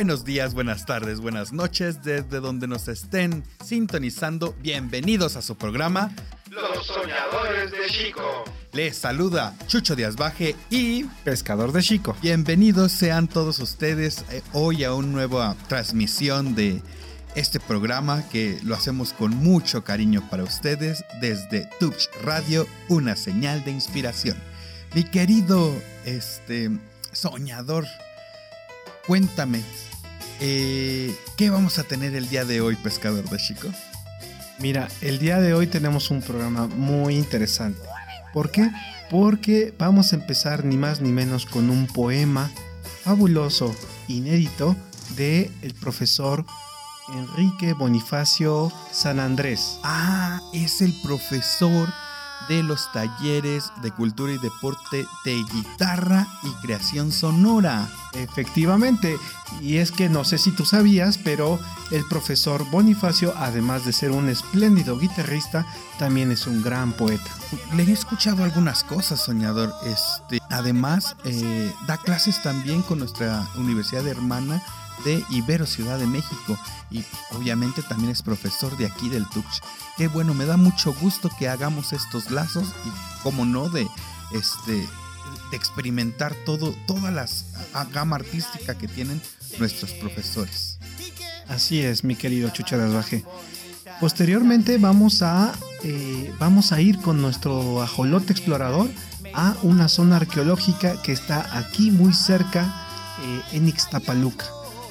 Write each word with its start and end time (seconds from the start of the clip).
Buenos 0.00 0.24
días, 0.24 0.54
buenas 0.54 0.86
tardes, 0.86 1.20
buenas 1.20 1.52
noches, 1.52 2.02
desde 2.02 2.40
donde 2.40 2.66
nos 2.66 2.88
estén 2.88 3.44
sintonizando. 3.62 4.54
Bienvenidos 4.62 5.36
a 5.36 5.42
su 5.42 5.56
programa 5.56 6.10
Los 6.48 6.86
Soñadores 6.86 7.70
de 7.70 7.86
Chico. 7.86 8.44
Les 8.72 8.96
saluda 8.96 9.54
Chucho 9.66 9.94
Díaz 9.94 10.16
Baje 10.16 10.56
y 10.70 11.04
Pescador 11.22 11.72
de 11.72 11.82
Chico. 11.82 12.16
bienvenidos 12.22 12.92
sean 12.92 13.28
todos 13.28 13.58
ustedes 13.58 14.24
eh, 14.30 14.40
hoy 14.54 14.84
a 14.84 14.94
una 14.94 15.08
nueva 15.08 15.54
transmisión 15.68 16.54
de 16.54 16.80
este 17.34 17.60
programa 17.60 18.26
que 18.30 18.58
lo 18.64 18.74
hacemos 18.74 19.12
con 19.12 19.36
mucho 19.36 19.84
cariño 19.84 20.26
para 20.30 20.44
ustedes 20.44 21.04
desde 21.20 21.68
Touch 21.78 22.06
Radio, 22.24 22.66
una 22.88 23.16
señal 23.16 23.64
de 23.64 23.72
inspiración. 23.72 24.38
Mi 24.94 25.04
querido 25.04 25.70
este 26.06 26.70
soñador, 27.12 27.84
cuéntame, 29.06 29.62
eh, 30.40 31.14
¿qué 31.36 31.50
vamos 31.50 31.78
a 31.78 31.84
tener 31.84 32.14
el 32.14 32.28
día 32.28 32.44
de 32.44 32.60
hoy, 32.60 32.76
pescador 32.76 33.28
de 33.28 33.36
Chico? 33.38 33.68
Mira, 34.58 34.88
el 35.00 35.18
día 35.18 35.40
de 35.40 35.54
hoy 35.54 35.66
tenemos 35.66 36.10
un 36.10 36.22
programa 36.22 36.66
muy 36.66 37.16
interesante. 37.16 37.80
¿Por 38.32 38.50
qué? 38.50 38.70
Porque 39.10 39.74
vamos 39.78 40.12
a 40.12 40.16
empezar 40.16 40.64
ni 40.64 40.76
más 40.76 41.00
ni 41.00 41.12
menos 41.12 41.46
con 41.46 41.70
un 41.70 41.86
poema 41.86 42.50
fabuloso, 43.02 43.74
inédito, 44.06 44.76
de 45.16 45.50
el 45.62 45.74
profesor 45.74 46.44
Enrique 47.12 47.72
Bonifacio 47.72 48.72
San 48.92 49.18
Andrés. 49.18 49.78
Ah, 49.82 50.40
es 50.52 50.80
el 50.80 50.94
profesor 51.02 51.88
de 52.50 52.64
los 52.64 52.90
talleres 52.90 53.72
de 53.80 53.92
cultura 53.92 54.32
y 54.32 54.38
deporte 54.38 55.06
de 55.24 55.44
guitarra 55.52 56.26
y 56.42 56.50
creación 56.66 57.12
sonora. 57.12 57.88
Efectivamente, 58.12 59.16
y 59.60 59.76
es 59.76 59.92
que 59.92 60.08
no 60.08 60.24
sé 60.24 60.36
si 60.36 60.50
tú 60.50 60.64
sabías, 60.64 61.16
pero 61.16 61.60
el 61.92 62.04
profesor 62.08 62.68
Bonifacio, 62.68 63.32
además 63.36 63.86
de 63.86 63.92
ser 63.92 64.10
un 64.10 64.28
espléndido 64.28 64.98
guitarrista, 64.98 65.64
también 66.00 66.32
es 66.32 66.48
un 66.48 66.60
gran 66.60 66.92
poeta. 66.92 67.30
Le 67.76 67.84
he 67.84 67.92
escuchado 67.92 68.42
algunas 68.42 68.82
cosas, 68.82 69.20
soñador. 69.20 69.72
Este, 69.84 70.40
además, 70.50 71.14
eh, 71.24 71.72
da 71.86 71.98
clases 71.98 72.42
también 72.42 72.82
con 72.82 72.98
nuestra 72.98 73.46
universidad 73.54 74.08
hermana 74.08 74.60
de 75.04 75.24
Ibero 75.30 75.66
Ciudad 75.66 75.98
de 75.98 76.06
México 76.06 76.58
y 76.90 77.04
obviamente 77.32 77.82
también 77.82 78.10
es 78.10 78.22
profesor 78.22 78.76
de 78.76 78.86
aquí 78.86 79.08
del 79.08 79.28
Tuch. 79.28 79.60
Qué 79.96 80.08
bueno, 80.08 80.34
me 80.34 80.46
da 80.46 80.56
mucho 80.56 80.92
gusto 80.94 81.30
que 81.38 81.48
hagamos 81.48 81.92
estos 81.92 82.30
lazos 82.30 82.68
y 82.84 83.22
como 83.22 83.44
no 83.44 83.68
de 83.68 83.86
este 84.32 84.88
de 85.50 85.56
experimentar 85.56 86.34
todo 86.46 86.74
toda 86.86 87.10
la 87.10 87.26
gama 87.92 88.16
artística 88.16 88.76
que 88.76 88.88
tienen 88.88 89.20
nuestros 89.58 89.92
profesores. 89.92 90.78
Así 91.48 91.80
es, 91.80 92.04
mi 92.04 92.16
querido 92.16 92.50
Chucha 92.50 92.76
de 92.78 92.84
Asbaje. 92.84 93.24
Posteriormente 94.00 94.78
vamos 94.78 95.22
a, 95.22 95.52
eh, 95.82 96.32
vamos 96.38 96.72
a 96.72 96.80
ir 96.80 96.98
con 97.00 97.20
nuestro 97.20 97.82
ajolote 97.82 98.32
explorador 98.32 98.88
a 99.34 99.56
una 99.62 99.88
zona 99.88 100.16
arqueológica 100.16 101.02
que 101.02 101.12
está 101.12 101.58
aquí 101.58 101.90
muy 101.90 102.12
cerca 102.12 102.86
eh, 103.22 103.56
en 103.56 103.68
Ixtapaluca. 103.68 104.46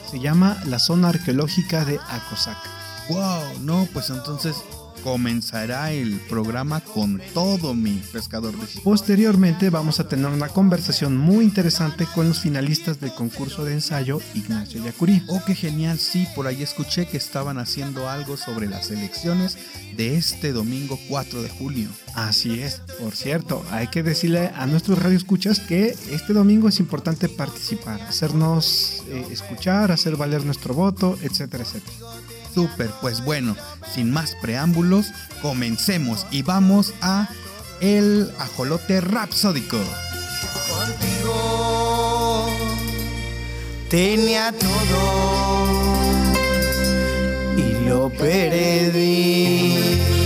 Se 0.09 0.19
llama 0.19 0.57
la 0.65 0.79
zona 0.79 1.09
arqueológica 1.09 1.85
de 1.85 1.99
Acosaca. 2.09 2.69
Wow, 3.09 3.59
no, 3.61 3.88
pues 3.93 4.09
entonces 4.09 4.55
comenzará 5.03 5.92
el 5.92 6.19
programa 6.30 6.81
con 6.81 7.22
todo 7.33 7.73
mi 7.73 8.02
pescador 8.11 8.53
de. 8.53 8.81
Posteriormente 8.81 9.69
vamos 9.69 10.00
a 10.00 10.08
tener 10.08 10.28
una 10.28 10.50
conversación 10.50 11.17
muy 11.17 11.45
interesante 11.45 12.05
con 12.14 12.28
los 12.28 12.39
finalistas 12.39 13.00
del 13.00 13.14
concurso 13.14 13.66
de 13.66 13.73
ensayo 13.73 14.22
Ignacio 14.33 14.83
Yacurí. 14.83 15.23
Oh, 15.27 15.42
qué 15.45 15.55
genial, 15.55 16.00
sí, 16.00 16.27
por 16.36 16.47
ahí 16.47 16.64
escuché 16.64 17.08
que 17.08 17.17
estaban 17.17 17.58
haciendo 17.58 18.10
algo 18.10 18.37
sobre 18.37 18.67
las 18.67 18.92
elecciones 18.92 19.58
de 19.95 20.17
este 20.17 20.52
domingo 20.52 20.99
4 21.10 21.42
de 21.42 21.49
julio. 21.49 21.89
Así 22.16 22.61
es, 22.61 22.81
por 22.99 23.16
cierto, 23.16 23.66
hay 23.71 23.87
que 23.87 24.04
decirle 24.04 24.52
a 24.55 24.66
nuestros 24.66 24.99
radioescuchas 24.99 25.60
que 25.60 25.95
este 26.11 26.33
domingo 26.33 26.67
es 26.70 26.80
importante 26.80 27.30
participar, 27.30 28.02
hacernos 28.02 29.04
eh, 29.08 29.26
escuchar, 29.31 29.92
hacer 29.92 30.16
valer 30.16 30.45
nuestro 30.45 30.73
voto, 30.73 31.17
etcétera, 31.21 31.64
etcétera. 31.64 32.39
Súper, 32.54 32.89
pues 33.02 33.23
bueno, 33.23 33.55
sin 33.93 34.11
más 34.11 34.36
preámbulos, 34.42 35.08
comencemos 35.42 36.26
y 36.32 36.42
vamos 36.42 36.93
a 37.02 37.30
el 37.82 38.32
ajolote 38.39 39.02
rapsódico. 39.02 39.77
Contigo 40.70 42.48
tenía 43.89 44.52
todo 44.52 45.98
y 47.58 47.87
lo 47.87 48.10
perdí. 48.10 50.18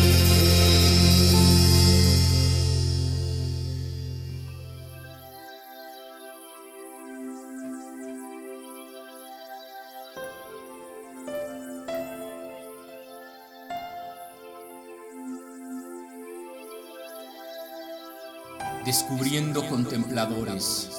Descubriendo 18.86 19.68
contempladores. 19.70 20.90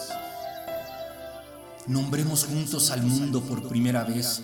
Nombremos 1.87 2.47
juntos 2.47 2.91
al 2.91 3.03
mundo 3.03 3.43
por 3.43 3.69
primera 3.69 4.05
vez, 4.05 4.43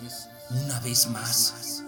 una 0.63 0.79
vez 0.79 1.07
más. 1.07 1.83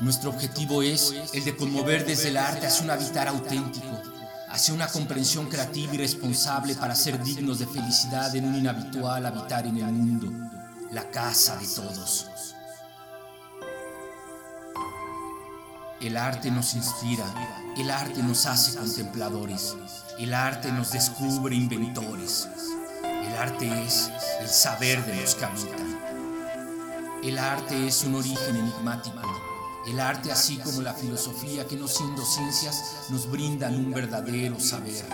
Nuestro 0.00 0.30
objetivo 0.30 0.82
es 0.82 1.14
el 1.32 1.44
de 1.44 1.56
conmover 1.56 2.04
desde 2.04 2.28
el 2.28 2.36
arte 2.36 2.66
hacia 2.66 2.84
un 2.84 2.90
habitar 2.90 3.28
auténtico, 3.28 4.02
hacia 4.50 4.74
una 4.74 4.88
comprensión 4.88 5.48
creativa 5.48 5.94
y 5.94 5.98
responsable 5.98 6.74
para 6.74 6.94
ser 6.94 7.22
dignos 7.22 7.60
de 7.60 7.66
felicidad 7.66 8.34
en 8.36 8.46
un 8.46 8.56
inhabitual 8.56 9.24
habitar 9.24 9.66
en 9.66 9.78
el 9.78 9.92
mundo, 9.92 10.30
la 10.90 11.08
casa 11.10 11.56
de 11.56 11.66
todos. 11.66 12.26
El 16.00 16.16
arte 16.16 16.50
nos 16.50 16.74
inspira, 16.74 17.24
el 17.76 17.90
arte 17.90 18.22
nos 18.22 18.46
hace 18.46 18.76
contempladores, 18.76 19.76
el 20.18 20.34
arte 20.34 20.70
nos 20.72 20.92
descubre 20.92 21.54
inventores. 21.54 22.48
El 23.02 23.34
arte 23.38 23.86
es 23.86 24.10
el 24.40 24.48
saber 24.48 25.04
de 25.06 25.20
los 25.20 25.34
que 25.34 25.44
habitan. 25.44 25.98
El 27.22 27.38
arte 27.38 27.86
es 27.86 28.02
un 28.02 28.16
origen 28.16 28.56
enigmático. 28.56 29.16
El 29.86 29.98
arte, 30.00 30.30
así 30.30 30.58
como 30.58 30.82
la 30.82 30.92
filosofía, 30.92 31.66
que 31.66 31.76
no 31.76 31.88
siendo 31.88 32.24
ciencias, 32.24 33.06
nos 33.08 33.30
brindan 33.30 33.74
un 33.74 33.90
verdadero 33.90 34.60
saber. 34.60 35.04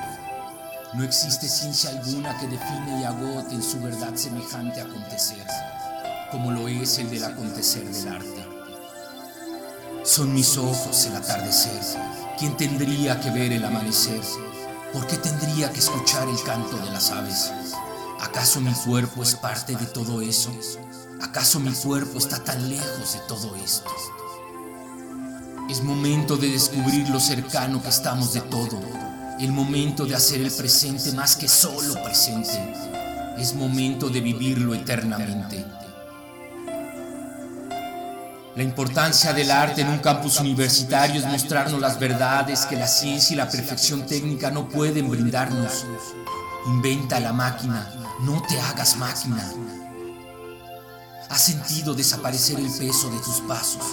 No 0.94 1.04
existe 1.04 1.48
ciencia 1.48 1.90
alguna 1.90 2.38
que 2.38 2.48
define 2.48 3.00
y 3.00 3.04
agote 3.04 3.54
en 3.54 3.62
su 3.62 3.80
verdad 3.80 4.14
semejante 4.16 4.80
acontecer, 4.80 5.46
como 6.32 6.50
lo 6.50 6.66
es 6.66 6.98
el 6.98 7.08
del 7.08 7.24
acontecer 7.24 7.84
del 7.84 8.08
arte. 8.08 8.46
Son 10.02 10.32
mis 10.34 10.56
ojos 10.56 11.06
el 11.06 11.16
atardecer. 11.16 12.27
¿Quién 12.38 12.56
tendría 12.56 13.18
que 13.20 13.30
ver 13.30 13.52
el 13.52 13.64
amanecer? 13.64 14.20
¿Por 14.92 15.04
qué 15.08 15.16
tendría 15.16 15.72
que 15.72 15.80
escuchar 15.80 16.28
el 16.28 16.40
canto 16.44 16.76
de 16.76 16.88
las 16.88 17.10
aves? 17.10 17.52
¿Acaso 18.20 18.60
mi 18.60 18.72
cuerpo 18.72 19.24
es 19.24 19.34
parte 19.34 19.74
de 19.74 19.86
todo 19.86 20.22
eso? 20.22 20.52
¿Acaso 21.20 21.58
mi 21.58 21.72
cuerpo 21.72 22.18
está 22.18 22.38
tan 22.44 22.68
lejos 22.68 23.14
de 23.14 23.18
todo 23.26 23.56
esto? 23.56 23.90
Es 25.68 25.82
momento 25.82 26.36
de 26.36 26.52
descubrir 26.52 27.08
lo 27.08 27.18
cercano 27.18 27.82
que 27.82 27.88
estamos 27.88 28.32
de 28.32 28.42
todo. 28.42 28.80
El 29.40 29.50
momento 29.50 30.06
de 30.06 30.14
hacer 30.14 30.40
el 30.40 30.52
presente 30.52 31.10
más 31.12 31.34
que 31.34 31.48
solo 31.48 32.00
presente. 32.04 32.72
Es 33.36 33.52
momento 33.56 34.10
de 34.10 34.20
vivirlo 34.20 34.74
eternamente. 34.74 35.64
La 38.58 38.64
importancia 38.64 39.32
del 39.32 39.52
arte 39.52 39.82
en 39.82 39.88
un 39.88 40.00
campus 40.00 40.40
universitario 40.40 41.20
es 41.20 41.26
mostrarnos 41.28 41.80
las 41.80 41.96
verdades 41.96 42.66
que 42.66 42.74
la 42.74 42.88
ciencia 42.88 43.34
y 43.34 43.36
la 43.36 43.48
perfección 43.48 44.04
técnica 44.04 44.50
no 44.50 44.68
pueden 44.68 45.08
brindarnos. 45.08 45.86
Inventa 46.66 47.20
la 47.20 47.32
máquina, 47.32 47.88
no 48.22 48.42
te 48.48 48.60
hagas 48.60 48.96
máquina. 48.96 49.48
¿Has 51.28 51.40
sentido 51.40 51.94
desaparecer 51.94 52.58
el 52.58 52.68
peso 52.72 53.08
de 53.10 53.20
tus 53.20 53.40
pasos? 53.46 53.84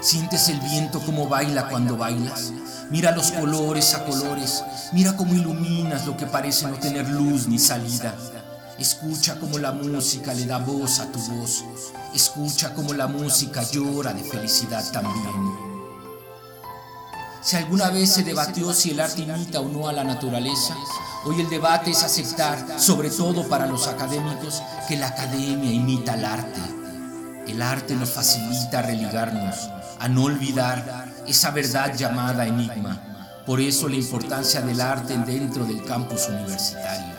¿Sientes 0.00 0.48
el 0.50 0.60
viento 0.60 1.00
como 1.00 1.26
baila 1.26 1.66
cuando 1.66 1.96
bailas? 1.96 2.52
Mira 2.90 3.10
los 3.10 3.32
colores 3.32 3.92
a 3.92 4.04
colores, 4.04 4.62
mira 4.92 5.16
cómo 5.16 5.34
iluminas 5.34 6.06
lo 6.06 6.16
que 6.16 6.26
parece 6.26 6.68
no 6.68 6.76
tener 6.76 7.08
luz 7.08 7.48
ni 7.48 7.58
salida. 7.58 8.14
Escucha 8.82 9.38
cómo 9.38 9.58
la 9.58 9.70
música 9.70 10.34
le 10.34 10.44
da 10.44 10.58
voz 10.58 10.98
a 10.98 11.06
tu 11.06 11.20
voz. 11.20 11.64
Escucha 12.12 12.74
cómo 12.74 12.92
la 12.92 13.06
música 13.06 13.62
llora 13.70 14.12
de 14.12 14.24
felicidad 14.24 14.84
también. 14.90 15.54
Si 17.40 17.54
alguna 17.54 17.90
vez 17.90 18.12
se 18.14 18.24
debatió 18.24 18.72
si 18.72 18.90
el 18.90 18.98
arte 18.98 19.22
imita 19.22 19.60
o 19.60 19.68
no 19.68 19.86
a 19.86 19.92
la 19.92 20.02
naturaleza, 20.02 20.74
hoy 21.24 21.42
el 21.42 21.48
debate 21.48 21.92
es 21.92 22.02
aceptar, 22.02 22.58
sobre 22.76 23.10
todo 23.10 23.48
para 23.48 23.66
los 23.66 23.86
académicos, 23.86 24.60
que 24.88 24.96
la 24.96 25.06
academia 25.06 25.70
imita 25.70 26.14
al 26.14 26.24
arte. 26.24 26.60
El 27.46 27.62
arte 27.62 27.94
nos 27.94 28.10
facilita 28.10 28.82
religarnos, 28.82 29.70
a 30.00 30.08
no 30.08 30.24
olvidar 30.24 31.06
esa 31.28 31.52
verdad 31.52 31.94
llamada 31.94 32.48
enigma. 32.48 33.00
Por 33.46 33.60
eso 33.60 33.88
la 33.88 33.94
importancia 33.94 34.60
del 34.60 34.80
arte 34.80 35.16
dentro 35.18 35.64
del 35.64 35.84
campus 35.84 36.26
universitario. 36.28 37.11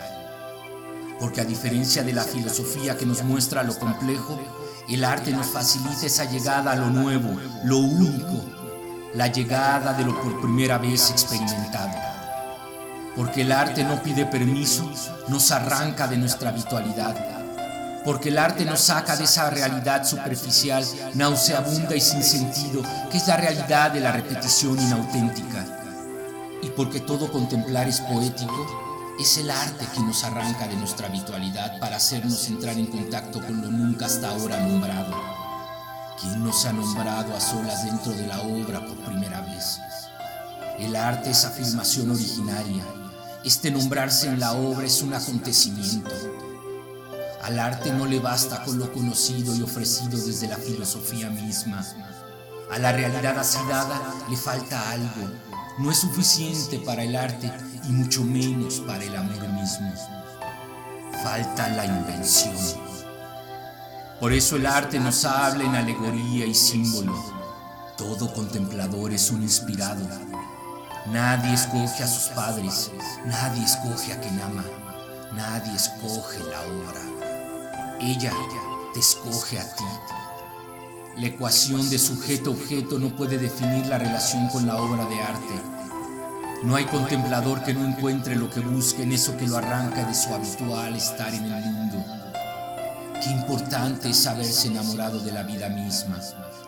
Porque 1.24 1.40
a 1.40 1.44
diferencia 1.46 2.02
de 2.02 2.12
la 2.12 2.22
filosofía 2.22 2.98
que 2.98 3.06
nos 3.06 3.22
muestra 3.22 3.62
lo 3.62 3.78
complejo, 3.78 4.38
el 4.90 5.02
arte 5.02 5.30
nos 5.30 5.46
facilita 5.46 6.04
esa 6.04 6.26
llegada 6.26 6.72
a 6.72 6.76
lo 6.76 6.90
nuevo, 6.90 7.40
lo 7.64 7.78
único, 7.78 8.44
la 9.14 9.28
llegada 9.28 9.94
de 9.94 10.04
lo 10.04 10.20
por 10.20 10.38
primera 10.42 10.76
vez 10.76 11.10
experimentado. 11.10 11.94
Porque 13.16 13.40
el 13.40 13.52
arte 13.52 13.84
no 13.84 14.02
pide 14.02 14.26
permiso, 14.26 14.86
nos 15.28 15.50
arranca 15.50 16.06
de 16.06 16.18
nuestra 16.18 16.50
habitualidad. 16.50 17.16
Porque 18.04 18.28
el 18.28 18.36
arte 18.36 18.66
nos 18.66 18.82
saca 18.82 19.16
de 19.16 19.24
esa 19.24 19.48
realidad 19.48 20.04
superficial, 20.04 20.84
nauseabunda 21.14 21.96
y 21.96 22.02
sin 22.02 22.22
sentido, 22.22 22.82
que 23.10 23.16
es 23.16 23.26
la 23.26 23.38
realidad 23.38 23.92
de 23.92 24.00
la 24.00 24.12
repetición 24.12 24.78
inauténtica. 24.78 25.64
Y 26.60 26.68
porque 26.68 27.00
todo 27.00 27.32
contemplar 27.32 27.88
es 27.88 28.02
poético, 28.02 28.93
es 29.18 29.38
el 29.38 29.50
arte 29.50 29.86
que 29.94 30.00
nos 30.00 30.24
arranca 30.24 30.66
de 30.66 30.76
nuestra 30.76 31.06
habitualidad 31.06 31.78
para 31.78 31.96
hacernos 31.96 32.48
entrar 32.48 32.76
en 32.76 32.86
contacto 32.86 33.40
con 33.40 33.60
lo 33.60 33.70
nunca 33.70 34.06
hasta 34.06 34.30
ahora 34.30 34.60
nombrado. 34.60 35.14
¿Quién 36.20 36.42
nos 36.42 36.64
ha 36.64 36.72
nombrado 36.72 37.36
a 37.36 37.40
solas 37.40 37.84
dentro 37.84 38.12
de 38.12 38.26
la 38.26 38.40
obra 38.40 38.84
por 38.84 38.96
primera 39.04 39.40
vez? 39.42 39.78
El 40.78 40.96
arte 40.96 41.30
es 41.30 41.44
afirmación 41.44 42.10
originaria. 42.10 42.84
Este 43.44 43.70
nombrarse 43.70 44.26
en 44.26 44.40
la 44.40 44.52
obra 44.52 44.86
es 44.86 45.00
un 45.02 45.14
acontecimiento. 45.14 46.14
Al 47.42 47.60
arte 47.60 47.92
no 47.92 48.06
le 48.06 48.18
basta 48.18 48.64
con 48.64 48.78
lo 48.78 48.92
conocido 48.92 49.54
y 49.54 49.62
ofrecido 49.62 50.18
desde 50.18 50.48
la 50.48 50.56
filosofía 50.56 51.30
misma. 51.30 51.86
A 52.70 52.78
la 52.78 52.90
realidad 52.90 53.38
así 53.38 53.58
dada 53.68 54.00
le 54.28 54.36
falta 54.36 54.90
algo. 54.90 55.30
No 55.78 55.90
es 55.90 55.98
suficiente 55.98 56.78
para 56.78 57.04
el 57.04 57.14
arte 57.14 57.52
y 57.88 57.92
mucho 57.92 58.22
menos 58.24 58.80
para 58.80 59.04
el 59.04 59.14
amor 59.14 59.48
mismo. 59.48 59.92
Falta 61.22 61.68
la 61.68 61.86
invención. 61.86 62.54
Por 64.20 64.32
eso 64.32 64.56
el 64.56 64.66
arte 64.66 64.98
nos 64.98 65.24
habla 65.24 65.64
en 65.64 65.74
alegoría 65.74 66.46
y 66.46 66.54
símbolo. 66.54 67.14
Todo 67.96 68.32
contemplador 68.32 69.12
es 69.12 69.30
un 69.30 69.42
inspirado. 69.42 70.06
Nadie 71.12 71.52
escoge 71.52 72.02
a 72.02 72.06
sus 72.06 72.32
padres, 72.34 72.90
nadie 73.26 73.62
escoge 73.62 74.14
a 74.14 74.20
quien 74.20 74.40
ama, 74.40 74.64
nadie 75.34 75.74
escoge 75.74 76.38
la 76.50 76.62
obra. 76.62 77.98
Ella 78.00 78.32
te 78.94 79.00
escoge 79.00 79.60
a 79.60 79.76
ti. 79.76 79.84
La 81.18 81.26
ecuación 81.26 81.88
de 81.90 81.98
sujeto-objeto 81.98 82.98
no 82.98 83.14
puede 83.14 83.38
definir 83.38 83.86
la 83.86 83.98
relación 83.98 84.48
con 84.48 84.66
la 84.66 84.76
obra 84.76 85.04
de 85.04 85.20
arte 85.20 85.73
no 86.64 86.76
hay 86.76 86.86
contemplador 86.86 87.62
que 87.62 87.74
no 87.74 87.86
encuentre 87.86 88.36
lo 88.36 88.48
que 88.48 88.60
busque 88.60 89.02
en 89.02 89.12
eso 89.12 89.36
que 89.36 89.46
lo 89.46 89.58
arranca 89.58 90.04
de 90.04 90.14
su 90.14 90.32
habitual 90.32 90.96
estar 90.96 91.32
en 91.34 91.44
el 91.44 91.62
mundo. 91.62 92.04
Qué 93.22 93.30
importante 93.30 94.08
es 94.08 94.26
haberse 94.26 94.68
enamorado 94.68 95.20
de 95.20 95.32
la 95.32 95.42
vida 95.42 95.68
misma, 95.68 96.18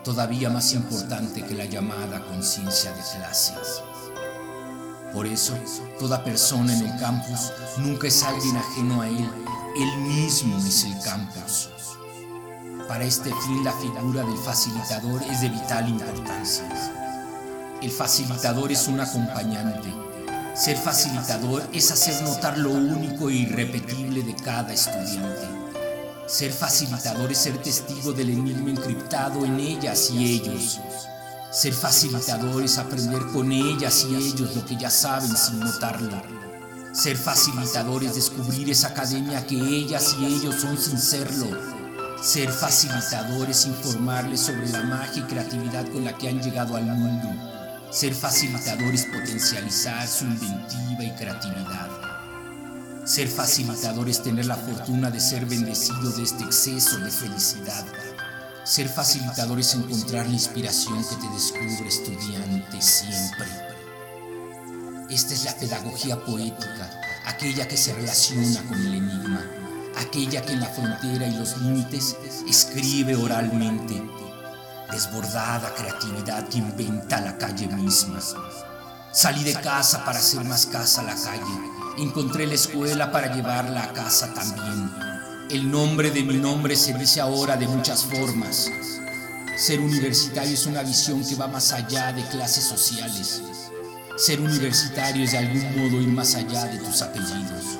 todavía 0.04 0.50
más 0.50 0.74
importante 0.74 1.42
que 1.42 1.54
la 1.54 1.64
llamada 1.64 2.20
conciencia 2.26 2.92
de 2.92 3.00
clases. 3.16 3.82
Por 5.14 5.26
eso, 5.26 5.54
toda 5.98 6.22
persona 6.22 6.74
en 6.74 6.86
el 6.86 7.00
campus 7.00 7.52
nunca 7.78 8.06
es 8.06 8.22
alguien 8.22 8.56
ajeno 8.56 9.00
a 9.00 9.08
él, 9.08 9.30
él 9.78 9.98
mismo 10.02 10.58
es 10.58 10.84
el 10.84 10.98
campus. 11.00 11.70
Para 12.86 13.04
este 13.04 13.30
fin, 13.30 13.64
la 13.64 13.72
figura 13.72 14.22
del 14.22 14.38
facilitador 14.38 15.22
es 15.22 15.40
de 15.40 15.48
vital 15.48 15.88
importancia. 15.88 17.05
El 17.82 17.90
facilitador 17.90 18.72
es 18.72 18.88
un 18.88 19.00
acompañante. 19.00 19.92
Ser 20.54 20.78
facilitador 20.78 21.62
es 21.74 21.90
hacer 21.90 22.22
notar 22.22 22.56
lo 22.56 22.70
único 22.70 23.28
e 23.28 23.34
irrepetible 23.34 24.22
de 24.22 24.34
cada 24.34 24.72
estudiante. 24.72 25.46
Ser 26.26 26.52
facilitador 26.52 27.30
es 27.30 27.38
ser 27.38 27.58
testigo 27.58 28.12
del 28.12 28.30
enigma 28.30 28.70
encriptado 28.70 29.44
en 29.44 29.60
ellas 29.60 30.10
y 30.10 30.36
ellos. 30.36 30.80
Ser 31.52 31.74
facilitador 31.74 32.64
es 32.64 32.78
aprender 32.78 33.20
con 33.26 33.52
ellas 33.52 34.06
y 34.08 34.16
ellos 34.16 34.56
lo 34.56 34.64
que 34.64 34.76
ya 34.76 34.88
saben 34.88 35.36
sin 35.36 35.60
notarlo. 35.60 36.22
Ser 36.94 37.18
facilitador 37.18 38.04
es 38.04 38.14
descubrir 38.14 38.70
esa 38.70 38.88
academia 38.88 39.46
que 39.46 39.56
ellas 39.56 40.16
y 40.18 40.24
ellos 40.24 40.54
son 40.54 40.78
sin 40.78 40.98
serlo. 40.98 41.46
Ser 42.22 42.50
facilitador 42.50 43.50
es 43.50 43.66
informarles 43.66 44.40
sobre 44.40 44.70
la 44.70 44.82
magia 44.82 45.22
y 45.22 45.26
creatividad 45.26 45.86
con 45.92 46.04
la 46.04 46.16
que 46.16 46.30
han 46.30 46.40
llegado 46.40 46.74
al 46.76 46.86
mundo. 46.86 47.55
Ser 47.90 48.14
facilitador 48.14 48.94
es 48.94 49.06
potencializar 49.06 50.06
su 50.08 50.24
inventiva 50.24 51.04
y 51.04 51.10
creatividad. 51.12 51.88
Ser 53.04 53.28
facilitador 53.28 54.08
es 54.08 54.22
tener 54.22 54.46
la 54.46 54.56
fortuna 54.56 55.10
de 55.10 55.20
ser 55.20 55.46
bendecido 55.46 56.10
de 56.10 56.24
este 56.24 56.42
exceso 56.44 56.98
de 56.98 57.10
felicidad. 57.10 57.86
Ser 58.64 58.88
facilitador 58.88 59.60
es 59.60 59.74
encontrar 59.74 60.26
la 60.26 60.32
inspiración 60.32 61.02
que 61.08 61.14
te 61.14 61.32
descubre 61.32 61.88
estudiante 61.88 62.82
siempre. 62.82 63.46
Esta 65.08 65.34
es 65.34 65.44
la 65.44 65.56
pedagogía 65.56 66.22
poética, 66.24 66.90
aquella 67.26 67.68
que 67.68 67.76
se 67.76 67.94
relaciona 67.94 68.62
con 68.64 68.84
el 68.84 68.94
enigma, 68.94 69.44
aquella 69.96 70.42
que 70.42 70.52
en 70.52 70.60
la 70.60 70.68
frontera 70.68 71.28
y 71.28 71.36
los 71.36 71.56
límites 71.58 72.16
escribe 72.48 73.14
oralmente 73.14 74.02
desbordada 74.90 75.74
creatividad 75.74 76.48
que 76.48 76.58
inventa 76.58 77.20
la 77.20 77.36
calle 77.36 77.68
misma. 77.68 78.20
Salí 79.12 79.44
de 79.44 79.54
casa 79.54 80.04
para 80.04 80.18
hacer 80.18 80.44
más 80.44 80.66
casa 80.66 81.02
la 81.02 81.14
calle. 81.14 81.72
Encontré 81.98 82.46
la 82.46 82.54
escuela 82.54 83.10
para 83.10 83.34
llevarla 83.34 83.84
a 83.84 83.92
casa 83.92 84.32
también. 84.34 84.90
El 85.50 85.70
nombre 85.70 86.10
de 86.10 86.22
mi 86.22 86.36
nombre 86.36 86.76
se 86.76 86.92
dice 86.92 87.20
ahora 87.20 87.56
de 87.56 87.66
muchas 87.66 88.04
formas. 88.04 88.70
Ser 89.56 89.80
universitario 89.80 90.52
es 90.52 90.66
una 90.66 90.82
visión 90.82 91.26
que 91.26 91.34
va 91.34 91.48
más 91.48 91.72
allá 91.72 92.12
de 92.12 92.22
clases 92.24 92.64
sociales. 92.64 93.40
Ser 94.18 94.40
universitario 94.40 95.24
es 95.24 95.32
de 95.32 95.38
algún 95.38 95.64
modo 95.76 96.00
ir 96.00 96.08
más 96.08 96.34
allá 96.34 96.64
de 96.64 96.78
tus 96.78 97.00
apellidos. 97.00 97.78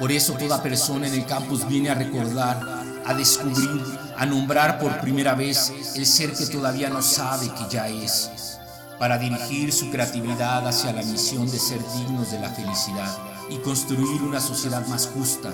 Por 0.00 0.10
eso 0.10 0.34
toda 0.34 0.62
persona 0.62 1.06
en 1.06 1.14
el 1.14 1.26
campus 1.26 1.66
viene 1.68 1.90
a 1.90 1.94
recordar, 1.94 2.77
a 3.08 3.14
descubrir 3.14 3.82
a 4.18 4.26
nombrar 4.26 4.78
por 4.78 5.00
primera 5.00 5.34
vez 5.34 5.72
el 5.96 6.04
ser 6.04 6.34
que 6.34 6.46
todavía 6.46 6.90
no 6.90 7.00
sabe 7.00 7.48
que 7.54 7.64
ya 7.70 7.88
es, 7.88 8.58
para 8.98 9.16
dirigir 9.16 9.72
su 9.72 9.90
creatividad 9.90 10.68
hacia 10.68 10.92
la 10.92 11.02
misión 11.02 11.50
de 11.50 11.58
ser 11.58 11.80
dignos 11.96 12.30
de 12.30 12.38
la 12.38 12.50
felicidad 12.50 13.16
y 13.48 13.56
construir 13.58 14.20
una 14.22 14.40
sociedad 14.40 14.86
más 14.88 15.06
justa, 15.06 15.50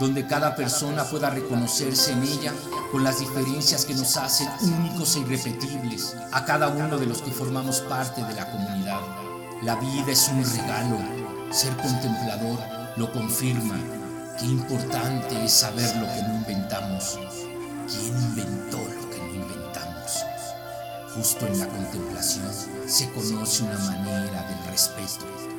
donde 0.00 0.26
cada 0.26 0.56
persona 0.56 1.04
pueda 1.04 1.30
reconocerse 1.30 2.10
en 2.10 2.24
ella 2.24 2.52
con 2.90 3.04
las 3.04 3.20
diferencias 3.20 3.84
que 3.84 3.94
nos 3.94 4.16
hacen 4.16 4.48
únicos 4.62 5.14
e 5.14 5.20
irrepetibles 5.20 6.16
a 6.32 6.44
cada 6.44 6.68
uno 6.68 6.98
de 6.98 7.06
los 7.06 7.22
que 7.22 7.30
formamos 7.30 7.82
parte 7.82 8.24
de 8.24 8.34
la 8.34 8.50
comunidad. 8.50 9.00
La 9.62 9.76
vida 9.76 10.10
es 10.10 10.28
un 10.28 10.42
regalo, 10.42 10.98
ser 11.52 11.76
contemplador 11.76 12.58
lo 12.96 13.12
confirma. 13.12 13.99
Qué 14.40 14.46
importante 14.46 15.44
es 15.44 15.52
saber 15.52 15.94
lo 15.96 16.06
que 16.06 16.22
no 16.22 16.36
inventamos. 16.36 17.18
¿Quién 17.86 18.16
inventó 18.16 18.78
lo 18.78 19.10
que 19.10 19.18
no 19.18 19.34
inventamos? 19.34 20.24
Justo 21.14 21.46
en 21.46 21.58
la 21.58 21.68
contemplación 21.68 22.50
se 22.86 23.10
conoce 23.10 23.64
una 23.64 23.76
manera 23.76 24.42
del 24.48 24.64
respeto. 24.70 25.49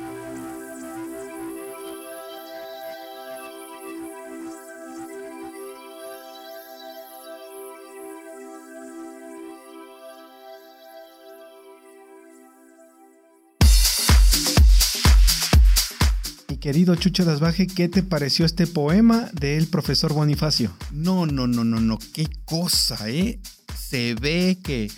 Querido 16.62 16.94
Chucho 16.94 17.24
Dasbaje, 17.24 17.66
¿qué 17.66 17.88
te 17.88 18.04
pareció 18.04 18.46
este 18.46 18.68
poema 18.68 19.28
del 19.32 19.66
profesor 19.66 20.12
Bonifacio? 20.12 20.70
No, 20.92 21.26
no, 21.26 21.48
no, 21.48 21.64
no, 21.64 21.80
no, 21.80 21.98
qué 22.14 22.28
cosa, 22.44 23.10
¿eh? 23.10 23.40
Se 23.76 24.14
ve 24.14 24.56
que 24.62 24.88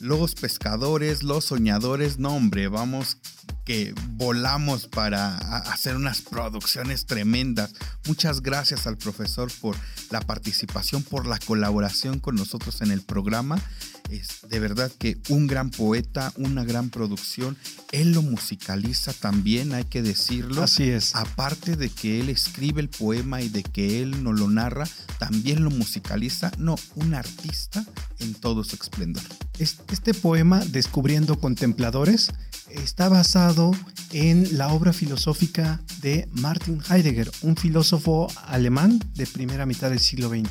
los 0.00 0.34
pescadores, 0.34 1.22
los 1.22 1.44
soñadores, 1.44 2.18
no, 2.18 2.34
hombre, 2.34 2.66
vamos 2.66 3.18
que 3.64 3.94
volamos 4.08 4.88
para 4.88 5.36
hacer 5.60 5.94
unas 5.94 6.20
producciones 6.20 7.06
tremendas. 7.06 7.72
Muchas 8.08 8.42
gracias 8.42 8.88
al 8.88 8.98
profesor 8.98 9.52
por 9.60 9.76
la 10.10 10.20
participación, 10.20 11.04
por 11.04 11.26
la 11.26 11.38
colaboración 11.38 12.18
con 12.18 12.34
nosotros 12.34 12.82
en 12.82 12.90
el 12.90 13.02
programa. 13.02 13.62
Es 14.10 14.40
de 14.48 14.60
verdad 14.60 14.92
que 14.98 15.16
un 15.28 15.46
gran 15.46 15.70
poeta, 15.70 16.32
una 16.36 16.64
gran 16.64 16.90
producción. 16.90 17.56
Él 17.90 18.12
lo 18.12 18.22
musicaliza 18.22 19.12
también, 19.12 19.72
hay 19.72 19.84
que 19.84 20.02
decirlo. 20.02 20.62
Así 20.62 20.84
es. 20.90 21.14
Aparte 21.14 21.76
de 21.76 21.88
que 21.88 22.20
él 22.20 22.28
escribe 22.28 22.80
el 22.80 22.88
poema 22.88 23.40
y 23.40 23.48
de 23.48 23.62
que 23.62 24.02
él 24.02 24.22
no 24.22 24.32
lo 24.32 24.48
narra, 24.48 24.86
también 25.18 25.64
lo 25.64 25.70
musicaliza. 25.70 26.52
No, 26.58 26.76
un 26.96 27.14
artista 27.14 27.84
en 28.20 28.34
todo 28.34 28.62
su 28.62 28.76
esplendor. 28.76 29.22
Este 29.58 30.14
poema, 30.14 30.64
Descubriendo 30.64 31.38
Contempladores, 31.38 32.30
está 32.68 33.08
basado 33.08 33.72
en 34.12 34.58
la 34.58 34.68
obra 34.68 34.92
filosófica 34.92 35.80
de 36.00 36.28
Martin 36.32 36.80
Heidegger, 36.88 37.30
un 37.42 37.56
filósofo 37.56 38.28
alemán 38.46 39.00
de 39.14 39.26
primera 39.26 39.66
mitad 39.66 39.90
del 39.90 40.00
siglo 40.00 40.28
XX. 40.28 40.50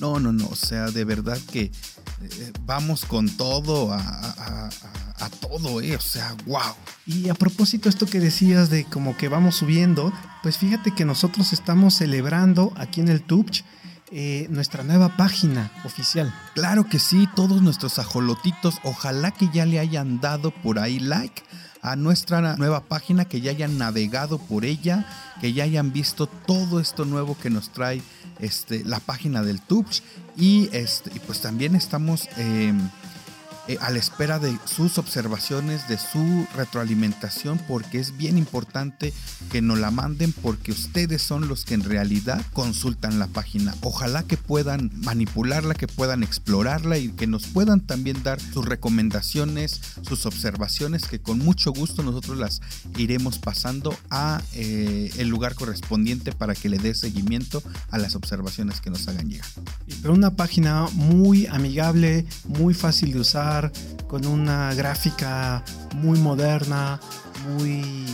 No, 0.00 0.20
no, 0.20 0.32
no, 0.32 0.46
o 0.48 0.56
sea, 0.56 0.90
de 0.90 1.04
verdad 1.04 1.38
que 1.50 1.72
eh, 2.22 2.52
vamos 2.64 3.04
con 3.04 3.28
todo 3.28 3.92
a, 3.92 4.70
todo, 5.40 5.80
eh, 5.80 5.96
o 5.96 6.00
sea, 6.00 6.34
wow. 6.46 6.74
Y 7.06 7.28
a 7.28 7.34
propósito 7.34 7.88
esto 7.88 8.06
que 8.06 8.20
decías 8.20 8.70
de 8.70 8.84
como 8.84 9.16
que 9.16 9.28
vamos 9.28 9.56
subiendo, 9.56 10.12
pues 10.42 10.58
fíjate 10.58 10.92
que 10.92 11.04
nosotros 11.04 11.52
estamos 11.52 11.94
celebrando 11.94 12.72
aquí 12.76 13.00
en 13.00 13.08
el 13.08 13.22
Tupch 13.22 13.62
eh, 14.10 14.46
nuestra 14.50 14.84
nueva 14.84 15.16
página 15.16 15.70
oficial. 15.84 16.32
Claro 16.54 16.84
que 16.84 16.98
sí, 16.98 17.28
todos 17.36 17.62
nuestros 17.62 17.98
ajolotitos, 17.98 18.76
ojalá 18.84 19.32
que 19.32 19.48
ya 19.52 19.66
le 19.66 19.78
hayan 19.78 20.20
dado 20.20 20.50
por 20.50 20.78
ahí 20.78 20.98
like 20.98 21.42
a 21.82 21.96
nuestra 21.96 22.56
nueva 22.56 22.84
página, 22.84 23.24
que 23.26 23.40
ya 23.40 23.50
hayan 23.50 23.78
navegado 23.78 24.38
por 24.38 24.64
ella, 24.64 25.06
que 25.40 25.52
ya 25.52 25.64
hayan 25.64 25.92
visto 25.92 26.26
todo 26.26 26.80
esto 26.80 27.04
nuevo 27.04 27.36
que 27.38 27.50
nos 27.50 27.70
trae 27.70 28.02
este, 28.40 28.84
la 28.84 29.00
página 29.00 29.42
del 29.42 29.60
Tubes 29.60 30.02
y, 30.36 30.68
este, 30.72 31.10
y 31.14 31.18
pues 31.20 31.40
también 31.40 31.74
estamos... 31.74 32.28
Em, 32.36 32.88
eh, 33.68 33.76
a 33.82 33.90
la 33.90 33.98
espera 33.98 34.38
de 34.38 34.56
sus 34.64 34.96
observaciones, 34.96 35.86
de 35.88 35.98
su 35.98 36.46
retroalimentación, 36.56 37.58
porque 37.68 38.00
es 38.00 38.16
bien 38.16 38.38
importante 38.38 39.12
que 39.52 39.60
nos 39.60 39.78
la 39.78 39.90
manden 39.90 40.32
porque 40.32 40.72
ustedes 40.72 41.20
son 41.20 41.48
los 41.48 41.66
que 41.66 41.74
en 41.74 41.84
realidad 41.84 42.42
consultan 42.54 43.18
la 43.18 43.26
página. 43.26 43.74
Ojalá 43.82 44.22
que 44.22 44.38
puedan 44.38 44.90
manipularla, 45.04 45.74
que 45.74 45.86
puedan 45.86 46.22
explorarla 46.22 46.96
y 46.96 47.10
que 47.10 47.26
nos 47.26 47.46
puedan 47.46 47.82
también 47.82 48.22
dar 48.22 48.40
sus 48.40 48.64
recomendaciones, 48.64 49.82
sus 50.00 50.24
observaciones, 50.24 51.04
que 51.06 51.20
con 51.20 51.38
mucho 51.38 51.70
gusto 51.70 52.02
nosotros 52.02 52.38
las 52.38 52.62
iremos 52.96 53.38
pasando 53.38 53.94
a 54.08 54.40
eh, 54.54 55.10
el 55.18 55.28
lugar 55.28 55.54
correspondiente 55.54 56.32
para 56.32 56.54
que 56.54 56.70
le 56.70 56.78
dé 56.78 56.94
seguimiento 56.94 57.62
a 57.90 57.98
las 57.98 58.14
observaciones 58.14 58.80
que 58.80 58.88
nos 58.88 59.06
hagan 59.08 59.28
llegar. 59.28 59.48
Pero 60.00 60.14
una 60.14 60.36
página 60.36 60.86
muy 60.94 61.46
amigable, 61.46 62.24
muy 62.46 62.72
fácil 62.72 63.12
de 63.12 63.20
usar 63.20 63.57
con 64.06 64.26
una 64.26 64.74
gráfica 64.74 65.62
muy 65.94 66.18
moderna, 66.18 67.00
muy, 67.48 68.06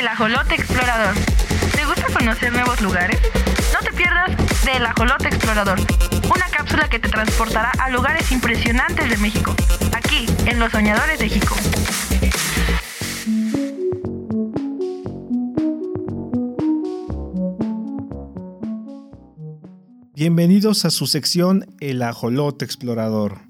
El 0.00 0.08
ajolote 0.08 0.54
explorador. 0.54 1.14
¿Te 1.76 1.84
gusta 1.84 2.06
conocer 2.10 2.50
nuevos 2.50 2.80
lugares? 2.80 3.20
No 3.70 3.80
te 3.86 3.92
pierdas 3.94 4.30
del 4.64 4.86
ajolote 4.86 5.28
explorador, 5.28 5.78
una 6.24 6.46
cápsula 6.50 6.88
que 6.88 6.98
te 6.98 7.10
transportará 7.10 7.70
a 7.78 7.90
lugares 7.90 8.32
impresionantes 8.32 9.10
de 9.10 9.18
México, 9.18 9.54
aquí 9.92 10.24
en 10.46 10.58
Los 10.58 10.72
Soñadores 10.72 11.18
de 11.18 11.28
Jico. 11.28 11.54
Bienvenidos 20.14 20.86
a 20.86 20.90
su 20.90 21.06
sección 21.06 21.66
El 21.78 22.00
ajolote 22.00 22.64
explorador. 22.64 23.49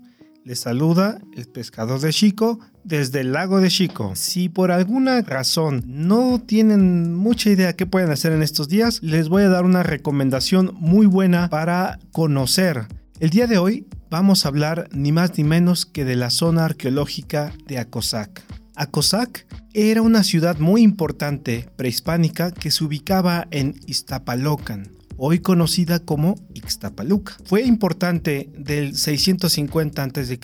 Les 0.50 0.58
saluda 0.58 1.20
el 1.36 1.46
pescador 1.46 2.00
de 2.00 2.12
Chico 2.12 2.58
desde 2.82 3.20
el 3.20 3.30
lago 3.30 3.60
de 3.60 3.68
Chico. 3.68 4.16
Si 4.16 4.48
por 4.48 4.72
alguna 4.72 5.22
razón 5.22 5.84
no 5.86 6.42
tienen 6.44 7.14
mucha 7.14 7.50
idea 7.50 7.76
qué 7.76 7.86
pueden 7.86 8.10
hacer 8.10 8.32
en 8.32 8.42
estos 8.42 8.68
días, 8.68 9.00
les 9.00 9.28
voy 9.28 9.44
a 9.44 9.48
dar 9.48 9.64
una 9.64 9.84
recomendación 9.84 10.74
muy 10.74 11.06
buena 11.06 11.48
para 11.50 12.00
conocer. 12.10 12.88
El 13.20 13.30
día 13.30 13.46
de 13.46 13.58
hoy 13.58 13.86
vamos 14.10 14.44
a 14.44 14.48
hablar 14.48 14.88
ni 14.90 15.12
más 15.12 15.38
ni 15.38 15.44
menos 15.44 15.86
que 15.86 16.04
de 16.04 16.16
la 16.16 16.30
zona 16.30 16.64
arqueológica 16.64 17.52
de 17.68 17.78
Acosac. 17.78 18.42
Acosac 18.74 19.46
era 19.72 20.02
una 20.02 20.24
ciudad 20.24 20.58
muy 20.58 20.82
importante 20.82 21.68
prehispánica 21.76 22.50
que 22.50 22.72
se 22.72 22.82
ubicaba 22.82 23.46
en 23.52 23.76
Iztapalocan, 23.86 24.90
hoy 25.22 25.40
conocida 25.40 25.98
como 25.98 26.34
Ixtapaluca. 26.54 27.36
Fue 27.44 27.62
importante 27.62 28.50
del 28.56 28.96
650 28.96 30.02
a.C. 30.02 30.40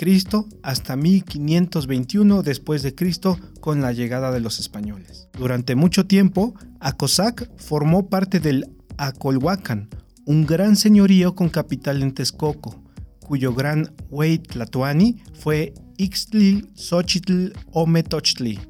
hasta 0.62 0.96
1521 0.96 2.42
después 2.42 2.82
de 2.82 2.94
Cristo 2.94 3.38
con 3.60 3.80
la 3.80 3.92
llegada 3.92 4.30
de 4.32 4.40
los 4.40 4.60
españoles. 4.60 5.28
Durante 5.32 5.76
mucho 5.76 6.06
tiempo, 6.06 6.54
Acosac 6.78 7.50
formó 7.56 8.10
parte 8.10 8.38
del 8.38 8.66
Acolhuacan, 8.98 9.88
un 10.26 10.44
gran 10.44 10.76
señorío 10.76 11.34
con 11.34 11.48
capital 11.48 12.02
en 12.02 12.12
Texcoco, 12.12 12.84
cuyo 13.20 13.54
gran 13.54 13.94
Huey 14.10 14.40
Tlatoani 14.40 15.22
fue 15.32 15.72
Ixtlil 15.96 16.68
Xochitl 16.74 17.54
Ometochtli 17.72 18.60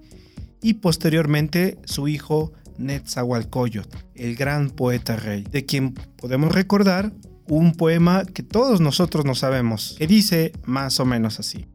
y 0.62 0.74
posteriormente 0.74 1.78
su 1.84 2.06
hijo 2.06 2.52
Netzahualcoyot, 2.78 3.88
el 4.14 4.36
gran 4.36 4.70
poeta 4.70 5.16
rey, 5.16 5.42
de 5.42 5.64
quien 5.64 5.94
podemos 5.94 6.54
recordar 6.54 7.12
un 7.48 7.74
poema 7.74 8.24
que 8.24 8.42
todos 8.42 8.80
nosotros 8.80 9.24
no 9.24 9.34
sabemos, 9.34 9.94
que 9.98 10.06
dice 10.06 10.52
más 10.64 10.98
o 11.00 11.04
menos 11.04 11.38
así. 11.38 11.66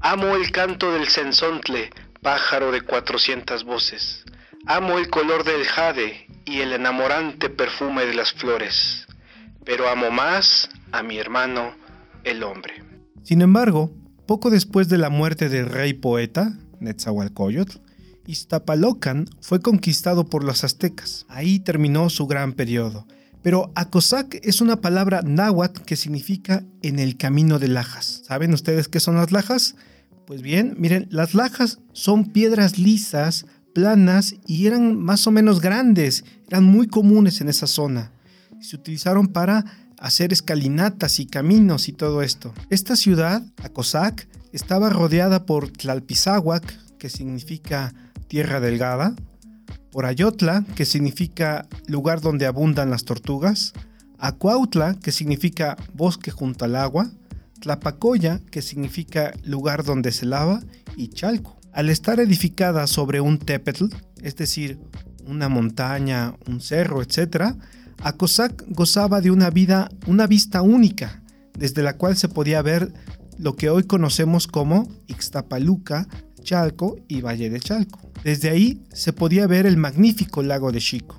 Amo 0.00 0.34
el 0.34 0.50
canto 0.50 0.92
del 0.92 1.08
censontle, 1.08 1.90
pájaro 2.20 2.72
de 2.72 2.80
cuatrocientas 2.80 3.64
voces. 3.64 4.24
Amo 4.66 4.98
el 4.98 5.08
color 5.08 5.44
del 5.44 5.64
jade 5.64 6.26
y 6.44 6.60
el 6.60 6.72
enamorante 6.72 7.50
perfume 7.50 8.04
de 8.06 8.14
las 8.14 8.32
flores. 8.32 9.06
Pero 9.64 9.88
amo 9.88 10.10
más 10.10 10.68
a 10.90 11.02
mi 11.02 11.18
hermano, 11.18 11.72
el 12.24 12.42
hombre. 12.42 12.82
Sin 13.22 13.42
embargo, 13.42 13.92
poco 14.26 14.50
después 14.50 14.88
de 14.88 14.98
la 14.98 15.08
muerte 15.08 15.48
del 15.48 15.66
rey 15.66 15.94
poeta, 15.94 16.52
Netzahualcoyotl, 16.80 17.78
Iztapalocan 18.26 19.26
fue 19.40 19.60
conquistado 19.60 20.26
por 20.26 20.44
los 20.44 20.64
aztecas. 20.64 21.26
Ahí 21.28 21.60
terminó 21.60 22.10
su 22.10 22.26
gran 22.26 22.52
periodo. 22.52 23.06
Pero 23.42 23.72
Acosac 23.74 24.38
es 24.42 24.60
una 24.60 24.80
palabra 24.80 25.22
náhuatl 25.22 25.82
que 25.82 25.96
significa 25.96 26.64
en 26.82 26.98
el 26.98 27.16
camino 27.16 27.58
de 27.58 27.68
lajas. 27.68 28.22
¿Saben 28.24 28.54
ustedes 28.54 28.88
qué 28.88 29.00
son 29.00 29.16
las 29.16 29.32
lajas? 29.32 29.74
Pues 30.26 30.42
bien, 30.42 30.76
miren, 30.78 31.08
las 31.10 31.34
lajas 31.34 31.80
son 31.92 32.26
piedras 32.26 32.78
lisas, 32.78 33.46
planas 33.74 34.36
y 34.46 34.66
eran 34.66 34.96
más 34.96 35.26
o 35.26 35.32
menos 35.32 35.60
grandes, 35.60 36.24
eran 36.48 36.64
muy 36.64 36.86
comunes 36.86 37.40
en 37.40 37.48
esa 37.48 37.66
zona. 37.66 38.12
Se 38.60 38.76
utilizaron 38.76 39.26
para 39.26 39.64
hacer 39.98 40.32
escalinatas 40.32 41.18
y 41.18 41.26
caminos 41.26 41.88
y 41.88 41.92
todo 41.92 42.22
esto. 42.22 42.54
Esta 42.70 42.94
ciudad, 42.94 43.42
Acosac, 43.62 44.28
estaba 44.52 44.90
rodeada 44.90 45.46
por 45.46 45.70
Tlalpizahuac, 45.70 46.98
que 46.98 47.08
significa 47.08 47.92
tierra 48.32 48.60
delgada, 48.60 49.14
por 49.90 50.06
Ayotla, 50.06 50.64
que 50.74 50.86
significa 50.86 51.68
lugar 51.86 52.22
donde 52.22 52.46
abundan 52.46 52.88
las 52.88 53.04
tortugas, 53.04 53.74
Acuautla, 54.18 54.94
que 54.94 55.12
significa 55.12 55.76
bosque 55.92 56.30
junto 56.30 56.64
al 56.64 56.76
agua, 56.76 57.10
Tlapacoya, 57.60 58.40
que 58.50 58.62
significa 58.62 59.34
lugar 59.44 59.84
donde 59.84 60.12
se 60.12 60.24
lava, 60.24 60.62
y 60.96 61.08
Chalco. 61.08 61.60
Al 61.74 61.90
estar 61.90 62.20
edificada 62.20 62.86
sobre 62.86 63.20
un 63.20 63.36
tepetl, 63.36 63.88
es 64.22 64.34
decir, 64.36 64.80
una 65.26 65.50
montaña, 65.50 66.34
un 66.46 66.62
cerro, 66.62 67.02
etc., 67.02 67.54
Acosac 68.02 68.64
gozaba 68.68 69.20
de 69.20 69.30
una 69.30 69.50
vida, 69.50 69.90
una 70.06 70.26
vista 70.26 70.62
única, 70.62 71.22
desde 71.58 71.82
la 71.82 71.98
cual 71.98 72.16
se 72.16 72.30
podía 72.30 72.62
ver 72.62 72.94
lo 73.36 73.56
que 73.56 73.68
hoy 73.68 73.84
conocemos 73.84 74.46
como 74.46 74.88
Ixtapaluca, 75.06 76.08
Chalco 76.42 76.96
y 77.08 77.20
Valle 77.20 77.50
de 77.50 77.60
Chalco. 77.60 78.00
Desde 78.24 78.50
ahí 78.50 78.82
se 78.92 79.12
podía 79.12 79.46
ver 79.46 79.66
el 79.66 79.76
magnífico 79.76 80.42
lago 80.42 80.72
de 80.72 80.80
Chico. 80.80 81.18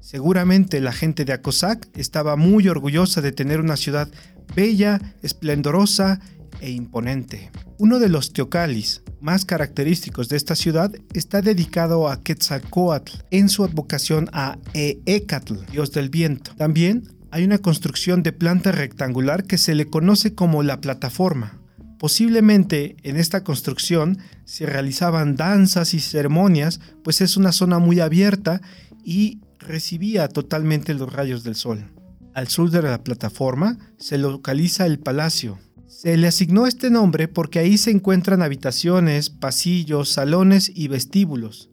Seguramente 0.00 0.80
la 0.80 0.92
gente 0.92 1.24
de 1.24 1.32
Acosac 1.32 1.88
estaba 1.94 2.36
muy 2.36 2.68
orgullosa 2.68 3.20
de 3.20 3.32
tener 3.32 3.60
una 3.60 3.76
ciudad 3.76 4.08
bella, 4.54 5.00
esplendorosa 5.22 6.20
e 6.60 6.70
imponente. 6.70 7.50
Uno 7.78 7.98
de 7.98 8.08
los 8.08 8.32
teocalis 8.32 9.02
más 9.20 9.44
característicos 9.44 10.28
de 10.28 10.36
esta 10.36 10.54
ciudad 10.54 10.92
está 11.14 11.40
dedicado 11.40 12.08
a 12.08 12.22
Quetzalcoatl 12.22 13.18
en 13.30 13.48
su 13.48 13.64
advocación 13.64 14.28
a 14.32 14.58
Eecatl, 14.74 15.54
dios 15.70 15.92
del 15.92 16.10
viento. 16.10 16.52
También 16.56 17.08
hay 17.30 17.44
una 17.44 17.58
construcción 17.58 18.22
de 18.22 18.32
planta 18.32 18.72
rectangular 18.72 19.44
que 19.44 19.56
se 19.56 19.74
le 19.74 19.86
conoce 19.86 20.34
como 20.34 20.62
la 20.62 20.80
plataforma. 20.80 21.61
Posiblemente 22.02 22.96
en 23.04 23.16
esta 23.16 23.44
construcción 23.44 24.18
se 24.44 24.66
realizaban 24.66 25.36
danzas 25.36 25.94
y 25.94 26.00
ceremonias, 26.00 26.80
pues 27.04 27.20
es 27.20 27.36
una 27.36 27.52
zona 27.52 27.78
muy 27.78 28.00
abierta 28.00 28.60
y 29.04 29.38
recibía 29.60 30.26
totalmente 30.26 30.94
los 30.94 31.12
rayos 31.12 31.44
del 31.44 31.54
sol. 31.54 31.92
Al 32.34 32.48
sur 32.48 32.72
de 32.72 32.82
la 32.82 33.04
plataforma 33.04 33.78
se 33.98 34.18
localiza 34.18 34.84
el 34.84 34.98
palacio. 34.98 35.60
Se 35.86 36.16
le 36.16 36.26
asignó 36.26 36.66
este 36.66 36.90
nombre 36.90 37.28
porque 37.28 37.60
ahí 37.60 37.78
se 37.78 37.92
encuentran 37.92 38.42
habitaciones, 38.42 39.30
pasillos, 39.30 40.08
salones 40.08 40.72
y 40.74 40.88
vestíbulos. 40.88 41.70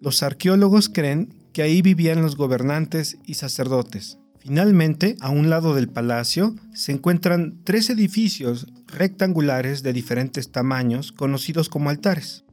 Los 0.00 0.22
arqueólogos 0.22 0.88
creen 0.88 1.34
que 1.52 1.60
ahí 1.60 1.82
vivían 1.82 2.22
los 2.22 2.36
gobernantes 2.36 3.18
y 3.26 3.34
sacerdotes. 3.34 4.18
Finalmente, 4.38 5.16
a 5.20 5.28
un 5.28 5.50
lado 5.50 5.74
del 5.74 5.90
palacio 5.90 6.54
se 6.72 6.92
encuentran 6.92 7.60
tres 7.64 7.90
edificios 7.90 8.66
rectangulares 8.88 9.82
de 9.82 9.92
diferentes 9.92 10.50
tamaños 10.50 11.12
conocidos 11.12 11.68
como 11.68 11.90
altares. 11.90 12.44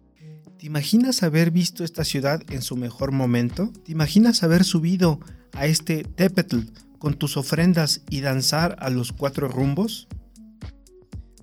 ¿Te 0.60 0.66
imaginas 0.66 1.24
haber 1.24 1.52
visto 1.52 1.84
esta 1.84 2.04
ciudad 2.04 2.42
en 2.50 2.62
su 2.62 2.76
mejor 2.76 3.12
momento? 3.12 3.72
¿Te 3.84 3.92
imaginas 3.92 4.44
haber 4.44 4.64
subido 4.64 5.20
a 5.54 5.66
este 5.66 6.04
Tepetl 6.04 6.60
con 7.00 7.16
tus 7.16 7.38
ofrendas 7.38 8.02
y 8.10 8.22
danzar 8.22 8.76
a 8.80 8.90
los 8.90 9.12
cuatro 9.12 9.48
rumbos? 9.48 10.08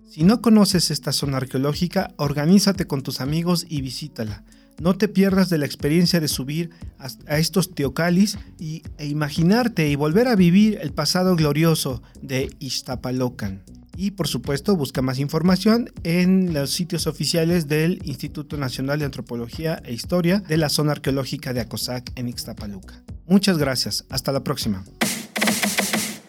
Si 0.08 0.24
no 0.24 0.42
conoces 0.42 0.90
esta 0.90 1.12
zona 1.12 1.38
arqueológica, 1.38 2.12
organízate 2.16 2.86
con 2.86 3.02
tus 3.02 3.20
amigos 3.20 3.64
y 3.68 3.80
visítala. 3.80 4.44
No 4.80 4.96
te 4.96 5.08
pierdas 5.08 5.48
de 5.48 5.58
la 5.58 5.66
experiencia 5.66 6.20
de 6.20 6.28
subir 6.28 6.70
a 6.98 7.38
estos 7.38 7.74
teocalis 7.74 8.38
y, 8.58 8.82
e 8.98 9.06
imaginarte 9.06 9.88
y 9.88 9.96
volver 9.96 10.28
a 10.28 10.36
vivir 10.36 10.78
el 10.82 10.92
pasado 10.92 11.36
glorioso 11.36 12.02
de 12.20 12.54
Iztapalocan. 12.58 13.62
Y 13.96 14.12
por 14.12 14.28
supuesto, 14.28 14.76
busca 14.76 15.02
más 15.02 15.18
información 15.18 15.90
en 16.02 16.54
los 16.54 16.70
sitios 16.70 17.06
oficiales 17.06 17.68
del 17.68 18.00
Instituto 18.04 18.56
Nacional 18.56 18.98
de 18.98 19.04
Antropología 19.04 19.82
e 19.84 19.92
Historia 19.92 20.40
de 20.40 20.56
la 20.56 20.68
zona 20.68 20.92
arqueológica 20.92 21.52
de 21.52 21.60
Acosac 21.60 22.10
en 22.16 22.28
Ixtapaluca. 22.28 22.94
Muchas 23.26 23.58
gracias, 23.58 24.04
hasta 24.10 24.32
la 24.32 24.42
próxima. 24.42 24.84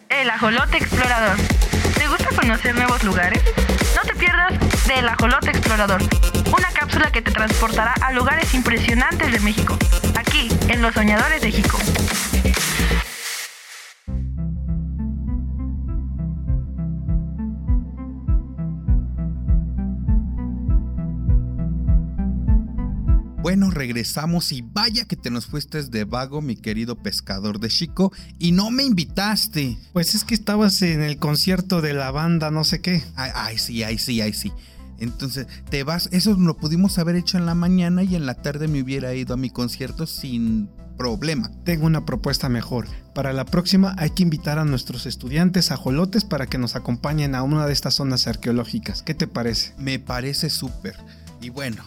El 0.08 0.30
Ajolote 0.30 0.76
Explorador. 0.76 1.36
¿Te 1.98 2.08
gusta 2.08 2.28
conocer 2.34 2.74
nuevos 2.74 3.02
lugares? 3.02 3.42
No 3.96 4.02
te 4.02 4.14
pierdas 4.18 4.52
del 4.86 5.08
Ajolote 5.08 5.50
Explorador, 5.50 6.02
una 6.46 6.68
cápsula 6.78 7.10
que 7.10 7.22
te 7.22 7.30
transportará 7.30 7.94
a 8.00 8.12
lugares 8.12 8.54
impresionantes 8.54 9.32
de 9.32 9.40
México, 9.40 9.76
aquí 10.14 10.48
en 10.68 10.82
Los 10.82 10.94
Soñadores 10.94 11.40
de 11.40 11.50
Jico. 11.50 11.78
Bueno, 23.44 23.70
regresamos 23.70 24.52
y 24.52 24.62
vaya 24.62 25.04
que 25.04 25.16
te 25.16 25.28
nos 25.28 25.44
fuiste 25.44 25.82
de 25.82 26.04
vago, 26.04 26.40
mi 26.40 26.56
querido 26.56 26.96
pescador 26.96 27.60
de 27.60 27.68
Chico, 27.68 28.10
y 28.38 28.52
no 28.52 28.70
me 28.70 28.84
invitaste. 28.84 29.76
Pues 29.92 30.14
es 30.14 30.24
que 30.24 30.34
estabas 30.34 30.80
en 30.80 31.02
el 31.02 31.18
concierto 31.18 31.82
de 31.82 31.92
la 31.92 32.10
banda, 32.10 32.50
no 32.50 32.64
sé 32.64 32.80
qué. 32.80 33.02
Ay, 33.16 33.32
ay 33.34 33.58
sí, 33.58 33.82
ay, 33.82 33.98
sí, 33.98 34.22
ay, 34.22 34.32
sí. 34.32 34.50
Entonces, 34.98 35.46
te 35.68 35.82
vas, 35.82 36.08
eso 36.10 36.32
lo 36.38 36.56
pudimos 36.56 36.96
haber 36.96 37.16
hecho 37.16 37.36
en 37.36 37.44
la 37.44 37.54
mañana 37.54 38.02
y 38.02 38.16
en 38.16 38.24
la 38.24 38.32
tarde 38.32 38.66
me 38.66 38.80
hubiera 38.80 39.12
ido 39.12 39.34
a 39.34 39.36
mi 39.36 39.50
concierto 39.50 40.06
sin 40.06 40.70
problema. 40.96 41.50
Tengo 41.64 41.84
una 41.84 42.06
propuesta 42.06 42.48
mejor. 42.48 42.86
Para 43.14 43.34
la 43.34 43.44
próxima 43.44 43.94
hay 43.98 44.08
que 44.08 44.22
invitar 44.22 44.58
a 44.58 44.64
nuestros 44.64 45.04
estudiantes 45.04 45.70
ajolotes 45.70 46.24
para 46.24 46.46
que 46.46 46.56
nos 46.56 46.76
acompañen 46.76 47.34
a 47.34 47.42
una 47.42 47.66
de 47.66 47.74
estas 47.74 47.96
zonas 47.96 48.26
arqueológicas. 48.26 49.02
¿Qué 49.02 49.12
te 49.12 49.26
parece? 49.26 49.74
Me 49.76 49.98
parece 49.98 50.48
súper. 50.48 50.96
Y 51.42 51.50
bueno, 51.50 51.82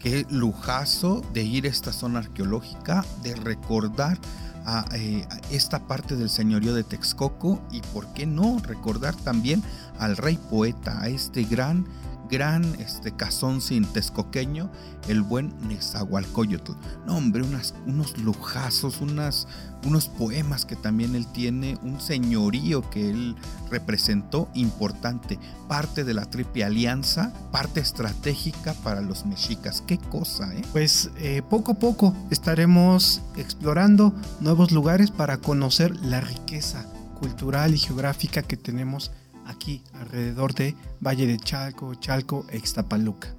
qué 0.00 0.26
lujazo 0.30 1.22
de 1.32 1.44
ir 1.44 1.66
a 1.66 1.68
esta 1.68 1.92
zona 1.92 2.18
arqueológica, 2.20 3.04
de 3.22 3.36
recordar 3.36 4.18
a, 4.66 4.84
eh, 4.94 5.26
a 5.30 5.38
esta 5.54 5.86
parte 5.86 6.16
del 6.16 6.30
señorío 6.30 6.74
de 6.74 6.82
Texcoco 6.84 7.62
y 7.70 7.80
por 7.92 8.12
qué 8.14 8.26
no 8.26 8.58
recordar 8.62 9.14
también 9.14 9.62
al 9.98 10.16
rey 10.16 10.38
poeta, 10.50 11.00
a 11.00 11.08
este 11.08 11.44
gran 11.44 11.86
gran 12.30 12.64
este, 12.80 13.12
cazón 13.12 13.60
sin 13.60 13.84
texcoqueño, 13.84 14.70
el 15.08 15.22
buen 15.22 15.52
Nezahualcóyotl. 15.68 16.72
No, 17.06 17.16
hombre, 17.16 17.42
unas, 17.42 17.74
unos 17.86 18.16
lujazos, 18.18 19.00
unas, 19.00 19.48
unos 19.84 20.08
poemas 20.08 20.64
que 20.64 20.76
también 20.76 21.14
él 21.14 21.26
tiene, 21.26 21.78
un 21.82 22.00
señorío 22.00 22.88
que 22.90 23.10
él 23.10 23.36
representó 23.70 24.48
importante, 24.54 25.38
parte 25.68 26.04
de 26.04 26.14
la 26.14 26.26
Triple 26.26 26.64
Alianza, 26.64 27.32
parte 27.50 27.80
estratégica 27.80 28.74
para 28.84 29.00
los 29.00 29.26
mexicas. 29.26 29.82
Qué 29.86 29.98
cosa, 29.98 30.54
¿eh? 30.54 30.62
Pues 30.72 31.10
eh, 31.18 31.42
poco 31.48 31.72
a 31.72 31.78
poco 31.78 32.14
estaremos 32.30 33.20
explorando 33.36 34.14
nuevos 34.40 34.70
lugares 34.70 35.10
para 35.10 35.38
conocer 35.38 35.96
la 35.96 36.20
riqueza 36.20 36.84
cultural 37.18 37.74
y 37.74 37.78
geográfica 37.78 38.42
que 38.42 38.56
tenemos 38.56 39.10
aquí 39.50 39.82
alrededor 39.92 40.54
de 40.54 40.74
Valle 41.00 41.26
de 41.26 41.36
Chalco, 41.38 41.94
Chalco, 41.94 42.46
Extapaluca. 42.50 43.34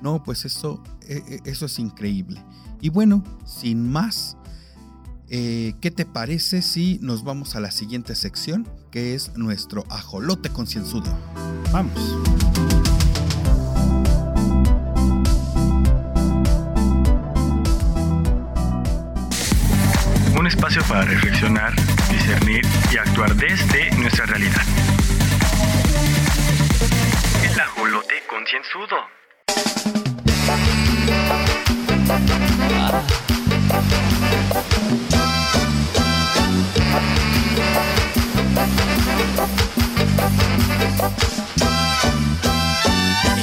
No, 0.00 0.22
pues 0.22 0.44
eso, 0.44 0.82
eh, 1.08 1.40
eso 1.44 1.66
es 1.66 1.78
increíble. 1.78 2.42
Y 2.80 2.88
bueno, 2.88 3.22
sin 3.46 3.90
más, 3.90 4.36
eh, 5.28 5.74
¿qué 5.80 5.90
te 5.90 6.04
parece 6.04 6.60
si 6.60 6.98
nos 7.00 7.24
vamos 7.24 7.54
a 7.56 7.60
la 7.60 7.70
siguiente 7.70 8.14
sección, 8.14 8.68
que 8.90 9.14
es 9.14 9.36
nuestro 9.36 9.84
ajolote 9.88 10.50
concienzudo? 10.50 11.16
Vamos. 11.72 12.18
Un 20.36 20.46
espacio 20.46 20.82
para 20.88 21.04
reflexionar, 21.04 21.72
discernir 22.10 22.66
y 22.92 22.96
actuar 22.96 23.36
desde 23.36 23.96
nuestra 23.96 24.26
realidad. 24.26 24.91
El 27.92 27.98
ajolote 27.98 28.22
concienzudo. 28.26 28.96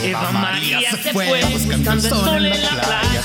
Eva 0.03 0.31
María 0.31 0.91
se 0.91 1.13
fue 1.13 1.43
buscando 1.45 1.93
el 1.93 2.01
sol 2.01 2.45
en 2.47 2.61
la 2.63 2.69
playa. 2.71 3.21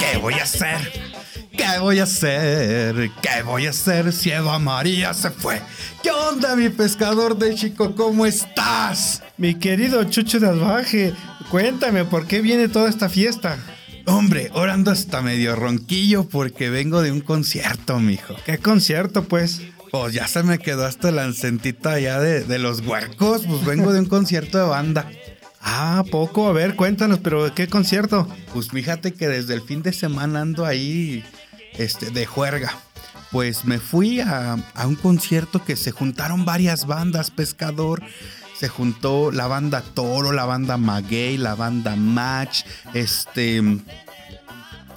¿Qué 0.00 0.16
voy 0.16 0.34
a 0.34 0.42
hacer? 0.44 1.21
¿Qué 1.62 1.78
voy 1.78 2.00
a 2.00 2.02
hacer? 2.02 3.10
¿Qué 3.22 3.42
voy 3.44 3.66
a 3.66 3.70
hacer 3.70 4.12
si 4.12 4.32
Eva 4.32 4.58
María 4.58 5.14
se 5.14 5.30
fue? 5.30 5.62
¿Qué 6.02 6.10
onda, 6.10 6.56
mi 6.56 6.70
pescador 6.70 7.38
de 7.38 7.54
chico? 7.54 7.94
¿Cómo 7.94 8.26
estás? 8.26 9.22
Mi 9.36 9.54
querido 9.54 10.02
Chucho 10.02 10.40
de 10.40 10.48
Albaje, 10.48 11.14
cuéntame 11.52 12.04
por 12.04 12.26
qué 12.26 12.40
viene 12.40 12.68
toda 12.68 12.90
esta 12.90 13.08
fiesta. 13.08 13.58
Hombre, 14.06 14.50
ahora 14.52 14.74
ando 14.74 14.90
hasta 14.90 15.22
medio 15.22 15.54
ronquillo 15.54 16.28
porque 16.28 16.68
vengo 16.68 17.00
de 17.00 17.12
un 17.12 17.20
concierto, 17.20 18.00
mijo. 18.00 18.34
¿Qué 18.44 18.58
concierto, 18.58 19.22
pues? 19.22 19.62
Pues 19.92 20.14
ya 20.14 20.26
se 20.26 20.42
me 20.42 20.58
quedó 20.58 20.84
hasta 20.84 21.12
la 21.12 21.24
encentita 21.24 22.00
ya 22.00 22.18
de, 22.18 22.42
de 22.42 22.58
los 22.58 22.80
huercos. 22.80 23.42
Pues 23.46 23.64
vengo 23.64 23.92
de 23.92 24.00
un 24.00 24.06
concierto 24.06 24.58
de 24.58 24.64
banda. 24.64 25.08
Ah, 25.60 26.02
poco, 26.10 26.48
a 26.48 26.52
ver, 26.52 26.74
cuéntanos, 26.74 27.20
pero 27.20 27.54
¿qué 27.54 27.68
concierto? 27.68 28.26
Pues 28.52 28.68
fíjate 28.70 29.14
que 29.14 29.28
desde 29.28 29.54
el 29.54 29.62
fin 29.62 29.82
de 29.82 29.92
semana 29.92 30.40
ando 30.40 30.66
ahí 30.66 31.24
este, 31.78 32.10
de 32.10 32.26
juerga. 32.26 32.72
Pues 33.30 33.64
me 33.64 33.78
fui 33.78 34.20
a, 34.20 34.54
a 34.74 34.86
un 34.86 34.94
concierto 34.96 35.64
que 35.64 35.76
se 35.76 35.90
juntaron 35.90 36.44
varias 36.44 36.86
bandas, 36.86 37.30
pescador. 37.30 38.02
se 38.58 38.68
juntó 38.68 39.32
la 39.32 39.46
banda 39.48 39.80
Toro, 39.80 40.30
la 40.32 40.44
banda 40.44 40.76
Maguey, 40.76 41.36
la 41.36 41.54
banda 41.56 41.96
Match, 41.96 42.62
este... 42.94 43.60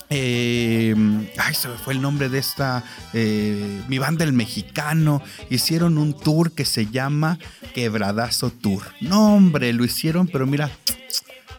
eh, 0.09 0.93
ay, 1.37 1.55
se 1.55 1.67
me 1.69 1.77
fue 1.77 1.93
el 1.93 2.01
nombre 2.01 2.29
de 2.29 2.37
esta. 2.37 2.83
eh, 3.13 3.81
mi 3.87 3.97
banda 3.97 4.23
El 4.23 4.33
Mexicano. 4.33 5.21
Hicieron 5.49 5.97
un 5.97 6.13
tour 6.13 6.51
que 6.51 6.65
se 6.65 6.85
llama 6.87 7.39
Quebradazo 7.73 8.51
Tour. 8.51 8.83
No, 9.01 9.35
hombre, 9.35 9.73
lo 9.73 9.83
hicieron, 9.83 10.27
pero 10.27 10.45
mira, 10.45 10.69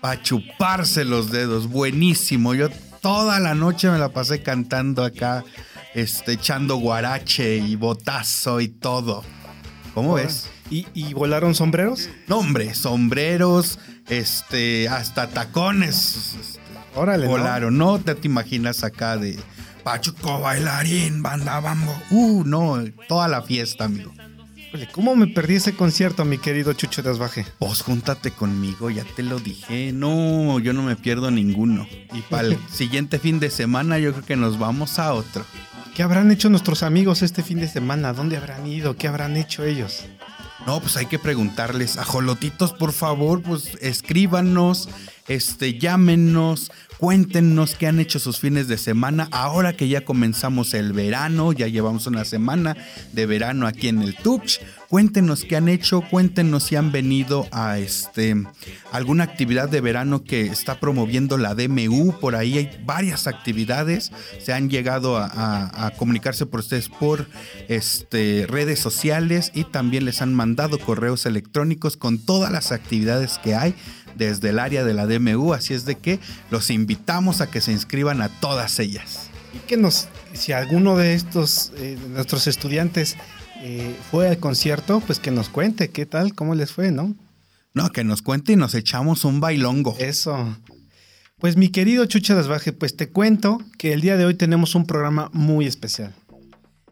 para 0.01 0.23
chuparse 0.23 1.05
los 1.05 1.33
dedos. 1.33 1.69
Buenísimo. 1.69 2.55
Yo 2.55 2.69
toda 3.07 3.39
la 3.39 3.55
noche 3.55 3.89
me 3.89 3.99
la 3.99 4.09
pasé 4.09 4.43
cantando 4.43 5.05
acá, 5.05 5.45
este, 5.95 6.33
echando 6.33 6.75
guarache 6.75 7.57
y 7.57 7.77
botazo 7.77 8.61
y 8.61 8.67
todo. 8.67 9.23
¿Cómo 9.95 10.15
ves? 10.15 10.51
¿Y, 10.71 10.89
y 10.93 11.15
volaron 11.15 11.55
sombreros? 11.55 12.11
No, 12.27 12.39
hombre, 12.39 12.75
sombreros, 12.75 13.79
este, 14.09 14.89
hasta 14.89 15.29
tacones. 15.29 16.35
este, 16.41 16.61
Órale, 16.97 17.27
¿no? 17.27 17.31
volaron. 17.31 17.79
No 17.79 18.01
te, 18.01 18.17
te 18.17 18.27
imaginas 18.27 18.83
acá 18.83 19.17
de 19.17 19.39
Pachuco 19.85 20.41
bailarín, 20.41 21.23
banda 21.23 21.61
bambo. 21.61 21.95
Uh, 22.11 22.43
no, 22.45 22.83
toda 23.07 23.29
la 23.29 23.41
fiesta, 23.43 23.85
amigo. 23.85 24.13
Híjole, 24.77 24.93
¿Cómo 24.93 25.17
me 25.17 25.27
perdí 25.27 25.55
ese 25.55 25.75
concierto, 25.75 26.27
mi 26.27 26.37
querido 26.37 26.75
Chucho 26.75 27.03
Desbaje? 27.03 27.47
Pues 27.59 27.81
júntate 27.81 28.31
conmigo, 28.31 28.91
ya 28.91 29.05
te 29.05 29.23
lo 29.23 29.39
dije. 29.39 29.91
No, 29.95 30.59
yo 30.59 30.75
no 30.75 30.83
me 30.83 30.97
pierdo 30.97 31.31
ninguno. 31.31 31.89
Y 32.13 32.21
para 32.21 32.49
el 32.49 32.59
siguiente 32.71 33.19
fin 33.19 33.41
de 33.41 33.49
semana 33.49 33.99
yo 33.99 34.13
creo 34.13 34.27
que 34.27 34.37
nos 34.37 34.59
vamos 34.59 34.99
a 34.99 35.15
otro. 35.15 35.47
¿Qué 35.95 36.03
habrán 36.03 36.31
hecho 36.31 36.51
nuestros 36.51 36.83
amigos 36.83 37.23
este 37.23 37.43
fin 37.43 37.59
de 37.59 37.69
semana? 37.69 38.13
¿Dónde 38.13 38.37
habrán 38.37 38.67
ido? 38.67 38.97
¿Qué 38.97 39.09
habrán 39.09 39.39
hecho 39.39 39.65
ellos? 39.65 40.05
No, 40.67 40.81
pues 40.81 40.99
hay 40.99 41.07
que 41.07 41.19
preguntarles. 41.19 41.97
Ajolotitos, 41.97 42.75
por 42.75 42.93
favor, 42.93 43.41
pues 43.41 43.79
escríbanos, 43.81 44.91
este, 45.27 45.79
llámenos, 45.79 46.71
cuéntenos 46.99 47.75
qué 47.75 47.87
han 47.87 48.01
hecho 48.01 48.19
sus 48.19 48.39
fines 48.41 48.69
de 48.69 48.79
semana. 48.79 49.29
Ahora 49.31 49.75
que 49.77 49.89
ya 49.89 50.05
comenzamos 50.05 50.75
el 50.75 50.93
verano, 50.93 51.53
ya 51.53 51.67
llevamos 51.69 52.07
una 52.07 52.25
semana 52.25 52.77
de 53.13 53.27
verano 53.27 53.67
aquí 53.67 53.89
en 53.89 54.03
el 54.03 54.15
Tuch. 54.17 54.59
Cuéntenos 54.89 55.45
qué 55.45 55.57
han 55.57 55.69
hecho, 55.69 56.01
cuéntenos 56.01 56.63
si 56.63 56.77
han 56.77 56.93
venido 56.93 57.49
a 57.51 57.79
este 57.79 58.37
alguna 58.93 59.25
actividad 59.25 59.69
de 59.69 59.81
verano 59.81 60.23
que 60.23 60.43
está 60.43 60.79
promoviendo 60.79 61.39
la 61.39 61.55
DMU. 61.57 62.19
Por 62.21 62.37
ahí 62.37 62.57
hay 62.59 62.71
varias 62.85 63.27
actividades. 63.27 64.13
Se 64.39 64.53
han 64.53 64.71
llegado 64.71 65.17
a, 65.19 65.27
a- 65.87 65.91
comunicarse 65.97 66.47
por 66.47 66.61
ustedes 66.61 66.89
por 66.89 67.27
este, 67.69 68.47
redes 68.49 68.79
sociales 68.79 69.51
y 69.55 69.65
también 69.65 70.05
les 70.05 70.23
han 70.23 70.33
mandado 70.35 70.79
correos 70.79 71.27
electrónicos 71.27 71.97
con 71.97 72.19
todas 72.19 72.53
las 72.53 72.71
actividades 72.71 73.39
que 73.43 73.55
hay 73.57 73.75
desde 74.17 74.51
el 74.51 74.59
área 74.59 74.85
de 74.85 74.95
la 74.95 75.07
DMU. 75.07 75.53
Así 75.53 75.75
es 75.75 75.85
de 75.85 75.97
que 75.97 76.21
los 76.51 76.71
invitamos 76.71 77.41
a 77.41 77.51
que 77.51 77.61
se 77.61 77.73
inscriban 77.73 78.23
a 78.23 78.29
todas 78.29 78.79
ellas. 78.79 79.31
Y 79.55 79.59
que 79.67 79.77
nos, 79.77 80.09
si 80.33 80.53
alguno 80.53 80.97
de 80.97 81.15
estos, 81.15 81.73
eh, 81.77 81.99
nuestros 82.11 82.47
estudiantes 82.47 83.17
eh, 83.63 83.95
fue 84.11 84.29
al 84.29 84.39
concierto, 84.39 85.01
pues 85.01 85.19
que 85.19 85.31
nos 85.31 85.49
cuente 85.49 85.91
qué 85.91 86.07
tal, 86.07 86.35
cómo 86.35 86.55
les 86.55 86.73
fue, 86.73 86.91
¿no? 86.91 87.15
No, 87.73 87.91
que 87.93 88.05
nos 88.05 88.23
cuente 88.23 88.53
y 88.53 88.57
nos 88.57 88.75
echamos 88.75 89.25
un 89.25 89.41
bailongo. 89.41 89.97
Eso. 89.99 90.57
Pues 91.39 91.57
mi 91.59 91.69
querido 91.69 92.07
Chucha 92.07 92.35
Desbaje, 92.35 92.73
pues 92.73 92.97
te 92.97 93.11
cuento 93.11 93.61
que 93.77 93.93
el 93.93 94.01
día 94.01 94.17
de 94.17 94.25
hoy 94.25 94.35
tenemos 94.35 94.75
un 94.75 94.87
programa 94.87 95.31
muy 95.35 95.67
especial. 95.67 96.15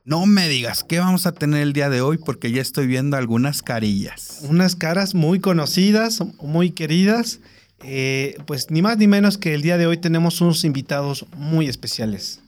No 0.07 0.27
me 0.27 0.51
digas 0.51 0.85
qué 0.85 0.99
vamos 0.99 1.25
a 1.25 1.33
tener 1.33 1.63
el 1.63 1.73
día 1.73 1.89
de 1.89 2.03
hoy 2.03 2.19
porque 2.19 2.53
ya 2.53 2.61
estoy 2.61 2.87
viendo 2.87 3.17
algunas 3.17 3.63
carillas. 3.63 4.41
Unas 4.43 4.77
caras 4.77 5.15
muy 5.15 5.41
conocidas, 5.41 6.23
muy 6.43 6.73
queridas. 6.73 7.41
eh, 7.83 8.37
pues 8.47 8.71
ni 8.71 8.83
más 8.83 8.99
ni 8.99 9.07
menos 9.07 9.39
que 9.39 9.55
el 9.55 9.63
día 9.63 9.79
de 9.79 9.87
hoy 9.87 9.97
tenemos 9.97 10.43
unos 10.43 10.65
invitados 10.65 11.25
muy 11.39 11.69
especiales. 11.69 12.41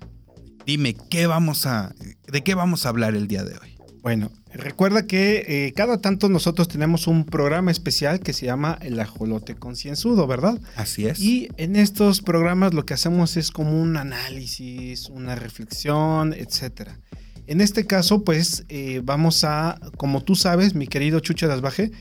Dime, 0.66 0.96
¿qué 1.08 1.26
vamos 1.26 1.64
a, 1.64 1.94
¿de 2.30 2.42
qué 2.42 2.54
vamos 2.54 2.84
a 2.84 2.90
hablar 2.90 3.14
el 3.14 3.26
día 3.26 3.42
de 3.42 3.52
hoy? 3.52 3.78
Bueno, 4.02 4.30
recuerda 4.52 5.06
que 5.06 5.44
eh, 5.48 5.72
cada 5.74 6.02
tanto 6.02 6.28
nosotros 6.28 6.68
tenemos 6.68 7.06
un 7.06 7.24
programa 7.24 7.70
especial 7.70 8.20
que 8.20 8.34
se 8.34 8.44
llama 8.44 8.78
El 8.82 9.00
Ajolote 9.00 9.54
Concienzudo, 9.54 10.26
¿verdad? 10.26 10.60
Así 10.76 11.06
es. 11.06 11.20
Y 11.20 11.48
en 11.56 11.76
estos 11.76 12.20
programas 12.20 12.74
lo 12.74 12.84
que 12.84 12.94
hacemos 12.94 13.38
es 13.38 13.50
como 13.50 13.80
un 13.80 13.96
análisis, 13.96 15.08
una 15.08 15.36
reflexión, 15.36 16.34
etcétera. 16.34 16.98
En 17.46 17.60
este 17.60 17.86
caso, 17.86 18.24
pues 18.24 18.64
eh, 18.68 19.00
vamos 19.04 19.44
a, 19.44 19.78
como 19.96 20.22
tú 20.22 20.34
sabes, 20.34 20.74
mi 20.74 20.86
querido 20.86 21.20
Chucho 21.20 21.46
Dasbaje, 21.46 21.92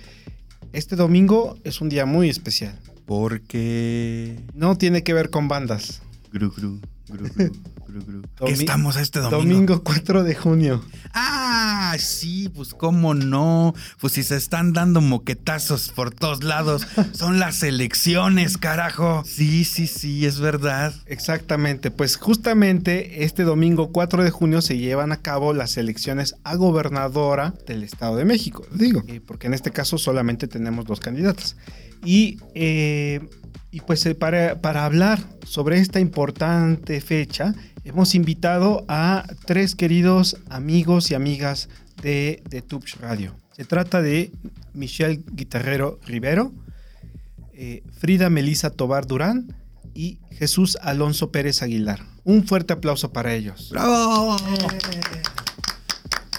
este 0.73 0.95
domingo 0.95 1.58
es 1.63 1.81
un 1.81 1.89
día 1.89 2.05
muy 2.05 2.29
especial. 2.29 2.79
Porque... 3.05 4.39
No 4.53 4.77
tiene 4.77 5.03
que 5.03 5.13
ver 5.13 5.29
con 5.29 5.47
bandas. 5.47 6.01
Gru, 6.34 6.51
gru, 6.51 6.81
gru, 7.08 7.29
gru, 7.36 7.51
gru, 7.95 8.21
gru. 8.38 8.45
¿Qué 8.45 8.53
estamos 8.53 8.97
este 8.97 9.19
domingo? 9.19 9.41
Domingo 9.41 9.84
4 9.84 10.23
de 10.23 10.36
junio. 10.36 10.84
Ah, 11.13 11.95
sí, 11.97 12.49
pues 12.49 12.73
cómo 12.73 13.13
no. 13.13 13.73
Pues 13.99 14.13
si 14.13 14.23
se 14.23 14.36
están 14.36 14.73
dando 14.73 15.01
moquetazos 15.01 15.89
por 15.89 16.12
todos 16.12 16.43
lados, 16.43 16.88
son 17.13 17.39
las 17.39 17.63
elecciones, 17.63 18.58
carajo. 18.58 19.23
Sí, 19.25 19.65
sí, 19.65 19.88
sí, 19.88 20.25
es 20.25 20.39
verdad. 20.39 20.93
Exactamente, 21.05 21.91
pues 21.91 22.17
justamente 22.17 23.23
este 23.23 23.43
domingo 23.43 23.91
4 23.91 24.23
de 24.23 24.31
junio 24.31 24.62
se 24.62 24.77
llevan 24.77 25.12
a 25.12 25.21
cabo 25.21 25.53
las 25.53 25.77
elecciones 25.77 26.36
a 26.43 26.55
gobernadora 26.55 27.53
del 27.65 27.84
Estado 27.84 28.17
de 28.17 28.25
México, 28.25 28.65
digo, 28.71 29.03
porque 29.25 29.47
en 29.47 29.53
este 29.53 29.71
caso 29.71 29.97
solamente 29.97 30.47
tenemos 30.47 30.86
dos 30.86 30.99
candidatas. 30.99 31.55
Y, 32.03 32.39
eh, 32.53 33.21
y 33.75 33.81
pues 33.81 34.05
eh, 34.05 34.15
para, 34.15 34.61
para 34.61 34.85
hablar 34.85 35.19
sobre 35.45 35.79
esta 35.79 35.99
importante 35.99 37.01
fecha, 37.01 37.53
hemos 37.83 38.15
invitado 38.15 38.85
a 38.88 39.25
tres 39.45 39.75
queridos 39.75 40.38
amigos 40.49 41.11
y 41.11 41.13
amigas 41.13 41.67
de, 42.01 42.41
de 42.49 42.61
Tubes 42.61 42.97
Radio. 43.01 43.35
Se 43.51 43.65
trata 43.65 44.01
de 44.01 44.31
Michelle 44.73 45.21
Guitarrero 45.29 45.99
Rivero, 46.05 46.53
eh, 47.51 47.83
Frida 47.99 48.29
Melisa 48.29 48.69
Tobar 48.69 49.07
Durán 49.07 49.53
y 49.93 50.19
Jesús 50.31 50.77
Alonso 50.81 51.33
Pérez 51.33 51.61
Aguilar. 51.61 51.99
Un 52.23 52.47
fuerte 52.47 52.71
aplauso 52.71 53.11
para 53.11 53.33
ellos. 53.33 53.71
¡Bravo! 53.71 54.38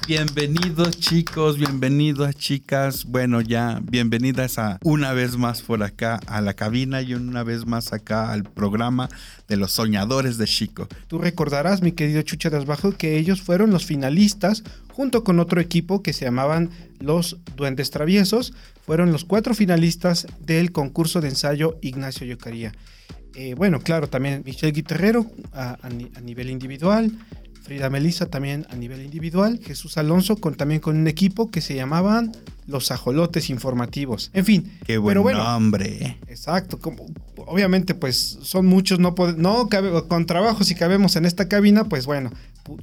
Bienvenidos 0.07 1.01
chicos, 1.01 1.59
bienvenidas 1.59 2.37
chicas. 2.37 3.05
Bueno, 3.07 3.40
ya 3.40 3.81
bienvenidas 3.83 4.57
a 4.57 4.79
una 4.85 5.12
vez 5.12 5.37
más 5.37 5.62
por 5.62 5.83
acá 5.83 6.21
a 6.29 6.40
la 6.40 6.55
cabina 6.55 7.03
y 7.03 7.14
una 7.14 7.42
vez 7.42 7.66
más 7.66 7.92
acá 7.92 8.31
al 8.31 8.45
programa 8.45 9.09
de 9.49 9.57
los 9.57 9.73
soñadores 9.73 10.38
de 10.38 10.47
Chico. 10.47 10.87
Tú 11.09 11.19
recordarás, 11.19 11.83
mi 11.83 11.90
querido 11.90 12.23
Chucha 12.23 12.51
Bajo, 12.51 12.92
que 12.92 13.19
ellos 13.19 13.42
fueron 13.42 13.73
los 13.73 13.85
finalistas 13.85 14.62
junto 14.92 15.25
con 15.25 15.40
otro 15.40 15.61
equipo 15.61 16.05
que 16.05 16.12
se 16.12 16.25
llamaban 16.25 16.71
los 17.01 17.38
Duendes 17.57 17.90
Traviesos. 17.90 18.53
Fueron 18.85 19.11
los 19.11 19.25
cuatro 19.25 19.55
finalistas 19.55 20.29
del 20.38 20.71
concurso 20.71 21.21
de 21.21 21.31
ensayo 21.31 21.79
Ignacio 21.83 22.25
Yocaría. 22.27 22.73
Eh, 23.35 23.55
bueno, 23.55 23.81
claro, 23.81 24.09
también 24.09 24.42
Michelle 24.47 24.73
Guitarrero 24.73 25.27
a, 25.53 25.77
a 25.83 25.88
ni- 25.90 26.11
a 26.14 26.21
nivel 26.21 26.49
individual. 26.49 27.11
Frida 27.67 27.91
Melissa 27.91 28.27
también 28.27 28.65
a 28.71 28.77
nivel 28.77 29.03
individual, 29.03 29.59
Jesús 29.65 29.99
Alonso 29.99 30.37
con, 30.37 30.55
también 30.55 30.81
con 30.81 30.97
un 30.97 31.09
equipo 31.09 31.51
que 31.51 31.61
se 31.61 31.75
llamaban 31.75 32.31
los 32.69 32.93
ajolotes 32.93 33.51
informativos. 33.51 34.31
En 34.35 34.45
fin, 34.45 34.73
Qué 34.87 34.99
buen 34.99 35.15
pero 35.15 35.23
bueno, 35.23 35.43
nombre. 35.43 36.17
Exacto, 36.29 36.79
como, 36.79 37.07
obviamente 37.37 37.95
pues 37.97 38.39
son 38.43 38.67
muchos, 38.67 39.01
no, 39.01 39.17
pode- 39.17 39.37
no 39.37 39.69
cabe- 39.69 40.07
con 40.07 40.27
trabajo 40.27 40.63
si 40.63 40.77
cabemos 40.77 41.17
en 41.17 41.25
esta 41.25 41.49
cabina, 41.49 41.85
pues 41.89 42.07
bueno, 42.07 42.31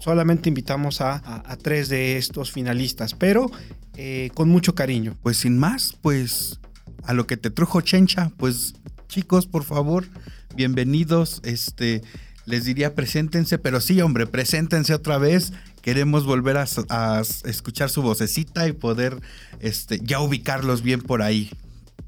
solamente 0.01 0.49
invitamos 0.49 0.99
a, 0.99 1.13
a- 1.15 1.43
a 1.49 1.55
tres 1.55 1.87
de 1.87 2.17
estos 2.17 2.51
finalistas, 2.51 3.13
pero 3.13 3.49
eh, 3.95 4.31
con 4.33 4.49
mucho 4.49 4.75
cariño. 4.75 5.15
Pues 5.23 5.37
sin 5.37 5.57
más, 5.57 5.97
pues 6.01 6.59
a 7.03 7.13
lo 7.13 7.25
que 7.25 7.37
te 7.37 7.49
trujo 7.51 7.79
Chencha, 7.79 8.31
pues 8.35 8.73
chicos, 9.07 9.45
por 9.47 9.63
favor, 9.63 10.07
bienvenidos. 10.55 11.39
Este, 11.45 12.01
les 12.45 12.65
diría 12.65 12.95
preséntense, 12.95 13.57
pero 13.57 13.81
sí, 13.81 14.01
hombre, 14.01 14.27
preséntense 14.27 14.93
otra 14.93 15.17
vez. 15.17 15.53
Queremos 15.81 16.25
volver 16.25 16.57
a, 16.57 17.21
escuchar 17.45 17.89
su 17.89 18.01
vocecita 18.01 18.67
y 18.67 18.73
poder 18.73 19.19
este, 19.59 19.99
ya 20.01 20.19
ubicarlos 20.19 20.81
bien 20.81 21.01
por 21.01 21.21
ahí. 21.21 21.51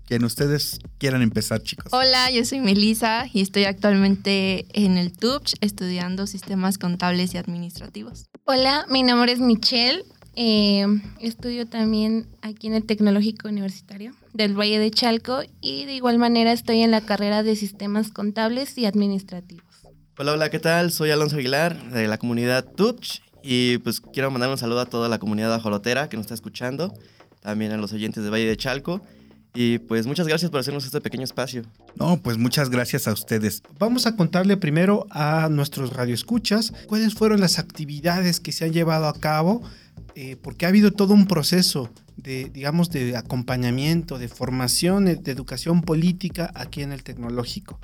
Quien 0.07 0.23
ustedes 0.23 0.79
quieran 0.99 1.23
empezar, 1.23 1.63
chicos. 1.63 1.91
Hola, 1.91 2.29
yo 2.29 2.45
soy 2.45 2.59
Melissa 2.59 3.25
y 3.33 3.41
estoy 3.41 3.63
actualmente 3.63 4.65
en 4.73 4.97
el 4.97 5.11
TUPCH 5.11 5.55
estudiando 5.61 6.27
sistemas 6.27 6.77
contables 6.77 7.33
y 7.33 7.37
administrativos. 7.37 8.25
Hola, 8.45 8.85
mi 8.89 9.01
nombre 9.01 9.31
es 9.31 9.39
Michelle. 9.39 10.03
eh, 10.35 10.85
estudio 11.21 11.65
también 11.65 12.27
aquí 12.41 12.67
en 12.67 12.75
el 12.75 12.85
Tecnológico 12.85 13.47
Universitario 13.47 14.13
del 14.33 14.53
Valle 14.53 14.79
de 14.79 14.91
Chalco 14.91 15.41
y 15.61 15.85
de 15.85 15.95
igual 15.95 16.19
manera 16.19 16.51
estoy 16.51 16.81
en 16.81 16.91
la 16.91 17.01
carrera 17.01 17.41
de 17.41 17.55
sistemas 17.55 18.11
contables 18.11 18.77
y 18.77 18.85
administrativos. 18.85 19.63
Hola, 20.17 20.31
hola, 20.31 20.49
¿qué 20.49 20.59
tal? 20.59 20.93
Soy 20.93 21.11
Alonso 21.11 21.35
Aguilar 21.35 21.91
de 21.91 22.07
la 22.07 22.17
comunidad 22.17 22.63
Tupch 22.63 23.19
y 23.43 23.79
pues 23.79 23.99
quiero 23.99 24.31
mandar 24.31 24.49
un 24.49 24.57
saludo 24.57 24.79
a 24.79 24.85
toda 24.85 25.09
la 25.09 25.19
comunidad 25.19 25.53
ajolotera 25.53 26.07
que 26.07 26.15
nos 26.15 26.23
está 26.23 26.33
escuchando, 26.33 26.93
también 27.41 27.73
a 27.73 27.77
los 27.77 27.91
oyentes 27.91 28.23
de 28.23 28.29
Valle 28.29 28.45
de 28.45 28.55
Chalco 28.55 29.01
Y 29.53 29.79
pues 29.79 30.07
muchas 30.07 30.25
gracias 30.25 30.49
por 30.49 30.61
hacernos 30.61 30.85
este 30.85 31.01
pequeño 31.01 31.25
espacio. 31.25 31.63
No, 31.97 32.15
pues 32.21 32.37
muchas 32.37 32.69
gracias 32.69 33.09
a 33.09 33.11
ustedes. 33.11 33.61
Vamos 33.77 34.05
a 34.05 34.15
contarle 34.15 34.55
primero 34.55 35.05
a 35.09 35.49
nuestros 35.51 35.91
radioescuchas 35.91 36.71
cuáles 36.87 37.13
fueron 37.13 37.41
las 37.41 37.59
actividades 37.59 38.39
que 38.39 38.53
se 38.53 38.63
han 38.63 38.71
llevado 38.71 39.07
a 39.07 39.19
cabo, 39.19 39.63
eh, 40.15 40.37
porque 40.41 40.65
ha 40.65 40.69
habido 40.69 40.93
todo 40.93 41.13
un 41.13 41.27
proceso 41.27 41.89
de, 42.15 42.49
digamos, 42.53 42.89
de 42.89 43.17
acompañamiento, 43.17 44.17
de 44.17 44.29
formación, 44.29 45.03
de 45.03 45.31
educación 45.31 45.81
política 45.81 46.51
aquí 46.55 46.83
en 46.83 46.93
el 46.93 47.03
tecnológico. 47.03 47.81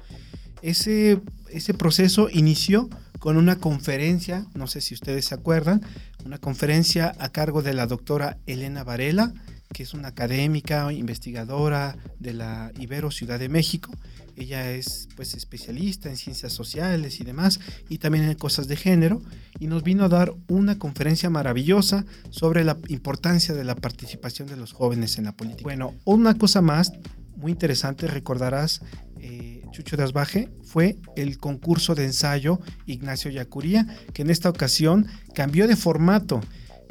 Ese, 0.61 1.19
ese 1.53 1.73
proceso 1.73 2.29
inició 2.31 2.89
con 3.19 3.37
una 3.37 3.57
conferencia, 3.57 4.45
no 4.55 4.67
sé 4.67 4.81
si 4.81 4.93
ustedes 4.93 5.25
se 5.25 5.35
acuerdan, 5.35 5.81
una 6.25 6.39
conferencia 6.39 7.13
a 7.19 7.29
cargo 7.29 7.61
de 7.61 7.73
la 7.73 7.85
doctora 7.85 8.37
Elena 8.45 8.83
Varela, 8.83 9.33
que 9.73 9.83
es 9.83 9.93
una 9.93 10.09
académica, 10.09 10.91
investigadora 10.91 11.95
de 12.19 12.33
la 12.33 12.71
Ibero 12.77 13.11
Ciudad 13.11 13.39
de 13.39 13.49
México. 13.49 13.91
Ella 14.35 14.71
es 14.71 15.07
pues 15.15 15.33
especialista 15.33 16.09
en 16.09 16.17
ciencias 16.17 16.53
sociales 16.53 17.19
y 17.19 17.23
demás, 17.23 17.59
y 17.89 17.99
también 17.99 18.25
en 18.25 18.35
cosas 18.35 18.67
de 18.67 18.75
género, 18.75 19.21
y 19.59 19.67
nos 19.67 19.83
vino 19.83 20.05
a 20.05 20.09
dar 20.09 20.33
una 20.47 20.79
conferencia 20.79 21.29
maravillosa 21.29 22.05
sobre 22.31 22.63
la 22.63 22.77
importancia 22.87 23.53
de 23.53 23.63
la 23.63 23.75
participación 23.75 24.47
de 24.47 24.57
los 24.57 24.73
jóvenes 24.73 25.17
en 25.17 25.25
la 25.25 25.33
política. 25.33 25.63
Bueno, 25.63 25.93
una 26.05 26.37
cosa 26.37 26.61
más 26.61 26.91
muy 27.35 27.51
interesante, 27.51 28.07
recordarás, 28.07 28.81
eh, 29.21 29.63
Chucho 29.71 29.97
de 29.97 30.47
fue 30.63 30.97
el 31.15 31.37
concurso 31.37 31.95
de 31.95 32.05
ensayo 32.05 32.59
Ignacio 32.85 33.29
Yacuría, 33.29 33.85
que 34.13 34.23
en 34.23 34.29
esta 34.29 34.49
ocasión 34.49 35.07
cambió 35.33 35.67
de 35.67 35.75
formato. 35.75 36.41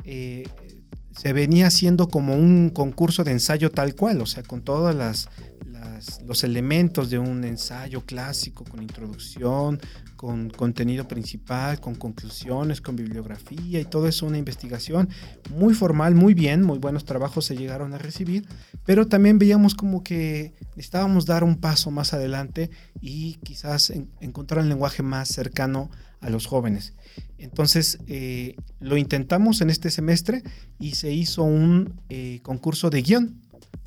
Eh, 0.05 0.49
se 1.11 1.33
venía 1.33 1.67
haciendo 1.67 2.09
como 2.09 2.35
un 2.35 2.71
concurso 2.71 3.25
de 3.25 3.33
ensayo 3.33 3.71
tal 3.71 3.95
cual, 3.95 4.21
o 4.21 4.27
sea, 4.27 4.43
con 4.43 4.63
todos 4.63 4.95
las, 4.95 5.29
los 6.27 6.45
elementos 6.45 7.11
de 7.11 7.19
un 7.19 7.45
ensayo 7.45 8.05
clásico, 8.05 8.65
con 8.65 8.83
introducción, 8.83 9.81
con 10.17 10.51
contenido 10.51 11.09
principal, 11.09 11.81
con 11.81 11.95
conclusiones, 11.95 12.81
con 12.81 12.97
bibliografía 12.97 13.81
y 13.81 13.85
todo 13.85 14.07
eso, 14.07 14.27
una 14.27 14.39
investigación 14.39 15.09
muy 15.51 15.75
formal, 15.75 16.15
muy 16.15 16.35
bien, 16.35 16.63
muy 16.63 16.79
buenos 16.79 17.05
trabajos 17.05 17.47
se 17.47 17.57
llegaron 17.57 17.95
a 17.95 17.99
recibir, 17.99 18.47
pero 18.85 19.07
también 19.07 19.39
veíamos 19.39 19.75
como 19.75 20.03
que 20.03 20.55
necesitábamos 20.77 21.27
dar 21.27 21.43
un 21.43 21.57
paso 21.57 21.91
más 21.91 22.13
adelante 22.13 22.71
y 23.01 23.35
quizás 23.45 23.93
encontrar 24.21 24.63
un 24.63 24.69
lenguaje 24.69 25.03
más 25.03 25.29
cercano 25.29 25.91
a 26.21 26.31
los 26.31 26.47
jóvenes. 26.47 26.95
Entonces 27.39 27.99
eh, 28.07 28.57
lo 28.79 28.97
intentamos 28.97 29.61
en 29.63 29.71
este 29.71 29.91
semestre 29.91 30.43
y 30.79 30.97
se 30.97 31.13
hizo 31.13 31.43
un 31.43 32.01
eh, 32.11 32.41
concurso 32.43 32.91
de 32.91 33.03
guion, 33.03 33.41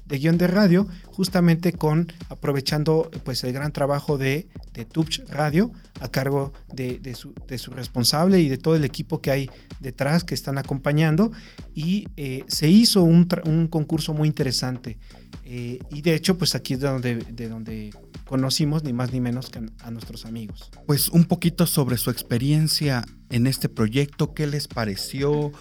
de 0.06 0.20
guion 0.20 0.38
de 0.38 0.48
radio, 0.48 0.88
justamente 1.06 1.74
con 1.74 2.12
aprovechando 2.30 3.10
pues 3.24 3.44
el 3.44 3.54
gran 3.54 3.72
trabajo 3.72 4.18
de, 4.18 4.48
de 4.74 4.86
Tubch 4.86 5.24
Radio 5.30 5.72
a 6.00 6.10
cargo 6.10 6.54
de, 6.74 7.00
su, 7.16 7.34
responsable 7.72 8.40
y 8.42 8.50
de 8.50 8.58
todo 8.58 8.76
el 8.76 8.84
equipo 8.84 9.22
que 9.22 9.32
hay 9.32 9.50
detrás 9.80 10.24
que 10.24 10.34
están 10.34 10.58
acompañando. 10.58 11.32
Y 11.74 12.08
eh, 12.18 12.44
se 12.48 12.68
hizo 12.70 13.04
un, 13.04 13.28
un, 13.46 13.68
concurso 13.68 14.14
muy 14.14 14.28
interesante. 14.28 14.98
Y 15.46 16.02
de 16.02 16.16
hecho 16.16 16.38
pues 16.38 16.56
aquí 16.56 16.74
es 16.74 16.80
de 16.80 16.88
donde, 16.88 17.16
de 17.16 17.50
donde 17.50 17.92
conocimos 18.26 18.84
ni 18.84 18.94
más 18.94 19.12
ni 19.14 19.20
menos 19.20 19.50
que 19.50 19.62
a 19.84 19.92
nuestros 19.92 20.26
amigos. 20.26 20.72
Pues 20.88 21.10
un 21.10 21.26
poquito 21.26 21.68
sobre 21.68 21.98
su 21.98 22.10
experiencia 22.10 23.06
en 23.30 23.46
este 23.46 23.70
proyecto, 23.70 24.34
qué 24.34 24.48
les 24.48 24.68
pareció, 24.68 25.52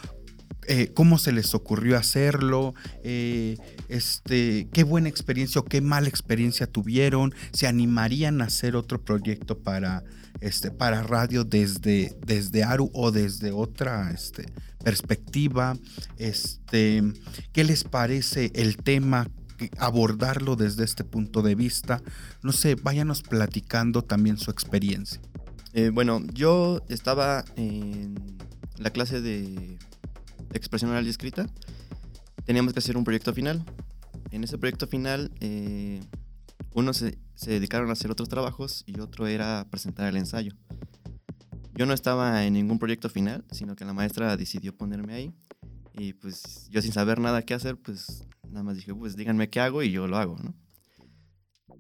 eh, 0.69 0.93
cómo 0.95 1.19
se 1.19 1.33
les 1.33 1.55
ocurrió 1.55 1.99
hacerlo, 1.99 2.75
eh, 3.03 3.57
este, 3.89 4.69
qué 4.73 4.85
buena 4.85 5.09
experiencia 5.09 5.61
o 5.61 5.65
qué 5.65 5.81
mala 5.81 6.09
experiencia 6.09 6.67
tuvieron, 6.67 7.35
se 7.53 7.67
animarían 7.67 8.41
a 8.41 8.45
hacer 8.45 8.77
otro 8.77 9.05
proyecto 9.05 9.59
para, 9.59 10.05
este, 10.41 10.71
para 10.71 11.03
radio 11.03 11.45
desde, 11.45 12.17
desde 12.25 12.63
ARU 12.63 12.91
o 12.95 13.11
desde 13.11 13.51
otra 13.51 14.13
este, 14.13 14.47
perspectiva, 14.85 15.77
este, 16.17 17.03
qué 17.53 17.65
les 17.65 17.83
parece 17.83 18.53
el 18.55 18.77
tema, 18.77 19.29
abordarlo 19.79 20.57
desde 20.57 20.85
este 20.85 21.03
punto 21.03 21.43
de 21.43 21.55
vista. 21.57 22.03
No 22.43 22.53
sé, 22.53 22.77
váyanos 22.77 23.23
platicando 23.23 24.03
también 24.03 24.39
su 24.39 24.51
experiencia. 24.51 25.21
Eh, 25.73 25.91
bueno, 25.93 26.21
yo 26.33 26.83
estaba 26.89 27.45
en 27.57 28.15
la 28.79 28.91
clase 28.91 29.21
de 29.21 29.79
expresión 30.53 30.91
oral 30.91 31.07
y 31.07 31.11
escrita. 31.11 31.47
Teníamos 32.45 32.73
que 32.73 32.79
hacer 32.79 32.97
un 32.97 33.05
proyecto 33.05 33.33
final. 33.33 33.65
En 34.31 34.45
ese 34.45 34.59
proyecto 34.59 34.87
final, 34.87 35.31
eh, 35.41 36.01
unos 36.75 36.97
se, 36.97 37.19
se, 37.35 37.51
dedicaron 37.51 37.91
a 37.91 37.93
hacer 37.93 38.11
otros 38.11 38.29
trabajos 38.29 38.83
y 38.87 38.99
otro 39.01 39.27
era 39.27 39.67
presentar 39.71 40.09
el 40.09 40.17
ensayo. 40.17 40.53
Yo 41.75 41.87
no 41.87 41.95
estaba 41.95 42.45
en 42.45 42.55
ningún 42.55 42.79
proyecto 42.79 43.09
final, 43.09 43.45
sino 43.51 43.77
que 43.77 43.85
la 43.85 43.93
maestra 43.93 44.37
decidió 44.37 44.77
ponerme 44.77 45.15
ahí. 45.15 45.35
Y 45.95 46.15
pues 46.15 46.69
yo 46.71 46.81
sin 46.81 46.93
saber 46.93 47.21
nada 47.21 47.43
qué 47.43 47.55
hacer, 47.55 47.77
pues 47.77 48.27
Nada 48.53 48.65
más 48.65 48.77
dije, 48.77 48.95
pues 48.95 49.17
díganme 49.17 49.49
qué 49.49 49.61
hago 49.61 49.83
y 49.83 49.91
yo 49.91 50.07
lo 50.07 50.19
hago, 50.19 50.37
¿no? 50.37 50.55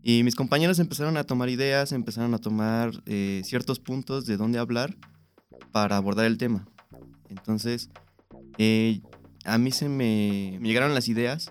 Y 0.03 0.25
mis 0.25 0.35
compañeros 0.35 0.79
empezaron 0.79 1.17
a 1.17 1.25
tomar 1.25 1.51
ideas, 1.51 1.93
empezaron 1.93 2.33
a 2.35 2.39
tomar 2.39 2.91
eh, 3.07 3.43
ciertos 3.45 3.79
puntos 3.79 4.27
de 4.27 4.37
dónde 4.37 4.59
hablar 4.59 4.97
para 5.71 5.97
abordar 5.97 6.25
el 6.25 6.39
tema. 6.39 6.67
Entonces, 7.29 7.91
eh, 8.59 9.01
a 9.45 9.59
mí 9.59 9.71
se 9.71 9.89
me, 9.89 10.59
llegaron 10.63 10.95
las 10.95 11.09
ideas 11.09 11.51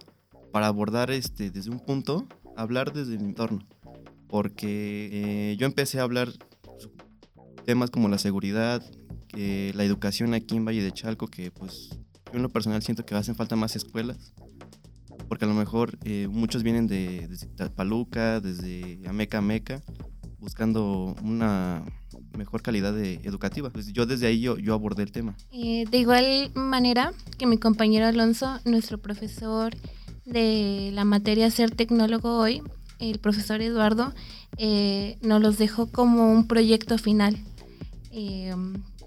para 0.52 0.68
abordar 0.68 1.12
este, 1.12 1.52
desde 1.52 1.72
un 1.72 1.80
punto, 1.80 2.28
hablar 2.56 2.94
desde 2.94 3.18
mi 3.18 3.26
entorno. 3.26 3.60
Porque 4.28 5.10
eh, 5.12 5.58
yo 5.58 5.66
empecé 5.66 6.00
a 6.00 6.04
hablar 6.04 6.30
temas 7.66 7.90
como 7.90 8.08
la 8.10 8.18
seguridad, 8.18 8.82
la 9.34 9.84
educación 9.84 10.34
aquí 10.34 10.58
en 10.58 10.66
Valle 10.66 10.84
de 10.84 10.92
Chalco, 10.92 11.28
que 11.28 11.52
pues 11.52 11.90
yo 12.32 12.38
en 12.38 12.42
lo 12.42 12.50
personal 12.50 12.82
siento 12.82 13.06
que 13.06 13.16
hacen 13.16 13.36
falta 13.36 13.56
más 13.56 13.76
escuelas 13.76 14.34
porque 15.32 15.46
a 15.46 15.48
lo 15.48 15.54
mejor 15.54 15.98
eh, 16.04 16.28
muchos 16.30 16.62
vienen 16.62 16.88
de, 16.88 17.26
desde 17.30 17.48
desde 18.42 19.00
Ameca 19.08 19.38
Ameca, 19.38 19.82
buscando 20.42 21.16
una 21.24 21.84
mejor 22.38 22.62
calidad 22.62 22.98
educativa. 23.00 23.70
Pues 23.70 23.94
yo 23.94 24.06
desde 24.06 24.28
ahí 24.28 24.42
yo, 24.42 24.58
yo 24.58 24.74
abordé 24.74 25.04
el 25.04 25.12
tema. 25.12 25.36
Eh, 25.52 25.86
de 25.90 25.98
igual 25.98 26.52
manera 26.56 27.14
que 27.38 27.46
mi 27.46 27.58
compañero 27.58 28.08
Alonso, 28.08 28.60
nuestro 28.66 28.98
profesor 28.98 29.74
de 30.26 30.92
la 30.94 31.06
materia 31.06 31.50
Ser 31.52 31.72
Tecnólogo 31.72 32.38
hoy, 32.38 32.62
el 33.00 33.20
profesor 33.20 33.62
Eduardo, 33.62 34.14
eh, 34.58 35.18
nos 35.22 35.42
los 35.42 35.58
dejó 35.58 35.88
como 35.88 36.32
un 36.32 36.48
proyecto 36.48 36.98
final 36.98 37.38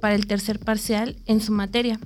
para 0.01 0.15
el 0.15 0.27
tercer 0.27 0.59
parcial 0.59 1.17
en 1.27 1.41
su 1.41 1.53
materia. 1.53 2.01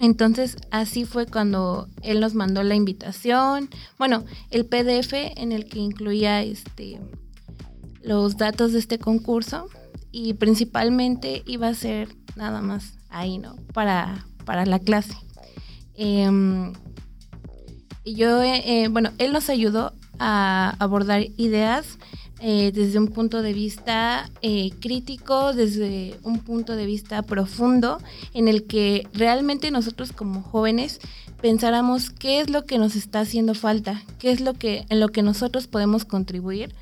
Entonces 0.00 0.56
así 0.70 1.04
fue 1.04 1.26
cuando 1.26 1.88
él 2.02 2.20
nos 2.20 2.34
mandó 2.34 2.62
la 2.62 2.74
invitación, 2.74 3.68
bueno, 3.98 4.24
el 4.50 4.64
PDF 4.66 5.12
en 5.12 5.52
el 5.52 5.66
que 5.66 5.80
incluía 5.80 6.42
este, 6.42 7.00
los 8.08 8.38
datos 8.38 8.72
de 8.72 8.78
este 8.78 8.98
concurso 8.98 9.68
y 10.10 10.32
principalmente 10.32 11.42
iba 11.46 11.68
a 11.68 11.74
ser 11.74 12.08
nada 12.36 12.62
más 12.62 12.94
ahí, 13.10 13.36
¿no? 13.36 13.56
Para, 13.74 14.26
para 14.46 14.64
la 14.64 14.78
clase. 14.78 15.14
Em, 15.94 16.72
y 18.04 18.14
yo, 18.14 18.42
eh, 18.42 18.62
eh, 18.64 18.88
bueno, 18.88 19.10
él 19.18 19.34
nos 19.34 19.50
ayudó 19.50 19.92
a 20.18 20.74
abordar 20.78 21.26
ideas 21.36 21.98
eh, 22.40 22.72
desde 22.72 22.98
un 22.98 23.08
punto 23.08 23.42
de 23.42 23.52
vista 23.52 24.30
eh, 24.40 24.70
crítico, 24.80 25.52
desde 25.52 26.16
un 26.22 26.38
punto 26.38 26.76
de 26.76 26.86
vista 26.86 27.20
profundo, 27.22 27.98
en 28.32 28.48
el 28.48 28.64
que 28.64 29.06
realmente 29.12 29.70
nosotros 29.70 30.12
como 30.12 30.42
jóvenes 30.42 31.00
pensáramos 31.42 32.08
qué 32.08 32.40
es 32.40 32.48
lo 32.48 32.64
que 32.64 32.78
nos 32.78 32.96
está 32.96 33.20
haciendo 33.20 33.54
falta, 33.54 34.02
qué 34.18 34.30
es 34.30 34.40
lo 34.40 34.54
que 34.54 34.86
en 34.88 34.98
lo 34.98 35.08
que 35.08 35.22
nosotros 35.22 35.66
podemos 35.66 36.06
contribuir 36.06 36.74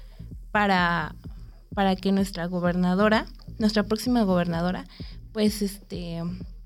para, 0.56 1.14
para 1.74 1.96
que 1.96 2.12
nuestra 2.12 2.46
gobernadora, 2.46 3.26
nuestra 3.58 3.82
próxima 3.82 4.22
gobernadora, 4.22 4.86
pues 5.32 5.60
este 5.60 6.22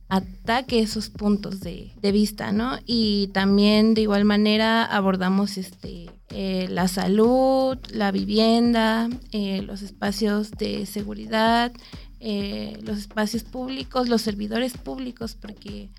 ataque 0.09 0.79
esos 0.79 1.11
puntos 1.11 1.59
de, 1.59 1.91
de, 2.01 2.13
vista, 2.13 2.53
¿no? 2.53 2.79
Y 2.87 3.31
también 3.35 3.95
de 3.95 4.03
igual 4.03 4.25
manera 4.25 4.85
abordamos 4.85 5.59
este 5.59 6.09
eh, 6.29 6.69
la 6.71 6.87
salud, 6.87 7.79
la 7.91 8.13
vivienda, 8.13 9.09
eh, 9.33 9.61
los 9.63 9.83
espacios 9.83 10.53
de 10.53 10.87
seguridad, 10.87 11.73
eh, 12.21 12.79
los 12.85 12.97
espacios 12.97 13.43
públicos, 13.43 14.09
los 14.09 14.23
servidores 14.23 14.77
públicos, 14.77 15.35
porque 15.35 15.91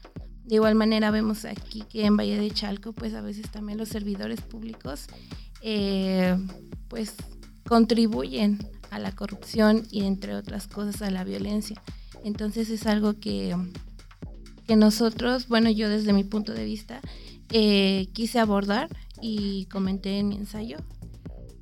de 0.45 0.55
igual 0.55 0.75
manera 0.75 1.11
vemos 1.11 1.43
aquí 1.43 1.83
que 1.89 2.05
en 2.05 2.15
Valle 2.15 2.39
de 2.39 2.51
Chalco, 2.51 2.93
pues 2.93 3.13
a 3.15 3.21
veces 3.21 3.51
también 3.51 3.77
los 3.77 3.89
servidores 3.89 4.39
públicos, 4.39 5.07
pues 6.87 7.13
contribuyen 7.71 8.59
a 8.89 8.99
la 8.99 9.13
corrupción 9.13 9.87
y 9.89 10.03
entre 10.03 10.35
otras 10.35 10.67
cosas 10.67 11.01
a 11.01 11.09
la 11.09 11.23
violencia. 11.23 11.81
Entonces 12.25 12.69
es 12.69 12.85
algo 12.85 13.17
que, 13.17 13.55
que 14.67 14.75
nosotros, 14.75 15.47
bueno, 15.47 15.69
yo 15.69 15.87
desde 15.87 16.11
mi 16.11 16.25
punto 16.25 16.51
de 16.51 16.65
vista, 16.65 16.99
quise 17.47 18.39
abordar 18.39 18.89
y 19.21 19.67
comenté 19.67 20.19
en 20.19 20.27
mi 20.27 20.35
ensayo. 20.35 20.79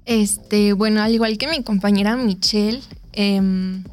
Este, 0.05 0.73
bueno, 0.73 1.03
al 1.03 1.13
igual 1.13 1.37
que 1.37 1.47
mi 1.47 1.61
compañera 1.61 2.17
Michelle, 2.17 2.81
em, 3.11 3.83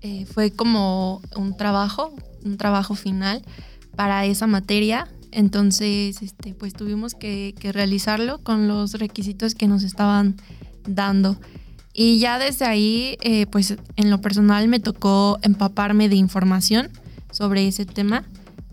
eh, 0.00 0.24
fue 0.24 0.52
como 0.52 1.20
un 1.36 1.58
trabajo, 1.58 2.14
un 2.42 2.56
trabajo 2.56 2.94
final 2.94 3.42
para 3.96 4.24
esa 4.24 4.46
materia. 4.46 5.08
Entonces, 5.30 6.22
este, 6.22 6.54
pues 6.54 6.72
tuvimos 6.72 7.14
que 7.14 7.54
realizarlo 7.60 8.38
con 8.38 8.66
los 8.66 8.94
requisitos 8.94 9.54
que 9.54 9.68
nos 9.68 9.82
estaban 9.82 10.36
dando. 10.86 11.38
Y 11.92 12.18
ya 12.18 12.38
desde 12.38 12.64
ahí, 12.66 13.16
eh, 13.20 13.46
pues 13.46 13.76
en 13.96 14.10
lo 14.10 14.20
personal 14.20 14.68
me 14.68 14.80
tocó 14.80 15.38
empaparme 15.42 16.08
de 16.08 16.16
información 16.16 16.88
sobre 17.32 17.66
ese 17.66 17.84
tema, 17.84 18.24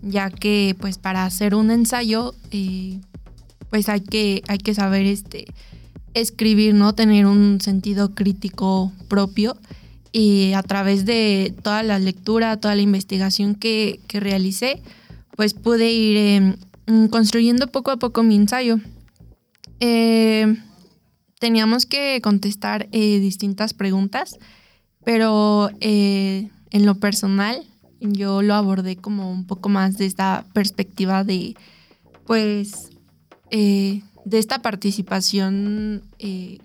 ya 0.02 0.30
que 0.30 0.76
pues 0.78 0.98
para 0.98 1.24
hacer 1.24 1.54
un 1.54 1.70
ensayo, 1.70 2.34
eh, 2.50 3.00
pues 3.70 3.88
hay 3.88 4.00
que, 4.00 4.42
hay 4.48 4.58
que 4.58 4.74
saber 4.74 5.04
este, 5.04 5.46
escribir, 6.14 6.74
¿no? 6.74 6.94
Tener 6.94 7.26
un 7.26 7.60
sentido 7.60 8.14
crítico 8.14 8.92
propio. 9.08 9.56
Y 10.10 10.52
a 10.54 10.62
través 10.62 11.04
de 11.04 11.54
toda 11.62 11.82
la 11.82 11.98
lectura, 11.98 12.56
toda 12.56 12.74
la 12.74 12.82
investigación 12.82 13.54
que, 13.54 14.00
que 14.06 14.20
realicé, 14.20 14.82
pues 15.36 15.54
pude 15.54 15.92
ir 15.92 16.16
em, 16.16 17.08
construyendo 17.08 17.66
poco 17.66 17.90
a 17.90 17.98
poco 17.98 18.22
mi 18.22 18.36
ensayo. 18.36 18.80
Eh, 19.80 20.56
teníamos 21.38 21.86
que 21.86 22.20
contestar 22.20 22.88
eh, 22.92 23.18
distintas 23.18 23.74
preguntas, 23.74 24.38
pero 25.04 25.70
eh, 25.80 26.50
en 26.70 26.86
lo 26.86 26.96
personal 26.96 27.64
yo 28.00 28.42
lo 28.42 28.54
abordé 28.54 28.96
como 28.96 29.30
un 29.30 29.46
poco 29.46 29.68
más 29.68 29.98
de 29.98 30.06
esta 30.06 30.44
perspectiva 30.52 31.24
de, 31.24 31.56
pues, 32.26 32.90
eh, 33.50 34.02
de 34.24 34.38
esta 34.38 34.60
participación 34.60 36.02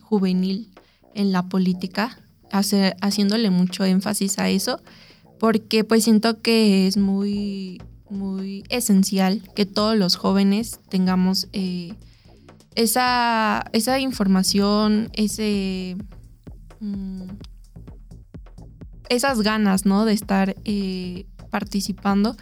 juvenil 0.02 0.70
en 1.16 1.32
la 1.32 1.44
política, 1.44 2.20
haciéndole 2.52 3.50
mucho 3.50 3.86
énfasis 3.86 4.38
a 4.38 4.50
eso, 4.50 4.82
porque 5.40 5.84
pues 5.84 6.04
siento 6.04 6.42
que 6.42 6.88
es 6.88 6.98
muy, 6.98 7.82
muy 8.10 8.64
esencial 8.70 9.42
que 9.56 9.66
todos 9.66 9.98
los 9.98 10.16
jóvenes 10.18 10.80
tengamos 10.90 11.48
esa, 12.76 13.66
esa 13.74 14.00
información, 14.00 15.10
ese, 15.14 15.98
mm, 16.80 17.24
esas 19.10 19.42
ganas, 19.42 19.86
¿no? 19.86 20.06
De 20.06 20.14
estar 20.14 20.56
eh, 20.66 21.26
participando, 21.50 22.36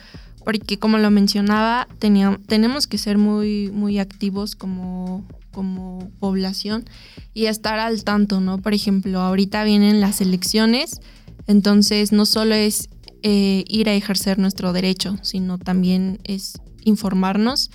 porque 0.44 0.80
como 0.80 0.98
lo 0.98 1.12
mencionaba, 1.12 1.88
tenemos 2.00 2.88
que 2.88 2.98
ser 2.98 3.18
muy, 3.18 3.72
muy 3.72 4.00
activos 4.00 4.56
como, 4.56 5.28
como 5.52 6.12
población 6.20 6.86
y 7.34 7.46
estar 7.46 7.80
al 7.80 8.04
tanto, 8.04 8.40
¿no? 8.40 8.58
Por 8.58 8.74
ejemplo, 8.74 9.20
ahorita 9.20 9.64
vienen 9.64 10.02
las 10.02 10.22
elecciones, 10.22 11.02
entonces 11.48 12.12
no 12.12 12.26
solo 12.26 12.56
es 12.56 12.90
eh, 13.24 13.66
ir 13.68 13.90
a 13.90 13.94
ejercer 13.94 14.40
nuestro 14.40 14.74
derecho, 14.74 15.18
sino 15.22 15.58
también 15.58 16.20
es 16.24 16.60
informarnos 16.84 17.70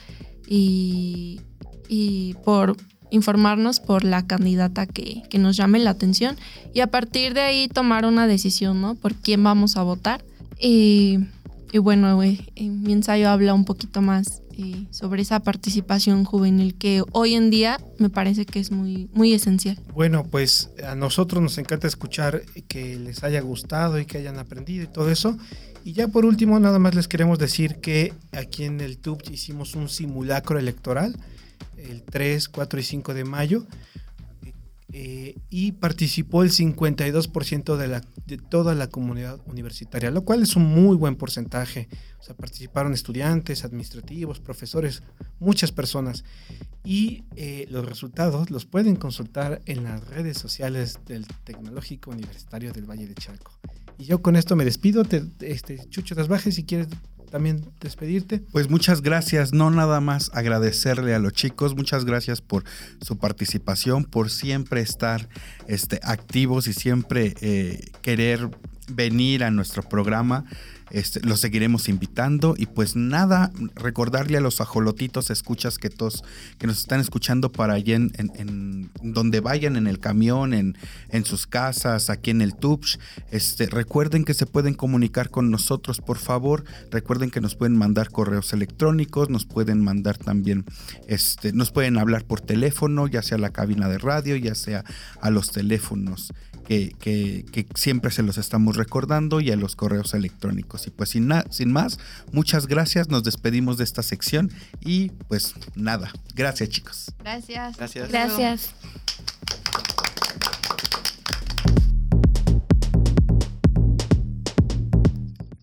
y, 0.49 1.41
y 1.89 2.35
por 2.45 2.77
informarnos 3.11 3.81
por 3.81 4.05
la 4.05 4.27
candidata 4.27 4.87
que, 4.87 5.23
nos 5.39 5.57
llame 5.57 5.79
la 5.79 5.91
atención 5.91 6.37
y 6.73 6.81
a 6.81 6.87
partir 6.87 7.35
de 7.35 7.43
ahí 7.43 7.69
tomar 7.69 8.07
una 8.07 8.27
decisión, 8.27 8.81
¿no? 8.81 8.95
Por 8.95 9.15
quién 9.15 9.43
vamos 9.43 9.77
a 9.77 9.83
votar. 9.83 10.25
Y, 10.59 11.19
bueno, 11.83 12.23
eh, 12.23 12.39
mi 12.57 12.93
ensayo 12.93 13.29
habla 13.29 13.53
un 13.53 13.67
poquito 13.67 14.01
más 14.01 14.43
eh, 14.57 14.87
sobre 14.91 15.21
esa 15.21 15.41
participación 15.41 16.25
juvenil 16.25 16.75
que 16.75 17.03
hoy 17.13 17.35
en 17.35 17.51
día 17.51 17.79
me 17.99 18.09
parece 18.09 18.47
que 18.47 18.61
es 18.61 18.71
muy, 18.71 19.11
muy 19.13 19.35
esencial. 19.35 19.79
Bueno, 19.93 20.25
pues 20.25 20.71
a 20.83 20.95
nosotros 20.95 21.43
nos 21.43 21.59
encanta 21.59 21.87
escuchar 21.87 22.43
que 22.67 22.97
les 22.97 23.23
haya 23.23 23.43
gustado 23.43 24.01
y 24.01 24.07
que 24.07 24.17
hayan 24.17 24.39
aprendido 24.39 24.85
y 24.85 24.87
todo 24.87 25.11
eso. 25.11 25.37
Y 25.85 25.93
ya 25.93 26.09
por 26.09 26.25
último, 26.25 26.59
nada 26.59 26.79
más 26.79 26.95
les 26.95 27.07
queremos 27.07 27.39
decir 27.39 27.77
que 27.77 28.15
aquí 28.33 28.65
en 28.65 28.81
el 28.81 28.97
TUB 28.97 29.21
hicimos 29.31 29.75
un 29.75 29.91
simulacro 29.91 30.59
electoral 30.59 31.15
el 31.77 32.03
3, 32.03 32.49
4 32.49 32.81
y 32.81 32.83
5 32.83 33.15
de 33.15 33.25
mayo. 33.25 33.67
Eh, 34.93 35.37
y 35.51 35.73
participó 35.73 36.43
el 36.43 36.51
52% 36.51 37.77
de, 37.77 37.87
la, 37.89 38.03
de 38.25 38.39
toda 38.39 38.75
la 38.75 38.87
comunidad 38.87 39.39
universitaria, 39.47 40.11
lo 40.11 40.25
cual 40.25 40.43
es 40.43 40.57
un 40.57 40.65
muy 40.65 40.97
buen 40.97 41.17
porcentaje. 41.17 41.89
O 42.19 42.23
sea, 42.23 42.35
participaron 42.35 42.95
estudiantes, 42.95 43.65
administrativos, 43.65 44.41
profesores, 44.41 45.03
muchas 45.39 45.71
personas. 45.71 46.25
Y 46.83 47.25
eh, 47.37 47.67
los 47.69 47.85
resultados 47.85 48.51
los 48.51 48.65
pueden 48.65 48.97
consultar 48.97 49.61
en 49.67 49.85
las 49.85 50.07
redes 50.09 50.39
sociales 50.39 51.01
del 51.05 51.27
Tecnológico 51.45 52.13
Universitario 52.13 52.73
del 52.73 52.89
Valle 52.89 53.07
de 53.07 53.15
Chalco. 53.15 53.53
Y 53.99 54.05
yo 54.05 54.23
con 54.23 54.37
esto 54.37 54.57
me 54.57 54.65
despido. 54.65 55.05
Te, 55.05 55.25
este, 55.41 55.89
Chucho 55.89 56.15
Bajes, 56.27 56.55
si 56.55 56.65
quieres 56.65 56.89
también 57.27 57.65
despedirte. 57.81 58.41
Pues 58.53 58.71
muchas 58.71 59.03
gracias, 59.03 59.53
no 59.53 59.71
nada 59.71 60.01
más 60.01 60.31
agradecerle 60.35 61.15
a 61.15 61.19
los 61.19 61.33
chicos, 61.33 61.77
muchas 61.77 62.05
gracias 62.05 62.41
por 62.41 62.65
su 63.01 63.19
participación, 63.19 64.05
por 64.05 64.31
siempre 64.31 64.81
estar 64.81 65.29
este, 65.67 66.01
activos 66.03 66.69
y 66.69 66.73
siempre 66.73 67.35
eh, 67.41 67.91
querer 68.03 68.49
venir 68.89 69.45
a 69.45 69.51
nuestro 69.51 69.83
programa. 69.83 70.45
Este, 70.91 71.21
los 71.21 71.41
seguiremos 71.41 71.89
invitando. 71.89 72.55
Y 72.57 72.67
pues 72.67 72.97
nada, 72.97 73.51
recordarle 73.75 74.39
a 74.39 74.41
los 74.41 74.61
ajolotitos, 74.61 75.31
escuchas 75.31 75.79
que 75.79 75.91
todos 75.91 76.23
que 76.59 76.67
nos 76.67 76.79
están 76.79 77.01
escuchando 77.01 77.51
para 77.51 77.75
allá 77.75 77.97
en, 77.97 78.91
donde 79.03 79.41
vayan, 79.41 79.77
en 79.77 79.87
el 79.87 79.99
camión, 79.99 80.55
en, 80.55 80.77
en 81.11 81.25
sus 81.25 81.47
casas, 81.47 82.11
aquí 82.11 82.31
en 82.31 82.41
el 82.41 82.55
TUPS, 82.55 82.99
este, 83.31 83.67
recuerden 83.67 84.25
que 84.25 84.35
se 84.35 84.47
pueden 84.47 84.75
comunicar 84.75 85.31
con 85.31 85.51
nosotros, 85.51 86.01
por 86.01 86.19
favor, 86.19 86.65
recuerden 86.91 87.31
que 87.31 87.41
nos 87.41 87.55
pueden 87.55 87.77
mandar 87.77 88.11
correos 88.11 88.53
electrónicos, 88.53 89.31
nos 89.31 89.45
pueden 89.45 89.83
mandar 89.83 90.19
también, 90.19 90.65
este, 91.09 91.53
nos 91.53 91.71
pueden 91.71 91.99
hablar 91.99 92.25
por 92.25 92.41
teléfono, 92.41 93.07
ya 93.07 93.23
sea 93.23 93.37
a 93.37 93.41
la 93.41 93.51
cabina 93.51 93.89
de 93.89 93.99
radio, 93.99 94.37
ya 94.37 94.55
sea 94.55 94.85
a 95.21 95.31
los 95.31 95.51
teléfonos 95.51 96.33
que, 96.67 97.67
siempre 97.75 98.11
se 98.11 98.23
los 98.23 98.39
estamos 98.39 98.77
recordando 98.77 99.41
y 99.41 99.51
a 99.51 99.57
los 99.57 99.77
correos 99.77 100.15
electrónicos. 100.15 100.87
Y 100.87 100.91
pues 100.91 101.11
sin, 101.11 101.33
sin 101.51 101.73
más, 101.73 101.99
muchas 102.33 102.67
gracias, 102.67 103.09
nos 103.09 103.23
despedimos 103.23 103.79
de 103.79 103.85
esta 103.85 104.03
sección 104.03 104.51
y 104.81 105.11
pues 105.29 105.55
nada, 105.75 106.11
gracias 106.35 106.69
chicos. 106.71 107.13
Gracias. 107.21 107.77
Gracias. 107.77 108.09
Gracias. 108.09 108.75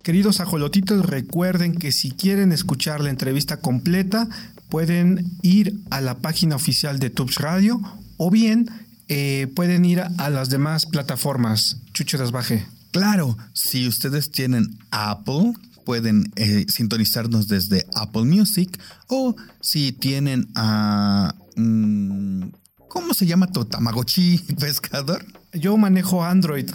Queridos 0.03 0.41
ajolotitos, 0.41 1.05
recuerden 1.05 1.75
que 1.75 1.93
si 1.93 2.11
quieren 2.11 2.51
escuchar 2.51 2.99
la 2.99 3.09
entrevista 3.09 3.61
completa, 3.61 4.27
pueden 4.67 5.31
ir 5.41 5.79
a 5.91 6.01
la 6.01 6.17
página 6.17 6.57
oficial 6.57 6.99
de 6.99 7.09
Tubes 7.09 7.35
Radio 7.37 7.79
o 8.17 8.29
bien 8.29 8.69
eh, 9.15 9.47
pueden 9.47 9.85
ir 9.85 10.01
a 10.01 10.29
las 10.31 10.49
demás 10.49 10.87
plataformas. 10.87 11.77
Chucho 11.93 12.17
Baje. 12.31 12.65
Claro, 12.89 13.37
si 13.53 13.87
ustedes 13.87 14.31
tienen 14.31 14.79
Apple, 14.89 15.53
pueden 15.85 16.31
eh, 16.35 16.65
sintonizarnos 16.67 17.47
desde 17.47 17.85
Apple 17.93 18.23
Music 18.23 18.79
o 19.07 19.35
si 19.61 19.91
tienen 19.91 20.47
a... 20.55 21.35
Mm, 21.55 22.49
¿Cómo 22.87 23.13
se 23.13 23.27
llama 23.27 23.45
tu 23.45 23.65
Tamagotchi 23.65 24.37
pescador? 24.59 25.23
Yo 25.53 25.77
manejo 25.77 26.23
Android. 26.23 26.71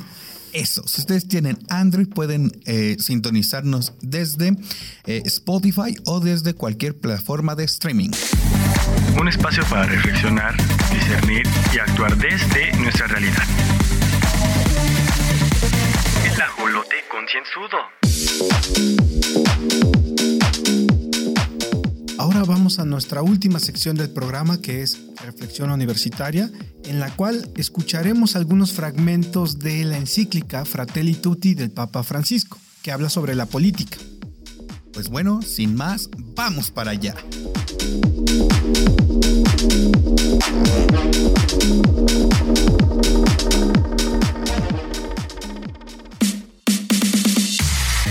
Eso, 0.53 0.87
si 0.87 1.01
ustedes 1.01 1.27
tienen 1.27 1.59
Android 1.69 2.09
pueden 2.09 2.53
eh, 2.67 2.97
sintonizarnos 3.01 3.95
desde 4.01 4.57
Spotify 5.07 5.97
o 6.07 6.21
desde 6.21 6.55
cualquier 6.55 6.97
plataforma 6.97 7.57
de 7.57 7.65
streaming. 7.65 8.11
Un 9.21 9.27
espacio 9.27 9.65
para 9.69 9.83
reflexionar, 9.83 10.57
discernir 10.93 11.43
y 11.75 11.79
actuar 11.79 12.17
desde 12.17 12.73
nuestra 12.79 13.09
realidad. 13.09 13.43
El 16.25 16.41
ajolote 16.41 16.97
concienzudo. 17.11 17.79
Ahora 22.19 22.45
vamos 22.45 22.79
a 22.79 22.85
nuestra 22.85 23.23
última 23.23 23.59
sección 23.59 23.97
del 23.97 24.11
programa 24.11 24.61
que 24.63 24.83
es 24.83 25.01
Reflexión 25.25 25.73
Universitaria, 25.73 26.49
en 26.85 27.01
la 27.01 27.11
cual 27.11 27.51
escucharemos 27.57 28.37
algunos 28.37 28.73
fragmentos 28.73 29.59
de 29.59 29.85
la 29.85 29.97
encíclica 29.97 30.65
Fratelli 30.65 31.15
Tutti 31.15 31.55
del 31.55 31.73
Papa 31.73 32.05
Francisco, 32.05 32.59
que 32.83 32.93
habla 32.93 33.09
sobre 33.09 33.35
la 33.35 33.47
política. 33.47 33.99
Pues 34.99 35.11
bueno, 35.11 35.43
sin 35.43 35.77
más, 35.77 36.11
vamos 36.35 36.73
para 36.73 36.91
allá. 36.91 37.15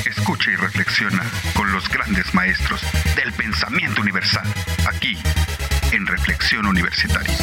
Escucha 0.06 0.52
y 0.52 0.56
reflexiona 0.56 1.30
con 1.58 1.70
los 1.74 1.90
grandes 1.90 2.34
maestros 2.34 2.80
del 3.18 3.34
pensamiento 3.34 4.00
universal, 4.00 4.48
aquí 4.88 5.18
en 5.92 6.08
Reflexión 6.08 6.68
Universitaria. 6.68 7.36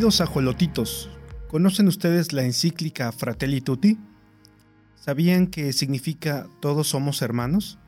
Queridos 0.00 0.22
ajolotitos, 0.22 1.10
¿conocen 1.46 1.86
ustedes 1.86 2.32
la 2.32 2.42
encíclica 2.42 3.12
Fratelli 3.12 3.60
Tutti? 3.60 3.98
¿Sabían 4.94 5.46
que 5.46 5.74
significa 5.74 6.48
todos 6.62 6.88
somos 6.88 7.20
hermanos? 7.20 7.78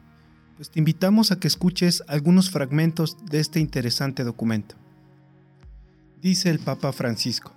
Pues 0.57 0.69
te 0.69 0.79
invitamos 0.79 1.33
a 1.33 1.41
que 1.41 1.49
escuches 1.49 2.05
algunos 2.09 2.51
fragmentos 2.51 3.17
de 3.31 3.41
este 3.41 3.61
interesante 3.61 4.25
documento. 4.25 4.75
Dice 6.21 6.51
el 6.51 6.59
Papa 6.59 6.93
Francisco, 6.93 7.55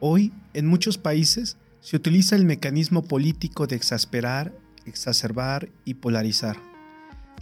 hoy 0.00 0.32
en 0.52 0.66
muchos 0.66 0.98
países 0.98 1.56
se 1.80 1.94
utiliza 1.94 2.34
el 2.34 2.46
mecanismo 2.46 3.04
político 3.04 3.68
de 3.68 3.76
exasperar, 3.76 4.52
exacerbar 4.84 5.68
y 5.84 5.94
polarizar. 5.94 6.56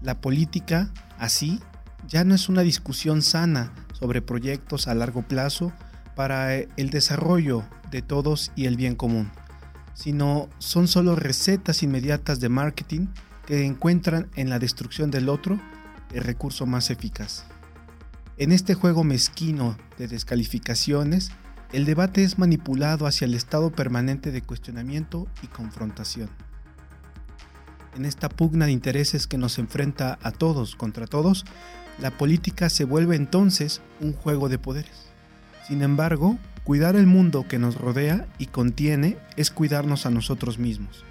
La 0.03 0.21
política, 0.21 0.93
así, 1.17 1.59
ya 2.07 2.23
no 2.25 2.35
es 2.35 2.51
una 2.51 2.61
discusión 2.61 3.23
sana 3.23 3.73
sobre 3.99 4.21
proyectos 4.21 4.89
a 4.89 4.95
largo 4.95 5.23
plazo 5.23 5.73
para 6.19 6.53
el 6.53 6.91
desarrollo 6.91 7.63
de 7.93 8.03
todos 8.03 8.51
y 8.57 8.67
el 8.67 8.77
bien 8.77 8.97
común, 8.97 9.31
sino 9.95 10.49
son 10.59 10.89
solo 10.89 11.15
recetas 11.15 11.85
inmediatas 11.85 12.41
de 12.41 12.49
marketing 12.49 13.07
que 13.47 13.65
encuentran 13.65 14.29
en 14.35 14.51
la 14.51 14.59
destrucción 14.59 15.13
del 15.13 15.29
otro 15.29 15.61
el 16.13 16.25
recurso 16.25 16.67
más 16.67 16.91
eficaz. 16.91 17.45
En 18.37 18.51
este 18.51 18.75
juego 18.75 19.05
mezquino 19.05 19.79
de 19.97 20.09
descalificaciones, 20.09 21.31
el 21.71 21.85
debate 21.85 22.25
es 22.25 22.37
manipulado 22.37 23.07
hacia 23.07 23.27
el 23.27 23.35
estado 23.35 23.71
permanente 23.71 24.33
de 24.33 24.43
cuestionamiento 24.43 25.29
y 25.45 25.47
confrontación. 25.47 26.31
En 27.95 28.05
esta 28.05 28.29
pugna 28.29 28.67
de 28.67 28.73
intereses 28.73 29.29
que 29.29 29.39
nos 29.39 29.57
enfrenta 29.61 30.19
a 30.23 30.33
todos 30.33 30.75
contra 30.75 31.07
todos, 31.07 31.45
la 32.01 32.11
política 32.11 32.71
se 32.71 32.83
vuelve 32.83 33.15
entonces 33.15 33.83
un 34.01 34.15
juego 34.15 34.49
de 34.49 34.59
poderes. 34.59 35.08
Sin 35.69 35.83
embargo, 35.83 36.39
cuidar 36.65 36.97
el 36.97 37.07
mundo 37.07 37.47
que 37.47 37.59
nos 37.59 37.75
rodea 37.75 38.27
y 38.39 38.47
contiene 38.47 39.19
es 39.37 39.51
cuidarnos 39.51 40.07
a 40.07 40.11
nosotros 40.11 40.59
mismos. 40.59 41.05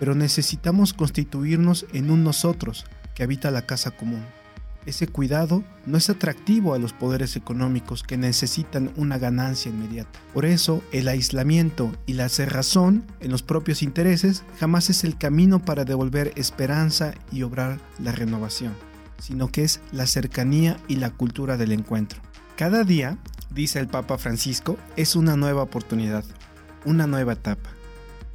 Pero 0.00 0.16
necesitamos 0.16 0.92
constituirnos 0.92 1.86
en 1.92 2.10
un 2.10 2.24
nosotros 2.24 2.84
que 3.14 3.22
habita 3.22 3.52
la 3.52 3.62
casa 3.62 3.92
común. 3.92 4.24
Ese 4.86 5.06
cuidado 5.06 5.62
no 5.86 5.98
es 5.98 6.10
atractivo 6.10 6.74
a 6.74 6.80
los 6.80 6.92
poderes 6.92 7.36
económicos 7.36 8.02
que 8.02 8.16
necesitan 8.16 8.90
una 8.96 9.18
ganancia 9.18 9.70
inmediata. 9.70 10.18
Por 10.34 10.46
eso, 10.46 10.82
el 10.90 11.06
aislamiento 11.06 11.92
y 12.04 12.14
la 12.14 12.28
cerrazón 12.28 13.04
en 13.20 13.30
los 13.30 13.44
propios 13.44 13.84
intereses 13.84 14.42
jamás 14.58 14.90
es 14.90 15.04
el 15.04 15.16
camino 15.16 15.64
para 15.64 15.84
devolver 15.84 16.32
esperanza 16.34 17.14
y 17.30 17.44
obrar 17.44 17.78
la 18.00 18.10
renovación, 18.10 18.74
sino 19.20 19.46
que 19.46 19.62
es 19.62 19.80
la 19.92 20.08
cercanía 20.08 20.78
y 20.88 20.96
la 20.96 21.10
cultura 21.10 21.56
del 21.56 21.70
encuentro. 21.70 22.20
Cada 22.56 22.82
día 22.82 23.18
dice 23.54 23.78
el 23.78 23.88
Papa 23.88 24.18
Francisco, 24.18 24.76
es 24.96 25.16
una 25.16 25.36
nueva 25.36 25.62
oportunidad, 25.62 26.24
una 26.84 27.06
nueva 27.06 27.34
etapa. 27.34 27.70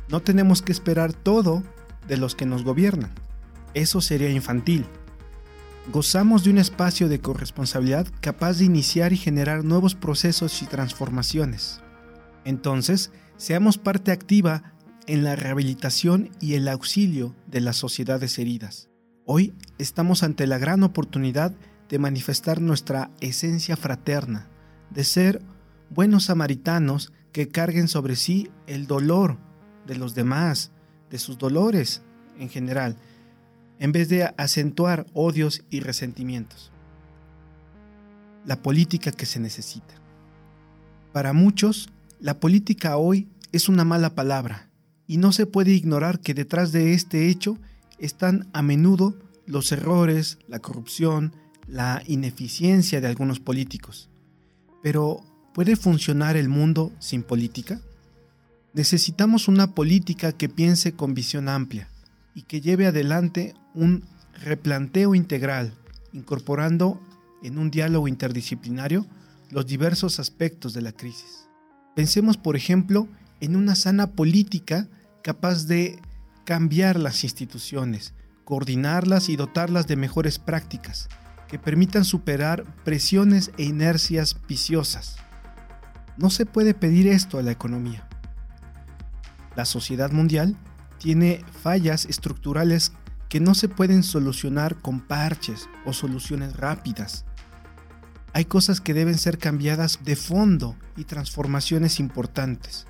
No 0.09 0.22
tenemos 0.22 0.61
que 0.61 0.72
esperar 0.72 1.13
todo 1.13 1.63
de 2.07 2.18
los 2.18 2.36
que 2.36 2.45
nos 2.45 2.63
gobiernan. 2.63 3.11
Eso 3.74 4.01
sería 4.01 4.30
infantil. 4.30 4.86
Gozamos 5.91 6.43
de 6.43 6.49
un 6.49 6.57
espacio 6.57 7.07
de 7.09 7.20
corresponsabilidad 7.20 8.07
capaz 8.22 8.57
de 8.57 8.65
iniciar 8.65 9.13
y 9.13 9.18
generar 9.18 9.63
nuevos 9.63 9.95
procesos 9.95 10.61
y 10.61 10.65
transformaciones. 10.65 11.82
Entonces, 12.45 13.11
seamos 13.38 13.78
parte 13.78 14.11
activa 14.11 14.74
en 15.05 15.24
la 15.24 15.36
rehabilitación 15.36 16.30
y 16.39 16.55
el 16.55 16.68
auxilio 16.68 17.36
de 17.47 17.61
las 17.61 17.78
sociedades 17.78 18.38
heridas. 18.39 18.89
Hoy 19.26 19.53
estamos 19.78 20.24
ante 20.24 20.47
la 20.47 20.57
gran 20.57 20.84
oportunidad 20.84 21.53
de 21.89 21.99
manifestar 21.99 22.61
nuestra 22.61 23.11
esencia 23.22 23.78
fraterna, 23.78 24.49
de 24.90 25.04
ser 25.04 25.42
buenos 25.90 26.26
samaritanos 26.26 27.12
que 27.32 27.50
carguen 27.50 27.88
sobre 27.88 28.16
sí 28.16 28.50
el 28.68 28.88
dolor 28.88 29.38
de 29.86 29.96
los 29.96 30.16
demás, 30.16 30.72
de 31.10 31.20
sus 31.20 31.38
dolores 31.38 32.02
en 32.40 32.50
general, 32.50 32.98
en 33.80 33.92
vez 33.92 34.10
de 34.10 34.34
acentuar 34.38 35.06
odios 35.14 35.64
y 35.70 35.80
resentimientos. 35.80 36.72
La 38.46 38.62
política 38.62 39.12
que 39.12 39.26
se 39.26 39.40
necesita. 39.40 39.96
Para 41.14 41.34
muchos, 41.34 41.90
la 42.20 42.40
política 42.40 42.98
hoy 42.98 43.28
es 43.52 43.70
una 43.70 43.84
mala 43.84 44.16
palabra 44.16 44.70
y 45.06 45.18
no 45.18 45.32
se 45.32 45.46
puede 45.46 45.72
ignorar 45.72 46.20
que 46.20 46.34
detrás 46.34 46.72
de 46.72 46.94
este 46.94 47.30
hecho 47.30 47.58
están 48.00 48.50
a 48.54 48.62
menudo 48.62 49.16
los 49.46 49.72
errores, 49.72 50.38
la 50.48 50.60
corrupción, 50.60 51.34
la 51.68 52.04
ineficiencia 52.06 53.02
de 53.02 53.08
algunos 53.08 53.40
políticos. 53.40 54.10
Pero, 54.82 55.22
¿puede 55.54 55.76
funcionar 55.76 56.38
el 56.38 56.50
mundo 56.50 56.92
sin 57.00 57.24
política? 57.24 57.82
Necesitamos 58.74 59.48
una 59.48 59.74
política 59.74 60.32
que 60.32 60.50
piense 60.50 60.94
con 60.94 61.14
visión 61.14 61.50
amplia 61.50 61.90
y 62.36 62.44
que 62.44 62.62
lleve 62.62 62.86
adelante 62.86 63.56
un 63.74 64.04
replanteo 64.44 65.16
integral, 65.16 65.74
incorporando 66.14 67.02
en 67.44 67.58
un 67.58 67.72
diálogo 67.72 68.08
interdisciplinario 68.08 69.06
los 69.50 69.66
diversos 69.66 70.20
aspectos 70.20 70.74
de 70.74 70.82
la 70.82 70.92
crisis. 70.92 71.48
Pensemos, 71.96 72.38
por 72.38 72.56
ejemplo, 72.56 73.08
en 73.40 73.56
una 73.56 73.76
sana 73.76 74.12
política 74.12 74.88
capaz 75.24 75.66
de 75.66 76.00
cambiar 76.46 77.00
las 77.00 77.24
instituciones, 77.24 78.14
coordinarlas 78.46 79.30
y 79.30 79.36
dotarlas 79.36 79.88
de 79.88 79.96
mejores 79.96 80.40
prácticas, 80.40 81.10
que 81.48 81.60
permitan 81.60 82.06
superar 82.06 82.64
presiones 82.84 83.52
e 83.58 83.64
inercias 83.64 84.38
viciosas. 84.48 85.18
No 86.18 86.30
se 86.30 86.45
puede 86.45 86.74
pedir 86.74 87.08
esto 87.08 87.38
a 87.38 87.43
la 87.43 87.52
economía. 87.52 88.08
La 89.56 89.66
sociedad 89.66 90.12
mundial 90.12 90.56
tiene 91.00 91.43
fallas 91.62 92.06
estructurales 92.06 92.91
que 93.30 93.39
no 93.39 93.56
se 93.56 93.70
pueden 93.70 94.04
solucionar 94.04 94.76
con 94.82 95.00
parches 95.00 95.70
o 95.86 95.93
soluciones 95.93 96.56
rápidas. 96.56 97.26
Hay 98.34 98.45
cosas 98.45 98.82
que 98.82 98.93
deben 98.93 99.18
ser 99.18 99.38
cambiadas 99.38 100.00
de 100.04 100.16
fondo 100.16 100.76
y 100.95 101.06
transformaciones 101.06 102.00
importantes. 102.00 102.88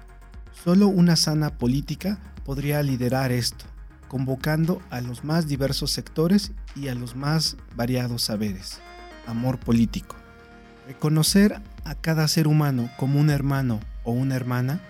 Solo 0.64 0.88
una 0.88 1.16
sana 1.16 1.58
política 1.58 2.20
podría 2.44 2.82
liderar 2.82 3.32
esto 3.32 3.66
convocando 4.08 4.82
a 4.90 5.02
los 5.02 5.24
más 5.24 5.48
diversos 5.48 5.92
sectores 5.92 6.52
y 6.76 6.88
a 6.88 6.96
los 6.96 7.16
más 7.16 7.58
variados 7.76 8.24
saberes. 8.24 8.80
Amor 9.26 9.60
político. 9.60 10.16
Reconocer 10.88 11.62
a 11.84 11.96
cada 11.96 12.28
ser 12.28 12.48
humano 12.48 12.90
como 12.98 13.20
un 13.20 13.30
hermano 13.30 13.80
o 14.04 14.12
una 14.12 14.36
hermana 14.36 14.82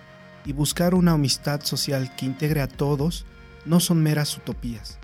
y 0.44 0.52
buscar 0.52 0.94
una 0.94 1.12
amistad 1.12 1.62
social 1.62 2.14
que 2.16 2.26
integre 2.26 2.60
a 2.60 2.68
todos 2.68 3.26
no 3.66 3.80
son 3.80 4.02
meras 4.02 4.36
utopías. 4.36 4.98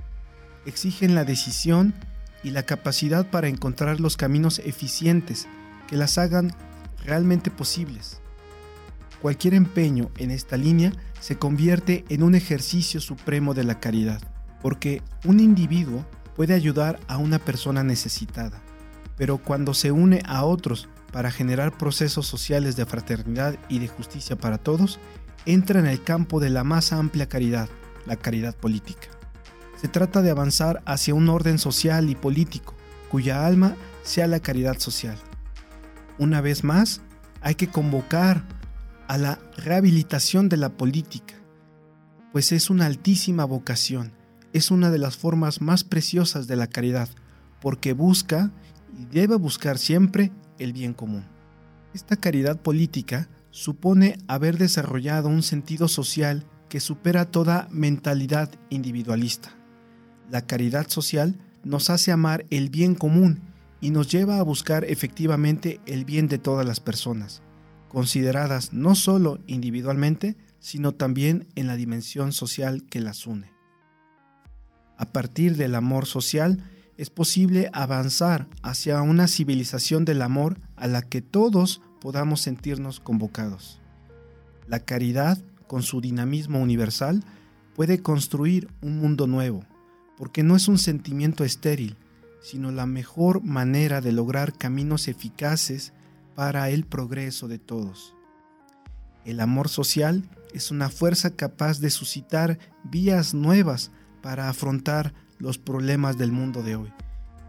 Exigen 0.67 1.15
la 1.15 1.25
decisión 1.25 1.95
y 2.43 2.51
la 2.51 2.63
capacidad 2.63 3.29
para 3.31 3.49
encontrar 3.49 4.01
los 4.01 4.17
caminos 4.17 4.61
eficientes 4.61 5.47
que 5.89 5.97
las 5.97 6.19
hagan 6.19 6.55
realmente 7.05 7.51
posibles. 7.51 8.21
Cualquier 9.25 9.55
empeño 9.55 10.11
en 10.19 10.31
esta 10.31 10.59
línea 10.59 10.93
se 11.19 11.39
convierte 11.39 12.05
en 12.11 12.23
un 12.23 12.35
ejercicio 12.35 13.01
supremo 13.01 13.55
de 13.55 13.65
la 13.65 13.81
caridad, 13.81 14.21
porque 14.61 15.01
un 15.25 15.41
individuo 15.41 16.05
puede 16.37 16.53
ayudar 16.53 17.01
a 17.09 17.17
una 17.17 17.39
persona 17.39 17.83
necesitada, 17.83 18.61
pero 19.17 19.39
cuando 19.39 19.73
se 19.73 19.93
une 19.93 20.21
a 20.27 20.45
otros 20.45 20.91
para 21.11 21.31
generar 21.31 21.79
procesos 21.79 22.27
sociales 22.27 22.77
de 22.77 22.85
fraternidad 22.85 23.59
y 23.71 23.79
de 23.79 23.89
justicia 23.89 24.37
para 24.37 24.59
todos, 24.59 24.99
entra 25.47 25.81
en 25.81 25.87
el 25.87 26.03
campo 26.03 26.39
de 26.39 26.51
la 26.51 26.63
más 26.63 26.93
amplia 26.93 27.27
caridad, 27.27 27.71
la 28.05 28.17
caridad 28.17 28.55
política. 28.55 29.09
Se 29.81 29.89
trata 29.89 30.21
de 30.21 30.33
avanzar 30.33 30.83
hacia 30.85 31.15
un 31.15 31.31
orden 31.31 31.59
social 31.59 32.11
y 32.11 32.15
político, 32.15 32.75
cuya 33.11 33.47
alma 33.47 33.75
sea 34.03 34.27
la 34.27 34.41
caridad 34.41 34.79
social. 34.81 35.17
Una 36.19 36.43
vez 36.43 36.63
más, 36.63 37.01
hay 37.41 37.55
que 37.55 37.69
convocar 37.69 38.43
a 39.09 39.19
la 39.19 39.39
rehabilitación 39.57 40.49
de 40.49 40.57
la 40.57 40.77
política, 40.77 41.35
pues 42.33 42.53
es 42.53 42.71
una 42.71 42.87
altísima 42.87 43.45
vocación, 43.45 44.13
es 44.53 44.71
una 44.71 44.91
de 44.91 44.99
las 44.99 45.17
formas 45.17 45.61
más 45.61 45.85
preciosas 45.85 46.47
de 46.47 46.57
la 46.57 46.67
caridad, 46.67 47.09
porque 47.61 47.93
busca 47.93 48.53
y 48.99 49.05
debe 49.07 49.37
buscar 49.37 49.79
siempre 49.79 50.33
el 50.59 50.73
bien 50.73 50.95
común. 50.95 51.25
Esta 51.93 52.17
caridad 52.17 52.61
política 52.61 53.29
supone 53.51 54.19
haber 54.27 54.59
desarrollado 54.59 55.29
un 55.29 55.43
sentido 55.43 55.89
social 55.89 56.45
que 56.69 56.81
supera 56.81 57.31
toda 57.31 57.69
mentalidad 57.71 58.51
individualista. 58.71 59.51
La 60.31 60.47
caridad 60.47 60.89
social 60.89 61.39
nos 61.63 61.91
hace 61.91 62.11
amar 62.11 62.47
el 62.51 62.71
bien 62.71 62.95
común 62.95 63.41
y 63.81 63.91
nos 63.91 64.11
lleva 64.11 64.39
a 64.39 64.43
buscar 64.43 64.85
efectivamente 64.85 65.81
el 65.87 66.05
bien 66.05 66.27
de 66.27 66.39
todas 66.39 66.67
las 66.67 66.81
personas 66.81 67.43
consideradas 67.95 68.73
no 68.73 68.97
solo 68.97 69.39
individualmente, 69.47 70.37
sino 70.59 70.93
también 70.93 71.47
en 71.55 71.69
la 71.69 71.77
dimensión 71.77 72.33
social 72.33 72.85
que 72.85 73.01
las 73.01 73.25
une. 73.25 73.53
A 74.99 75.13
partir 75.13 75.57
del 75.57 75.77
amor 75.77 76.07
social 76.07 76.69
es 76.97 77.11
posible 77.11 77.71
avanzar 77.73 78.49
hacia 78.63 79.01
una 79.01 79.29
civilización 79.29 80.05
del 80.05 80.23
amor 80.23 80.61
a 80.75 80.89
la 80.89 81.03
que 81.03 81.23
todos 81.23 81.83
podamos 82.01 82.41
sentirnos 82.41 82.99
convocados. 82.99 83.81
La 84.67 84.81
caridad, 84.81 85.39
con 85.69 85.85
su 85.85 86.01
dinamismo 86.01 86.61
universal, 86.61 87.25
puede 87.77 88.03
construir 88.03 88.69
un 88.83 88.99
mundo 88.99 89.29
nuevo, 89.29 89.65
porque 90.17 90.43
no 90.43 90.57
es 90.57 90.67
un 90.67 90.79
sentimiento 90.79 91.45
estéril, 91.45 91.97
sino 92.43 92.73
la 92.73 92.87
mejor 92.87 93.45
manera 93.45 94.01
de 94.01 94.11
lograr 94.11 94.53
caminos 94.59 95.07
eficaces 95.07 95.93
para 96.35 96.71
el 96.71 96.85
progreso 96.85 97.49
de 97.49 97.59
todos. 97.59 98.15
El 99.25 99.41
amor 99.41 99.69
social 99.69 100.29
es 100.53 100.71
una 100.71 100.91
fuerza 100.91 101.35
capaz 101.35 101.81
de 101.81 101.91
suscitar 101.91 102.59
vías 102.85 103.35
nuevas 103.35 103.91
para 104.23 104.49
afrontar 104.49 105.15
los 105.39 105.59
problemas 105.59 106.17
del 106.19 106.33
mundo 106.33 106.63
de 106.63 106.77
hoy 106.77 106.93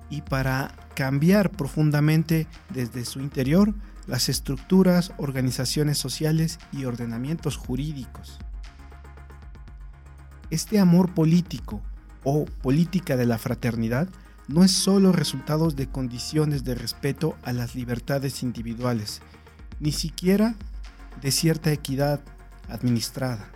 y 0.10 0.22
para 0.22 0.76
cambiar 0.96 1.52
profundamente 1.52 2.48
desde 2.70 3.06
su 3.06 3.20
interior 3.20 3.74
las 4.08 4.30
estructuras, 4.30 5.14
organizaciones 5.18 5.98
sociales 5.98 6.60
y 6.72 6.86
ordenamientos 6.86 7.58
jurídicos. 7.58 8.40
Este 10.50 10.80
amor 10.80 11.14
político 11.14 11.82
o 12.24 12.46
política 12.46 13.18
de 13.18 13.26
la 13.26 13.38
fraternidad 13.38 14.08
no 14.48 14.64
es 14.64 14.72
solo 14.72 15.12
resultado 15.12 15.72
de 15.72 15.88
condiciones 15.88 16.64
de 16.64 16.76
respeto 16.76 17.36
a 17.44 17.54
las 17.54 17.76
libertades 17.76 18.44
individuales, 18.44 19.22
ni 19.80 19.92
siquiera 19.92 20.56
de 21.22 21.32
cierta 21.32 21.72
equidad 21.72 22.22
administrada, 22.70 23.50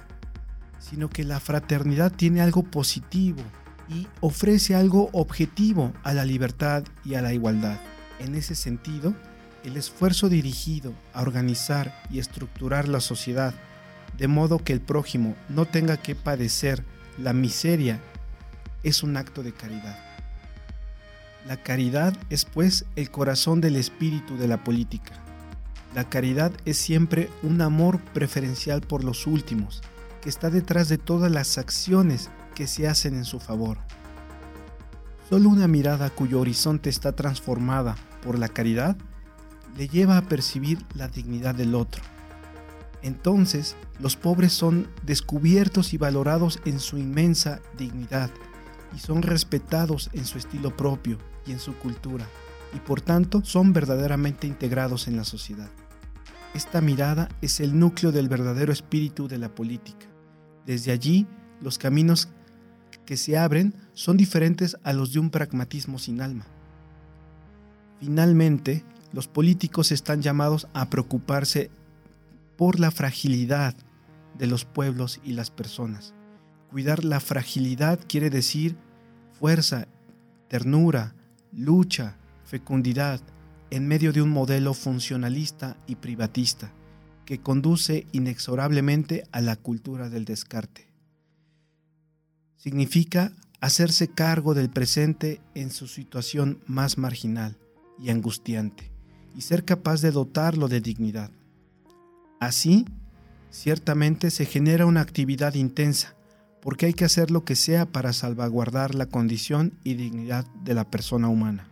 sino 0.79 1.09
que 1.09 1.23
la 1.23 1.39
fraternidad 1.39 2.11
tiene 2.11 2.41
algo 2.41 2.63
positivo 2.63 3.41
y 3.87 4.07
ofrece 4.21 4.75
algo 4.75 5.09
objetivo 5.13 5.93
a 6.03 6.13
la 6.13 6.25
libertad 6.25 6.83
y 7.05 7.15
a 7.15 7.21
la 7.21 7.33
igualdad. 7.33 7.79
En 8.19 8.35
ese 8.35 8.55
sentido, 8.55 9.13
el 9.63 9.77
esfuerzo 9.77 10.29
dirigido 10.29 10.93
a 11.13 11.21
organizar 11.21 12.03
y 12.09 12.19
estructurar 12.19 12.87
la 12.87 12.99
sociedad 12.99 13.53
de 14.17 14.27
modo 14.27 14.59
que 14.59 14.73
el 14.73 14.81
prójimo 14.81 15.35
no 15.47 15.65
tenga 15.65 15.97
que 15.97 16.15
padecer 16.15 16.83
la 17.17 17.33
miseria 17.33 17.99
es 18.83 19.03
un 19.03 19.17
acto 19.17 19.43
de 19.43 19.53
caridad. 19.53 20.08
La 21.49 21.57
caridad 21.57 22.15
es 22.29 22.45
pues 22.45 22.85
el 22.95 23.09
corazón 23.09 23.59
del 23.59 23.75
espíritu 23.75 24.37
de 24.37 24.47
la 24.47 24.63
política. 24.63 25.13
La 25.95 26.07
caridad 26.07 26.51
es 26.65 26.77
siempre 26.77 27.27
un 27.41 27.59
amor 27.61 27.99
preferencial 28.13 28.81
por 28.81 29.03
los 29.03 29.25
últimos, 29.25 29.81
que 30.21 30.29
está 30.29 30.51
detrás 30.51 30.89
de 30.89 30.99
todas 30.99 31.31
las 31.31 31.57
acciones 31.57 32.29
que 32.53 32.67
se 32.67 32.87
hacen 32.87 33.15
en 33.15 33.25
su 33.25 33.39
favor. 33.39 33.79
Solo 35.27 35.49
una 35.49 35.67
mirada 35.67 36.11
cuyo 36.11 36.39
horizonte 36.39 36.91
está 36.91 37.13
transformada 37.13 37.95
por 38.21 38.37
la 38.37 38.49
caridad 38.49 38.95
le 39.75 39.87
lleva 39.87 40.17
a 40.17 40.27
percibir 40.29 40.85
la 40.93 41.07
dignidad 41.07 41.55
del 41.55 41.73
otro. 41.73 42.03
Entonces, 43.01 43.75
los 43.97 44.15
pobres 44.15 44.53
son 44.53 44.87
descubiertos 45.01 45.95
y 45.95 45.97
valorados 45.97 46.59
en 46.65 46.79
su 46.79 46.99
inmensa 46.99 47.59
dignidad 47.75 48.29
y 48.95 48.99
son 48.99 49.23
respetados 49.23 50.11
en 50.13 50.25
su 50.25 50.37
estilo 50.37 50.77
propio 50.77 51.17
y 51.49 51.51
en 51.51 51.59
su 51.59 51.75
cultura, 51.75 52.27
y 52.73 52.79
por 52.79 53.01
tanto 53.01 53.43
son 53.43 53.73
verdaderamente 53.73 54.47
integrados 54.47 55.07
en 55.07 55.17
la 55.17 55.23
sociedad. 55.25 55.69
Esta 56.53 56.81
mirada 56.81 57.29
es 57.41 57.59
el 57.59 57.77
núcleo 57.77 58.11
del 58.11 58.29
verdadero 58.29 58.71
espíritu 58.71 59.27
de 59.27 59.37
la 59.37 59.53
política. 59.53 60.05
Desde 60.65 60.91
allí, 60.91 61.27
los 61.61 61.77
caminos 61.77 62.29
que 63.05 63.17
se 63.17 63.37
abren 63.37 63.73
son 63.93 64.17
diferentes 64.17 64.77
a 64.83 64.93
los 64.93 65.13
de 65.13 65.19
un 65.19 65.29
pragmatismo 65.29 65.99
sin 65.99 66.21
alma. 66.21 66.45
Finalmente, 67.99 68.85
los 69.11 69.27
políticos 69.27 69.91
están 69.91 70.21
llamados 70.21 70.67
a 70.73 70.89
preocuparse 70.89 71.71
por 72.55 72.79
la 72.79 72.91
fragilidad 72.91 73.75
de 74.37 74.47
los 74.47 74.65
pueblos 74.65 75.19
y 75.23 75.33
las 75.33 75.49
personas. 75.49 76.13
Cuidar 76.69 77.03
la 77.03 77.19
fragilidad 77.19 77.99
quiere 78.07 78.29
decir 78.29 78.77
fuerza, 79.39 79.87
ternura, 80.47 81.15
lucha, 81.51 82.17
fecundidad, 82.43 83.21
en 83.71 83.87
medio 83.87 84.11
de 84.13 84.21
un 84.21 84.29
modelo 84.29 84.73
funcionalista 84.73 85.77
y 85.87 85.95
privatista 85.95 86.71
que 87.25 87.39
conduce 87.39 88.07
inexorablemente 88.11 89.23
a 89.31 89.41
la 89.41 89.55
cultura 89.55 90.09
del 90.09 90.25
descarte. 90.25 90.87
Significa 92.57 93.31
hacerse 93.61 94.07
cargo 94.07 94.53
del 94.53 94.69
presente 94.69 95.39
en 95.53 95.69
su 95.69 95.87
situación 95.87 96.59
más 96.65 96.97
marginal 96.97 97.57
y 97.99 98.09
angustiante 98.09 98.91
y 99.35 99.41
ser 99.41 99.63
capaz 99.63 100.01
de 100.01 100.11
dotarlo 100.11 100.67
de 100.67 100.81
dignidad. 100.81 101.31
Así, 102.39 102.85
ciertamente 103.51 104.31
se 104.31 104.45
genera 104.45 104.85
una 104.85 105.01
actividad 105.01 105.53
intensa, 105.53 106.15
porque 106.61 106.85
hay 106.85 106.93
que 106.93 107.05
hacer 107.05 107.31
lo 107.31 107.45
que 107.45 107.55
sea 107.55 107.85
para 107.85 108.13
salvaguardar 108.13 108.95
la 108.95 109.05
condición 109.05 109.73
y 109.83 109.93
dignidad 109.93 110.45
de 110.63 110.73
la 110.73 110.89
persona 110.89 111.29
humana. 111.29 111.67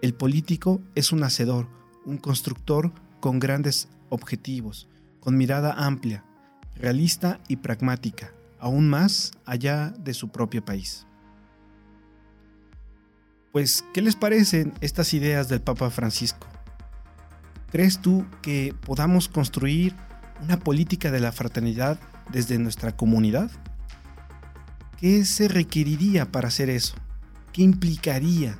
El 0.00 0.14
político 0.14 0.80
es 0.94 1.12
un 1.12 1.24
hacedor, 1.24 1.68
un 2.04 2.18
constructor 2.18 2.92
con 3.20 3.38
grandes 3.38 3.88
objetivos, 4.08 4.88
con 5.20 5.36
mirada 5.36 5.72
amplia, 5.72 6.24
realista 6.76 7.40
y 7.48 7.56
pragmática, 7.56 8.32
aún 8.58 8.88
más 8.88 9.32
allá 9.44 9.90
de 9.98 10.14
su 10.14 10.28
propio 10.28 10.64
país. 10.64 11.06
Pues, 13.52 13.84
¿qué 13.92 14.02
les 14.02 14.14
parecen 14.14 14.72
estas 14.80 15.12
ideas 15.14 15.48
del 15.48 15.60
Papa 15.60 15.90
Francisco? 15.90 16.46
¿Crees 17.70 18.00
tú 18.00 18.24
que 18.40 18.74
podamos 18.86 19.28
construir 19.28 19.94
una 20.42 20.58
política 20.58 21.10
de 21.10 21.20
la 21.20 21.32
fraternidad 21.32 21.98
desde 22.30 22.58
nuestra 22.58 22.96
comunidad? 22.96 23.50
¿Qué 24.98 25.24
se 25.24 25.48
requeriría 25.48 26.30
para 26.32 26.48
hacer 26.48 26.70
eso? 26.70 26.96
¿Qué 27.52 27.62
implicaría? 27.62 28.58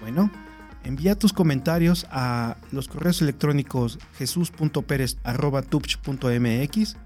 Bueno, 0.00 0.30
envía 0.84 1.18
tus 1.18 1.32
comentarios 1.32 2.06
a 2.10 2.58
los 2.72 2.88
correos 2.88 3.22
electrónicos 3.22 3.98
jesus.perez.tupch.mx 4.18 6.96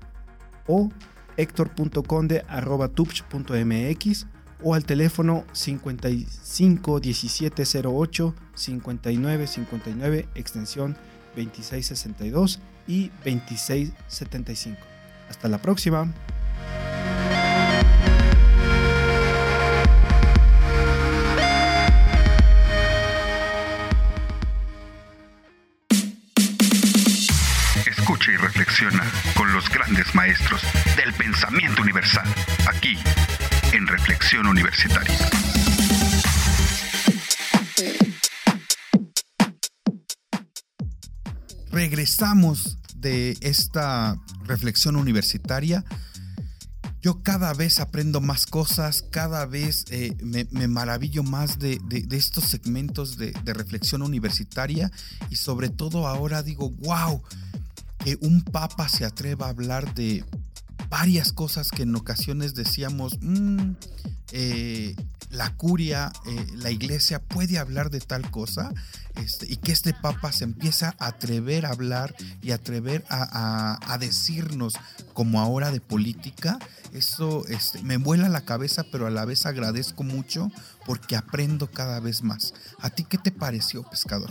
o 0.66 0.90
hector.conde.tupch.mx 1.36 4.26
o 4.62 4.74
al 4.74 4.84
teléfono 4.84 5.44
55 5.52 7.00
17 7.00 7.64
08 7.84 8.34
59 8.54 9.46
59 9.46 10.28
extensión 10.34 10.96
2662 11.36 12.60
y 12.88 13.10
2675. 13.24 14.80
Hasta 15.28 15.48
la 15.48 15.58
próxima. 15.58 16.12
Grandes 29.86 30.14
maestros 30.16 30.62
del 30.96 31.12
pensamiento 31.14 31.80
universal, 31.80 32.26
aquí 32.68 32.96
en 33.72 33.86
Reflexión 33.86 34.46
Universitaria. 34.46 35.16
Regresamos 41.70 42.78
de 42.96 43.36
esta 43.40 44.16
reflexión 44.44 44.96
universitaria. 44.96 45.84
Yo 47.00 47.22
cada 47.22 47.54
vez 47.54 47.78
aprendo 47.78 48.20
más 48.20 48.46
cosas, 48.46 49.04
cada 49.12 49.46
vez 49.46 49.84
eh, 49.90 50.16
me, 50.20 50.66
maravillo 50.66 51.22
más 51.22 51.60
de, 51.60 51.78
estos 52.10 52.44
segmentos 52.44 53.18
de, 53.18 53.30
de, 53.44 53.54
reflexión 53.54 54.02
universitaria 54.02 54.90
y 55.30 55.36
sobre 55.36 55.68
todo 55.68 56.08
ahora 56.08 56.42
digo, 56.42 56.70
wow, 56.70 57.22
que 58.06 58.16
un 58.20 58.40
papa 58.40 58.88
se 58.88 59.04
atreva 59.04 59.46
a 59.46 59.48
hablar 59.48 59.92
de 59.96 60.24
varias 60.88 61.32
cosas 61.32 61.72
que 61.72 61.82
en 61.82 61.96
ocasiones 61.96 62.54
decíamos, 62.54 63.18
mm, 63.20 63.72
eh, 64.30 64.94
la 65.30 65.56
curia, 65.56 66.12
eh, 66.24 66.46
la 66.54 66.70
iglesia 66.70 67.20
puede 67.20 67.58
hablar 67.58 67.90
de 67.90 67.98
tal 67.98 68.30
cosa, 68.30 68.72
este, 69.16 69.52
y 69.52 69.56
que 69.56 69.72
este 69.72 69.92
papa 69.92 70.30
se 70.30 70.44
empieza 70.44 70.94
a 71.00 71.08
atrever 71.08 71.66
a 71.66 71.70
hablar 71.70 72.14
y 72.42 72.52
atrever 72.52 73.04
a, 73.08 73.98
decirnos 73.98 74.74
como 75.12 75.40
ahora 75.40 75.72
de 75.72 75.80
política, 75.80 76.60
eso 76.92 77.44
este, 77.48 77.82
me 77.82 77.96
vuela 77.96 78.28
la 78.28 78.44
cabeza, 78.44 78.84
pero 78.92 79.08
a 79.08 79.10
la 79.10 79.24
vez 79.24 79.46
agradezco 79.46 80.04
mucho 80.04 80.52
porque 80.84 81.16
aprendo 81.16 81.72
cada 81.72 81.98
vez 81.98 82.22
más. 82.22 82.54
¿A 82.78 82.88
ti 82.88 83.02
qué 83.02 83.18
te 83.18 83.32
pareció, 83.32 83.82
pescador? 83.82 84.30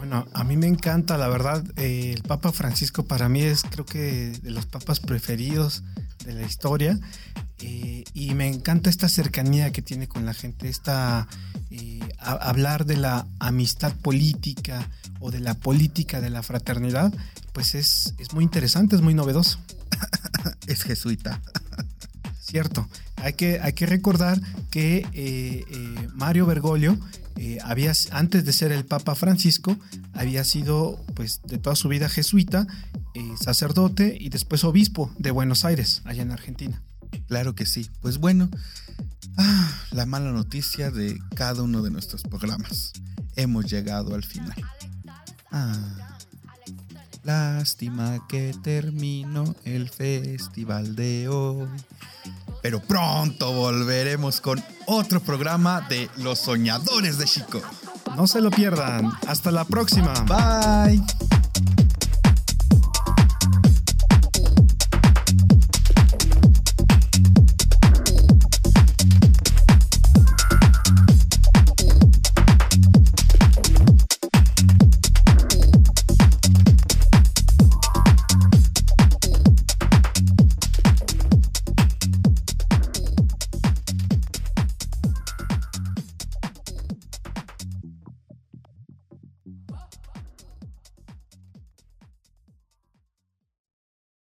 Bueno, 0.00 0.26
a 0.32 0.44
mí 0.44 0.56
me 0.56 0.66
encanta, 0.66 1.18
la 1.18 1.28
verdad, 1.28 1.62
eh, 1.76 2.14
el 2.16 2.22
Papa 2.22 2.52
Francisco 2.52 3.04
para 3.04 3.28
mí 3.28 3.42
es 3.42 3.60
creo 3.68 3.84
que 3.84 4.32
de 4.42 4.50
los 4.50 4.64
papas 4.64 4.98
preferidos 4.98 5.82
de 6.24 6.32
la 6.32 6.40
historia 6.46 6.98
eh, 7.58 8.04
y 8.14 8.32
me 8.32 8.48
encanta 8.48 8.88
esta 8.88 9.10
cercanía 9.10 9.72
que 9.72 9.82
tiene 9.82 10.08
con 10.08 10.24
la 10.24 10.32
gente, 10.32 10.70
esta 10.70 11.28
eh, 11.70 12.00
a- 12.18 12.32
hablar 12.48 12.86
de 12.86 12.96
la 12.96 13.26
amistad 13.40 13.92
política 13.92 14.88
o 15.18 15.30
de 15.30 15.40
la 15.40 15.52
política 15.52 16.22
de 16.22 16.30
la 16.30 16.42
fraternidad, 16.42 17.12
pues 17.52 17.74
es, 17.74 18.14
es 18.16 18.32
muy 18.32 18.42
interesante, 18.44 18.96
es 18.96 19.02
muy 19.02 19.12
novedoso. 19.12 19.58
es 20.66 20.82
jesuita. 20.82 21.42
Cierto. 22.40 22.88
Hay 23.22 23.34
que, 23.34 23.60
hay 23.60 23.72
que 23.72 23.86
recordar 23.86 24.40
que 24.70 24.98
eh, 25.12 25.64
eh, 25.68 26.08
Mario 26.14 26.46
Bergoglio, 26.46 26.98
eh, 27.36 27.58
había, 27.64 27.92
antes 28.10 28.44
de 28.44 28.52
ser 28.52 28.72
el 28.72 28.84
Papa 28.84 29.14
Francisco, 29.14 29.76
había 30.12 30.44
sido 30.44 31.04
pues 31.14 31.40
de 31.44 31.58
toda 31.58 31.76
su 31.76 31.88
vida 31.88 32.08
jesuita, 32.08 32.66
sacerdote 33.40 34.16
y 34.18 34.28
después 34.28 34.64
obispo 34.64 35.10
de 35.18 35.30
Buenos 35.30 35.64
Aires, 35.64 36.02
allá 36.04 36.22
en 36.22 36.30
Argentina. 36.30 36.82
Claro 37.26 37.54
que 37.54 37.66
sí. 37.66 37.90
Pues 38.00 38.18
bueno, 38.18 38.48
ah, 39.36 39.72
la 39.90 40.06
mala 40.06 40.32
noticia 40.32 40.90
de 40.90 41.18
cada 41.34 41.62
uno 41.62 41.82
de 41.82 41.90
nuestros 41.90 42.22
programas. 42.22 42.92
Hemos 43.36 43.66
llegado 43.70 44.14
al 44.14 44.24
final. 44.24 44.54
Ah, 45.50 46.18
lástima 47.24 48.26
que 48.28 48.54
terminó 48.62 49.54
el 49.64 49.88
festival 49.88 50.94
de 50.94 51.28
hoy. 51.28 51.68
Pero 52.62 52.80
pronto 52.80 53.52
volveremos 53.52 54.40
con 54.40 54.62
otro 54.86 55.20
programa 55.20 55.80
de 55.88 56.10
Los 56.16 56.40
Soñadores 56.40 57.18
de 57.18 57.24
Chico. 57.24 57.60
No 58.16 58.26
se 58.26 58.40
lo 58.40 58.50
pierdan. 58.50 59.12
Hasta 59.26 59.50
la 59.50 59.64
próxima. 59.64 60.12
Bye. 60.26 61.39